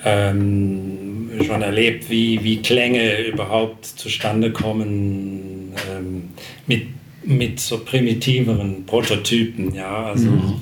ähm, 0.05 1.29
schon 1.45 1.61
erlebt, 1.61 2.09
wie, 2.09 2.41
wie 2.43 2.61
Klänge 2.61 3.25
überhaupt 3.25 3.85
zustande 3.85 4.51
kommen 4.51 5.73
ähm, 5.91 6.29
mit, 6.65 6.87
mit 7.25 7.59
so 7.59 7.79
primitiveren 7.83 8.85
Prototypen, 8.85 9.73
ja, 9.75 10.05
also 10.05 10.29
mhm. 10.29 10.55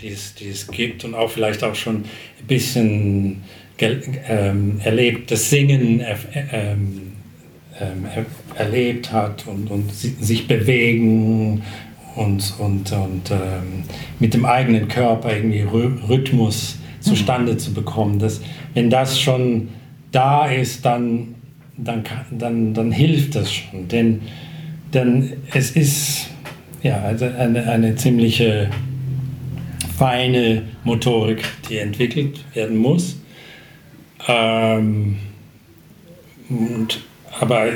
Die, 0.00 0.08
es, 0.08 0.34
die 0.34 0.48
es 0.48 0.66
gibt 0.66 1.04
und 1.04 1.14
auch 1.14 1.30
vielleicht 1.30 1.62
auch 1.64 1.74
schon 1.74 1.96
ein 1.96 2.46
bisschen 2.46 3.42
ähm, 3.78 4.80
erlebt, 4.82 5.30
das 5.30 5.50
Singen 5.50 6.00
äh, 6.00 6.16
ähm, 6.52 7.12
ähm, 7.80 8.06
erlebt 8.56 9.12
hat 9.12 9.46
und, 9.46 9.70
und 9.70 9.92
sich 9.92 10.46
bewegen 10.46 11.62
und, 12.14 12.54
und, 12.58 12.92
und 12.92 13.30
ähm, 13.30 13.84
mit 14.18 14.34
dem 14.34 14.44
eigenen 14.44 14.88
Körper 14.88 15.34
irgendwie 15.34 15.62
Rhythmus 15.62 16.76
zustande 17.00 17.54
mhm. 17.54 17.58
zu 17.58 17.72
bekommen. 17.72 18.18
Das, 18.18 18.40
wenn 18.74 18.90
das 18.90 19.20
schon 19.20 19.68
da 20.12 20.46
ist, 20.46 20.84
dann, 20.84 21.34
dann, 21.76 22.04
dann, 22.30 22.74
dann 22.74 22.92
hilft 22.92 23.34
das 23.34 23.52
schon. 23.52 23.88
Denn, 23.88 24.20
denn 24.92 25.32
es 25.52 25.70
ist 25.70 26.26
ja, 26.82 27.00
also 27.02 27.26
eine, 27.26 27.68
eine 27.68 27.94
ziemliche 27.96 28.68
feine 30.02 30.62
Motorik, 30.82 31.44
die 31.68 31.78
entwickelt 31.78 32.40
werden 32.54 32.76
muss. 32.76 33.20
Ähm, 34.26 35.16
und, 36.48 37.00
aber 37.38 37.66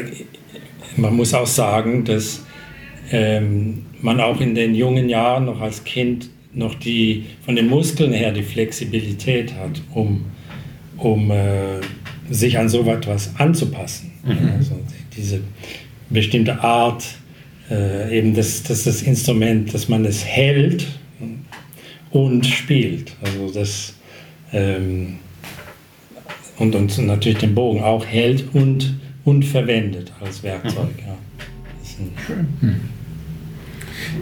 man 0.96 1.14
muss 1.14 1.32
auch 1.34 1.46
sagen, 1.46 2.04
dass 2.04 2.44
ähm, 3.12 3.86
man 4.00 4.20
auch 4.20 4.40
in 4.40 4.56
den 4.56 4.74
jungen 4.74 5.08
Jahren 5.08 5.44
noch 5.44 5.60
als 5.60 5.84
Kind 5.84 6.28
noch 6.52 6.74
die 6.74 7.26
von 7.44 7.54
den 7.54 7.68
Muskeln 7.68 8.12
her 8.12 8.32
die 8.32 8.42
Flexibilität 8.42 9.54
hat, 9.54 9.80
um, 9.94 10.24
um 10.96 11.30
äh, 11.30 11.78
sich 12.28 12.58
an 12.58 12.68
so 12.68 12.82
etwas 12.90 13.36
anzupassen. 13.38 14.10
Mhm. 14.24 14.50
Also 14.58 14.80
diese 15.16 15.42
bestimmte 16.10 16.60
Art, 16.60 17.04
äh, 17.70 18.18
eben 18.18 18.34
das, 18.34 18.64
das, 18.64 18.82
das 18.82 19.02
Instrument, 19.02 19.72
dass 19.72 19.88
man 19.88 20.04
es 20.04 20.24
hält 20.24 20.88
und 22.16 22.46
spielt. 22.46 23.12
Also 23.22 23.50
das 23.52 23.94
ähm, 24.52 25.18
und, 26.58 26.74
und 26.74 26.98
natürlich 26.98 27.38
den 27.38 27.54
Bogen 27.54 27.82
auch 27.82 28.06
hält 28.06 28.54
und, 28.54 28.98
und 29.24 29.44
verwendet 29.44 30.12
als 30.20 30.42
Werkzeug. 30.42 30.96
Mhm. 30.96 31.06
Ja. 31.06 31.18
Schön. 32.26 32.48
Hm. 32.60 32.80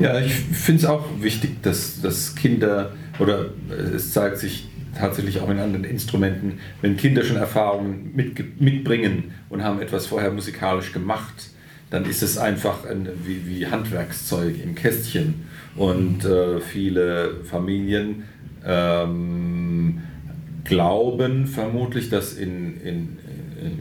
Ja, 0.00 0.18
ich 0.18 0.32
finde 0.32 0.80
es 0.80 0.84
auch 0.86 1.04
wichtig, 1.20 1.62
dass, 1.62 2.00
dass 2.00 2.34
Kinder, 2.34 2.92
oder 3.20 3.46
es 3.94 4.12
zeigt 4.12 4.38
sich 4.38 4.66
tatsächlich 4.96 5.40
auch 5.40 5.50
in 5.50 5.58
anderen 5.58 5.84
Instrumenten, 5.84 6.58
wenn 6.80 6.96
Kinder 6.96 7.24
schon 7.24 7.36
Erfahrungen 7.36 8.10
mit, 8.14 8.60
mitbringen 8.60 9.32
und 9.48 9.62
haben 9.62 9.80
etwas 9.80 10.06
vorher 10.06 10.32
musikalisch 10.32 10.92
gemacht, 10.92 11.50
dann 11.90 12.04
ist 12.06 12.22
es 12.22 12.38
einfach 12.38 12.84
ein, 12.84 13.08
wie, 13.24 13.46
wie 13.46 13.66
Handwerkszeug 13.66 14.56
im 14.62 14.74
Kästchen. 14.74 15.46
Und 15.76 16.24
äh, 16.24 16.60
viele 16.60 17.42
Familien 17.44 18.24
ähm, 18.64 20.02
glauben 20.64 21.46
vermutlich, 21.46 22.10
dass 22.10 22.34
in, 22.34 22.80
in, 22.80 23.18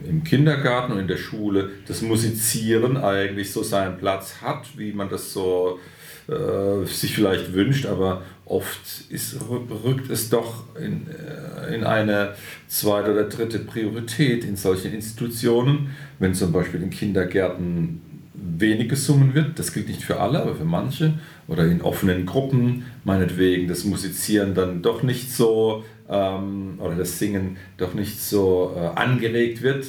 im 0.07 0.23
Kindergarten 0.23 0.93
und 0.93 0.99
in 0.99 1.07
der 1.07 1.17
Schule 1.17 1.69
das 1.87 2.01
Musizieren 2.01 2.97
eigentlich 2.97 3.51
so 3.51 3.63
seinen 3.63 3.97
Platz 3.97 4.41
hat, 4.41 4.77
wie 4.77 4.91
man 4.91 5.09
das 5.09 5.33
so 5.33 5.79
äh, 6.27 6.85
sich 6.85 7.13
vielleicht 7.15 7.53
wünscht, 7.53 7.85
aber 7.85 8.21
oft 8.45 9.09
ist, 9.09 9.37
rückt 9.49 10.09
es 10.09 10.29
doch 10.29 10.63
in, 10.77 11.07
äh, 11.07 11.75
in 11.75 11.83
eine 11.83 12.35
zweite 12.67 13.11
oder 13.11 13.23
dritte 13.25 13.59
Priorität 13.59 14.43
in 14.45 14.55
solchen 14.55 14.93
Institutionen, 14.93 15.91
wenn 16.19 16.33
zum 16.33 16.51
Beispiel 16.51 16.81
in 16.81 16.89
Kindergärten 16.89 18.01
wenig 18.43 18.89
gesungen 18.89 19.33
wird, 19.33 19.57
das 19.57 19.73
gilt 19.73 19.87
nicht 19.87 20.01
für 20.01 20.19
alle, 20.19 20.41
aber 20.41 20.55
für 20.55 20.65
manche, 20.65 21.13
oder 21.47 21.65
in 21.65 21.81
offenen 21.81 22.25
Gruppen, 22.25 22.85
meinetwegen 23.03 23.67
das 23.67 23.83
Musizieren 23.85 24.53
dann 24.53 24.81
doch 24.81 25.03
nicht 25.03 25.31
so 25.31 25.83
ähm, 26.09 26.75
oder 26.79 26.95
das 26.95 27.19
Singen 27.19 27.57
doch 27.77 27.93
nicht 27.93 28.19
so 28.21 28.73
äh, 28.75 28.99
angeregt 28.99 29.61
wird 29.61 29.85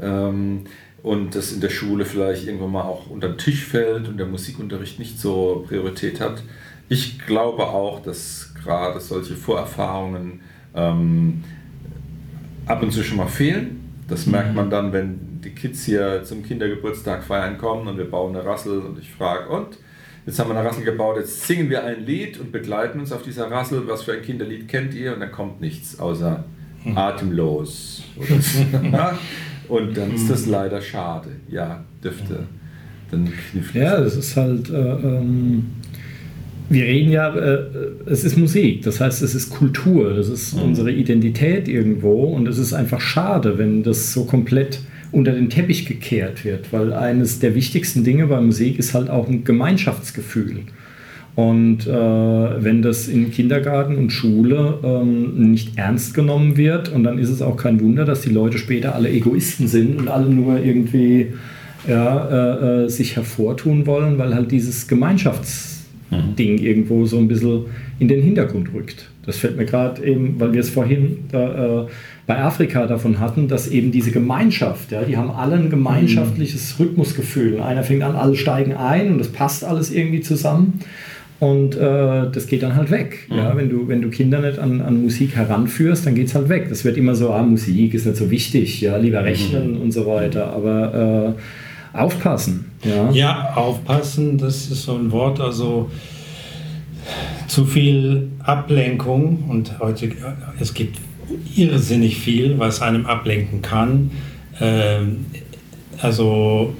ähm, 0.00 0.64
und 1.02 1.34
das 1.34 1.52
in 1.52 1.60
der 1.60 1.70
Schule 1.70 2.04
vielleicht 2.04 2.46
irgendwann 2.46 2.72
mal 2.72 2.82
auch 2.82 3.10
unter 3.10 3.28
den 3.28 3.38
Tisch 3.38 3.64
fällt 3.64 4.08
und 4.08 4.18
der 4.18 4.26
Musikunterricht 4.26 4.98
nicht 4.98 5.18
so 5.18 5.64
Priorität 5.68 6.20
hat. 6.20 6.42
Ich 6.88 7.18
glaube 7.26 7.64
auch, 7.64 8.00
dass 8.00 8.54
gerade 8.62 9.00
solche 9.00 9.34
Vorerfahrungen 9.34 10.40
ähm, 10.74 11.44
ab 12.66 12.82
und 12.82 12.92
zu 12.92 13.02
schon 13.02 13.18
mal 13.18 13.28
fehlen. 13.28 13.82
Das 14.08 14.26
merkt 14.26 14.50
mhm. 14.50 14.56
man 14.56 14.70
dann, 14.70 14.92
wenn 14.92 15.35
die 15.40 15.50
Kids 15.50 15.84
hier 15.84 16.22
zum 16.24 16.42
Kindergeburtstag 16.42 17.24
feiern 17.24 17.58
kommen 17.58 17.88
und 17.88 17.98
wir 17.98 18.10
bauen 18.10 18.34
eine 18.34 18.44
Rassel 18.44 18.80
und 18.80 18.98
ich 18.98 19.10
frage, 19.10 19.48
und 19.48 19.78
Jetzt 20.26 20.40
haben 20.40 20.50
wir 20.50 20.58
eine 20.58 20.68
Rassel 20.68 20.82
gebaut, 20.82 21.18
jetzt 21.18 21.46
singen 21.46 21.70
wir 21.70 21.84
ein 21.84 22.04
Lied 22.04 22.40
und 22.40 22.50
begleiten 22.50 22.98
uns 22.98 23.12
auf 23.12 23.22
dieser 23.22 23.48
Rassel. 23.48 23.86
Was 23.86 24.02
für 24.02 24.12
ein 24.12 24.22
Kinderlied 24.22 24.66
kennt 24.66 24.92
ihr? 24.92 25.14
Und 25.14 25.20
dann 25.20 25.30
kommt 25.30 25.60
nichts 25.60 26.00
außer 26.00 26.44
hm. 26.82 26.98
atemlos. 26.98 28.02
und 29.68 29.96
dann 29.96 30.12
ist 30.12 30.28
das 30.28 30.46
leider 30.46 30.80
schade. 30.80 31.28
Ja, 31.48 31.84
dürfte 32.02 32.40
dann 33.12 33.32
knifflig 33.52 33.82
Ja, 33.82 34.00
das 34.00 34.16
ist 34.16 34.36
halt. 34.36 34.68
Äh, 34.68 34.74
ähm, 34.74 35.66
wir 36.68 36.84
reden 36.84 37.12
ja, 37.12 37.32
äh, 37.32 37.58
es 38.06 38.24
ist 38.24 38.36
Musik, 38.36 38.82
das 38.82 39.00
heißt, 39.00 39.22
es 39.22 39.36
ist 39.36 39.50
Kultur, 39.50 40.14
das 40.14 40.28
ist 40.28 40.56
mhm. 40.56 40.62
unsere 40.62 40.90
Identität 40.90 41.68
irgendwo 41.68 42.24
und 42.24 42.48
es 42.48 42.58
ist 42.58 42.72
einfach 42.72 43.00
schade, 43.00 43.56
wenn 43.58 43.84
das 43.84 44.12
so 44.12 44.24
komplett 44.24 44.80
unter 45.12 45.32
den 45.32 45.50
Teppich 45.50 45.86
gekehrt 45.86 46.44
wird, 46.44 46.72
weil 46.72 46.92
eines 46.92 47.38
der 47.38 47.54
wichtigsten 47.54 48.04
Dinge 48.04 48.26
bei 48.26 48.40
Musik 48.40 48.78
ist 48.78 48.94
halt 48.94 49.10
auch 49.10 49.28
ein 49.28 49.44
Gemeinschaftsgefühl. 49.44 50.62
Und 51.34 51.86
äh, 51.86 51.90
wenn 51.92 52.80
das 52.80 53.08
in 53.08 53.30
Kindergarten 53.30 53.96
und 53.96 54.10
Schule 54.10 54.78
ähm, 54.82 55.50
nicht 55.50 55.76
ernst 55.76 56.14
genommen 56.14 56.56
wird, 56.56 56.88
und 56.88 57.04
dann 57.04 57.18
ist 57.18 57.28
es 57.28 57.42
auch 57.42 57.58
kein 57.58 57.78
Wunder, 57.80 58.06
dass 58.06 58.22
die 58.22 58.30
Leute 58.30 58.56
später 58.56 58.94
alle 58.94 59.10
Egoisten 59.10 59.68
sind 59.68 59.98
und 59.98 60.08
alle 60.08 60.30
nur 60.30 60.64
irgendwie 60.64 61.34
ja, 61.86 62.28
äh, 62.28 62.84
äh, 62.84 62.88
sich 62.88 63.16
hervortun 63.16 63.86
wollen, 63.86 64.16
weil 64.16 64.34
halt 64.34 64.50
dieses 64.50 64.88
Gemeinschaftsding 64.88 65.75
mhm. 66.10 66.34
irgendwo 66.36 67.06
so 67.06 67.18
ein 67.18 67.28
bisschen 67.28 67.66
in 67.98 68.08
den 68.08 68.22
Hintergrund 68.22 68.72
rückt. 68.74 69.08
Das 69.24 69.38
fällt 69.38 69.56
mir 69.56 69.64
gerade 69.64 70.04
eben, 70.04 70.38
weil 70.38 70.52
wir 70.52 70.60
es 70.60 70.70
vorhin 70.70 71.18
da, 71.32 71.82
äh, 71.82 71.86
bei 72.26 72.38
Afrika 72.38 72.86
davon 72.86 73.20
hatten, 73.20 73.48
dass 73.48 73.68
eben 73.68 73.90
diese 73.92 74.10
Gemeinschaft, 74.10 74.92
ja, 74.92 75.02
die 75.02 75.16
haben 75.16 75.30
alle 75.30 75.56
ein 75.56 75.70
gemeinschaftliches 75.70 76.78
Rhythmusgefühl. 76.78 77.60
Einer 77.60 77.82
fängt 77.82 78.02
an, 78.02 78.16
alle 78.16 78.36
steigen 78.36 78.74
ein 78.74 79.12
und 79.12 79.18
das 79.18 79.28
passt 79.28 79.64
alles 79.64 79.92
irgendwie 79.92 80.20
zusammen. 80.20 80.80
Und 81.38 81.76
äh, 81.76 82.30
das 82.32 82.46
geht 82.46 82.62
dann 82.62 82.76
halt 82.76 82.90
weg. 82.90 83.26
Mhm. 83.28 83.36
Ja? 83.36 83.56
Wenn, 83.56 83.68
du, 83.68 83.88
wenn 83.88 84.00
du 84.00 84.08
Kinder 84.08 84.40
nicht 84.40 84.58
an, 84.58 84.80
an 84.80 85.02
Musik 85.02 85.36
heranführst, 85.36 86.06
dann 86.06 86.14
geht 86.14 86.28
es 86.28 86.34
halt 86.34 86.48
weg. 86.48 86.66
Das 86.68 86.84
wird 86.84 86.96
immer 86.96 87.14
so, 87.14 87.30
ah, 87.30 87.42
Musik 87.42 87.94
ist 87.94 88.06
nicht 88.06 88.16
so 88.16 88.30
wichtig, 88.30 88.80
ja, 88.80 88.96
lieber 88.96 89.22
rechnen 89.22 89.74
mhm. 89.74 89.80
und 89.82 89.92
so 89.92 90.06
weiter. 90.06 90.52
Aber 90.52 91.34
äh, 91.36 91.40
aufpassen. 91.96 92.72
Ja? 92.84 93.10
ja, 93.10 93.54
aufpassen, 93.54 94.38
das 94.38 94.68
ist 94.68 94.84
so 94.84 94.94
ein 94.94 95.10
Wort, 95.12 95.40
also 95.40 95.90
zu 97.48 97.64
viel 97.64 98.30
Ablenkung 98.42 99.44
und 99.48 99.78
heute, 99.78 100.10
es 100.58 100.74
gibt 100.74 100.98
irrsinnig 101.54 102.18
viel, 102.18 102.58
was 102.58 102.82
einem 102.82 103.06
ablenken 103.06 103.62
kann. 103.62 104.10
Ähm, 104.60 105.26
also 106.00 106.74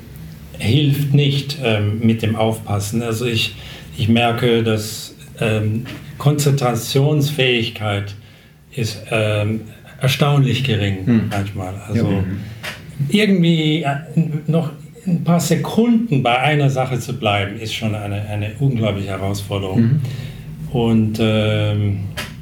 hilft 0.59 1.15
nicht 1.15 1.59
ähm, 1.63 2.01
mit 2.01 2.23
dem 2.23 2.37
Aufpassen. 2.37 3.03
Also 3.03 3.27
ich, 3.27 3.57
ich 3.97 4.09
merke, 4.09 4.63
dass 4.63 5.15
ähm, 5.41 5.87
Konzentrationsfähigkeit 6.19 8.15
ist 8.75 9.03
ähm, 9.11 9.63
erstaunlich 10.01 10.65
gering 10.65 11.07
hm. 11.07 11.29
manchmal. 11.31 11.75
Also 11.87 12.11
ja. 12.11 12.25
irgendwie 13.09 13.83
äh, 13.83 13.97
noch 14.47 14.71
ein 15.07 15.25
paar 15.25 15.41
Sekunden 15.41 16.23
bei 16.23 16.39
einer 16.39 16.71
Sache 16.71 16.99
zu 16.99 17.13
bleiben, 17.15 17.59
ist 17.59 17.75
schon 17.75 17.95
eine, 17.95 18.23
eine 18.23 18.53
unglaubliche 18.59 19.11
Herausforderung. 19.11 19.81
Mhm. 19.81 20.01
Und 20.73 21.19
ähm, 21.21 22.01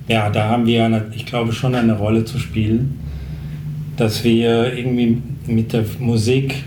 ja, 0.09 0.31
da 0.31 0.49
haben 0.49 0.67
wir, 0.67 0.85
eine, 0.85 1.07
ich 1.15 1.27
glaube, 1.27 1.53
schon 1.53 1.75
eine 1.75 1.97
Rolle 1.97 2.25
zu 2.25 2.39
spielen, 2.39 2.99
dass 3.97 4.25
wir 4.25 4.75
irgendwie 4.77 5.23
mit 5.47 5.73
der 5.73 5.85
Musik 5.99 6.65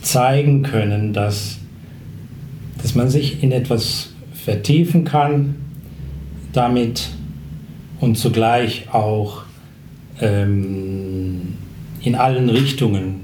zeigen 0.00 0.62
können, 0.62 1.12
dass, 1.12 1.58
dass 2.80 2.94
man 2.94 3.08
sich 3.08 3.42
in 3.42 3.52
etwas 3.52 4.12
vertiefen 4.32 5.04
kann, 5.04 5.54
damit 6.52 7.10
und 8.00 8.18
zugleich 8.18 8.86
auch 8.92 9.42
ähm, 10.20 11.54
in 12.02 12.14
allen 12.14 12.48
Richtungen 12.50 13.21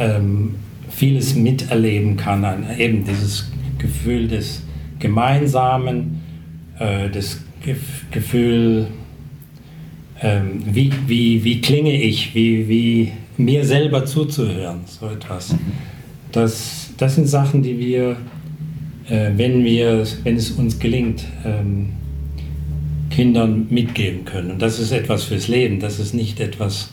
ähm, 0.00 0.56
vieles 0.88 1.36
miterleben 1.36 2.16
kann, 2.16 2.44
an 2.44 2.64
eben 2.78 3.04
dieses 3.04 3.50
Gefühl 3.78 4.26
des 4.26 4.62
Gemeinsamen, 4.98 6.20
äh, 6.78 7.08
das 7.10 7.44
Gef 7.64 8.06
Gefühl, 8.10 8.88
ähm, 10.22 10.62
wie, 10.66 10.92
wie, 11.06 11.44
wie 11.44 11.60
klinge 11.60 11.92
ich, 11.92 12.34
wie, 12.34 12.68
wie 12.68 13.12
mir 13.36 13.64
selber 13.64 14.04
zuzuhören, 14.04 14.80
so 14.86 15.06
etwas. 15.06 15.54
Das, 16.32 16.90
das 16.96 17.14
sind 17.14 17.26
Sachen, 17.26 17.62
die 17.62 17.78
wir, 17.78 18.16
äh, 19.08 19.30
wenn, 19.36 19.64
wir 19.64 20.06
wenn 20.24 20.36
es 20.36 20.50
uns 20.50 20.78
gelingt, 20.78 21.24
ähm, 21.44 21.90
Kindern 23.10 23.66
mitgeben 23.70 24.24
können. 24.24 24.52
Und 24.52 24.62
das 24.62 24.78
ist 24.78 24.92
etwas 24.92 25.24
fürs 25.24 25.48
Leben, 25.48 25.80
das 25.80 25.98
ist 25.98 26.14
nicht 26.14 26.40
etwas, 26.40 26.92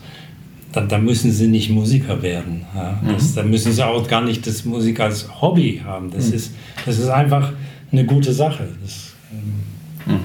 da, 0.71 0.81
da 0.81 0.97
müssen 0.97 1.31
sie 1.31 1.47
nicht 1.47 1.69
Musiker 1.69 2.21
werden. 2.21 2.65
Ja? 2.75 3.01
Das, 3.07 3.33
Da 3.35 3.43
müssen 3.43 3.71
sie 3.71 3.85
auch 3.85 4.07
gar 4.07 4.21
nicht 4.23 4.45
das 4.45 4.65
Musik 4.65 4.99
als 4.99 5.41
Hobby 5.41 5.81
haben. 5.83 6.11
Das, 6.11 6.29
ist, 6.29 6.53
das 6.85 6.99
ist 6.99 7.07
einfach 7.09 7.53
eine 7.91 8.05
gute 8.05 8.33
Sache. 8.33 8.67
Das, 8.81 9.13
ähm, 9.31 10.19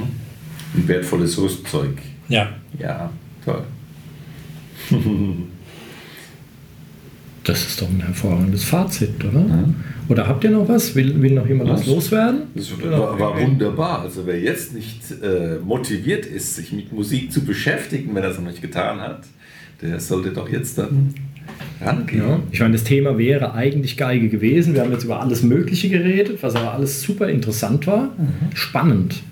Ein 0.75 0.89
wertvolles 0.89 1.39
Rüstzeug. 1.39 1.99
ja. 2.29 2.49
Ja, 2.79 3.11
toll. 3.45 3.63
Das 7.45 7.67
ist 7.67 7.83
doch 7.83 7.89
ein 7.89 8.01
hervorragendes 8.01 8.63
Fazit, 8.63 9.25
oder? 9.25 9.45
Oder 10.09 10.29
habt 10.29 10.45
ihr 10.45 10.51
noch 10.51 10.69
was? 10.69 10.95
Will, 10.95 11.21
will 11.21 11.33
noch 11.33 11.47
jemand 11.49 11.71
was, 11.71 11.81
Was? 11.81 11.87
loswerden? 11.89 12.43
Das 12.55 12.71
war, 12.81 13.19
war 13.19 13.41
wunderbar. 13.41 14.03
Also 14.03 14.27
wer 14.27 14.41
jetzt 14.41 14.75
nicht 14.75 15.01
äh, 15.23 15.59
motiviert 15.65 16.25
ist, 16.25 16.55
sich 16.55 16.71
mit 16.73 16.93
Musik 16.93 17.33
zu 17.33 17.45
beschäftigen, 17.45 18.15
wenn 18.15 18.23
er 18.23 18.31
es 18.31 18.39
noch 18.39 18.47
nicht 18.47 18.63
getan 18.63 19.01
hat, 19.01 19.23
der 19.83 20.01
sollte 20.01 20.31
doch 20.31 20.49
jetzt 20.49 20.79
dann 20.79 21.15
rangehen. 21.81 22.23
Ja, 22.23 22.39
ich 22.51 22.61
meine, 22.61 22.73
das 22.73 22.85
Thema 22.85 23.19
wäre 23.19 23.55
eigentlich 23.55 23.97
Geige 23.97 24.29
gewesen. 24.29 24.75
Wir 24.75 24.83
haben 24.83 24.93
jetzt 24.93 25.05
über 25.05 25.21
alles 25.21 25.43
Mögliche 25.43 25.89
geredet, 25.89 26.43
was 26.43 26.55
aber 26.55 26.73
alles 26.73 27.03
super 27.03 27.29
interessant 27.29 27.87
war. 27.87 28.11
Spannend. 28.55 29.23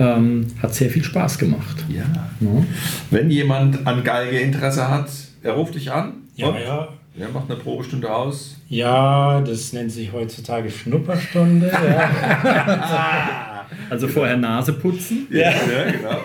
Ähm, 0.00 0.46
hat 0.62 0.74
sehr 0.74 0.90
viel 0.90 1.02
Spaß 1.02 1.38
gemacht. 1.38 1.84
Ja. 1.88 2.04
Ja. 2.40 2.64
Wenn 3.10 3.30
jemand 3.30 3.84
an 3.84 4.04
Geige 4.04 4.38
Interesse 4.38 4.88
hat, 4.88 5.10
er 5.42 5.54
ruft 5.54 5.74
dich 5.74 5.90
an. 5.90 6.12
Ja, 6.36 6.46
und 6.48 6.60
ja. 6.60 6.88
Er 7.18 7.28
macht 7.30 7.50
eine 7.50 7.58
Probestunde 7.58 8.14
aus. 8.14 8.56
ja, 8.68 9.40
das 9.40 9.72
nennt 9.72 9.90
sich 9.90 10.12
heutzutage 10.12 10.70
Schnupperstunde. 10.70 11.68
Ja. 11.68 13.44
Also 13.90 14.08
vorher 14.08 14.36
Nase 14.36 14.72
putzen. 14.72 15.26
Ja, 15.30 15.50
ja 15.50 15.90
genau. 15.90 16.20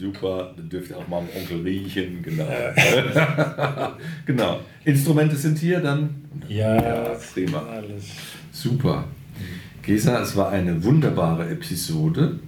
Super, 0.00 0.54
dann 0.56 0.68
dürft 0.70 0.90
ihr 0.90 0.96
auch 0.96 1.06
mal 1.08 1.18
am 1.18 1.28
Onkel 1.36 1.60
riechen. 1.62 2.22
Genau. 2.22 2.46
genau. 4.26 4.60
Instrumente 4.84 5.36
sind 5.36 5.58
hier 5.58 5.80
dann. 5.80 6.14
Ja, 6.48 7.14
prima. 7.34 7.62
alles. 7.70 8.04
Super. 8.50 9.04
Gesa, 9.82 10.22
es 10.22 10.34
war 10.36 10.50
eine 10.50 10.82
wunderbare 10.82 11.50
Episode. 11.50 12.38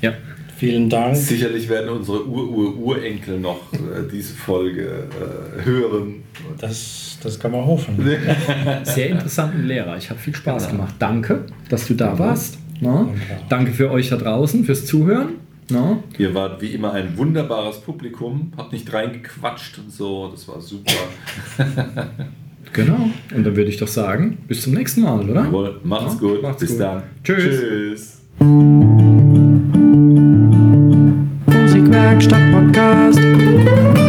Ja. 0.00 0.12
Vielen 0.56 0.90
Dank. 0.90 1.16
Sicherlich 1.16 1.68
werden 1.70 1.88
unsere 1.88 2.28
Ur-Ur-Urenkel 2.28 3.40
noch 3.40 3.72
äh, 3.72 3.78
diese 4.12 4.34
Folge 4.34 5.08
äh, 5.10 5.64
hören. 5.64 6.22
Das, 6.58 7.18
das 7.22 7.40
kann 7.40 7.52
man 7.52 7.64
hoffen. 7.64 7.96
Sehr 8.84 9.08
interessanten 9.08 9.66
Lehrer. 9.66 9.96
Ich 9.96 10.10
habe 10.10 10.20
viel 10.20 10.34
Spaß 10.34 10.66
Genau. 10.66 10.76
gemacht. 10.82 10.94
Danke, 10.98 11.46
dass 11.70 11.86
du 11.88 11.94
da 11.94 12.18
warst. 12.18 12.58
Na? 12.80 13.04
Danke. 13.04 13.20
Danke 13.48 13.72
für 13.72 13.90
euch 13.90 14.10
da 14.10 14.16
draußen, 14.16 14.64
fürs 14.64 14.84
Zuhören. 14.84 15.30
Na? 15.70 15.98
Ihr 16.18 16.34
wart 16.34 16.60
wie 16.60 16.68
immer 16.68 16.92
ein 16.92 17.16
wunderbares 17.16 17.80
Publikum, 17.80 18.52
habt 18.56 18.72
nicht 18.72 18.92
reingequatscht 18.92 19.78
und 19.78 19.90
so, 19.92 20.28
das 20.28 20.46
war 20.48 20.60
super. 20.60 20.92
Genau. 22.72 23.10
Und 23.34 23.44
dann 23.44 23.56
würde 23.56 23.68
ich 23.68 23.78
doch 23.78 23.88
sagen, 23.88 24.38
bis 24.46 24.62
zum 24.62 24.74
nächsten 24.74 25.00
Mal, 25.00 25.28
oder? 25.28 25.42
Jawohl, 25.44 25.80
macht's 25.82 26.14
Ja, 26.14 26.20
gut, 26.20 26.40
macht's 26.42 26.60
bis 26.60 26.70
gut. 26.70 26.80
dann. 26.80 27.02
Tschüss. 27.24 27.58
Tschüss. 27.60 28.20
Musikwerkstatt 31.46 32.52
Podcast. 32.52 33.99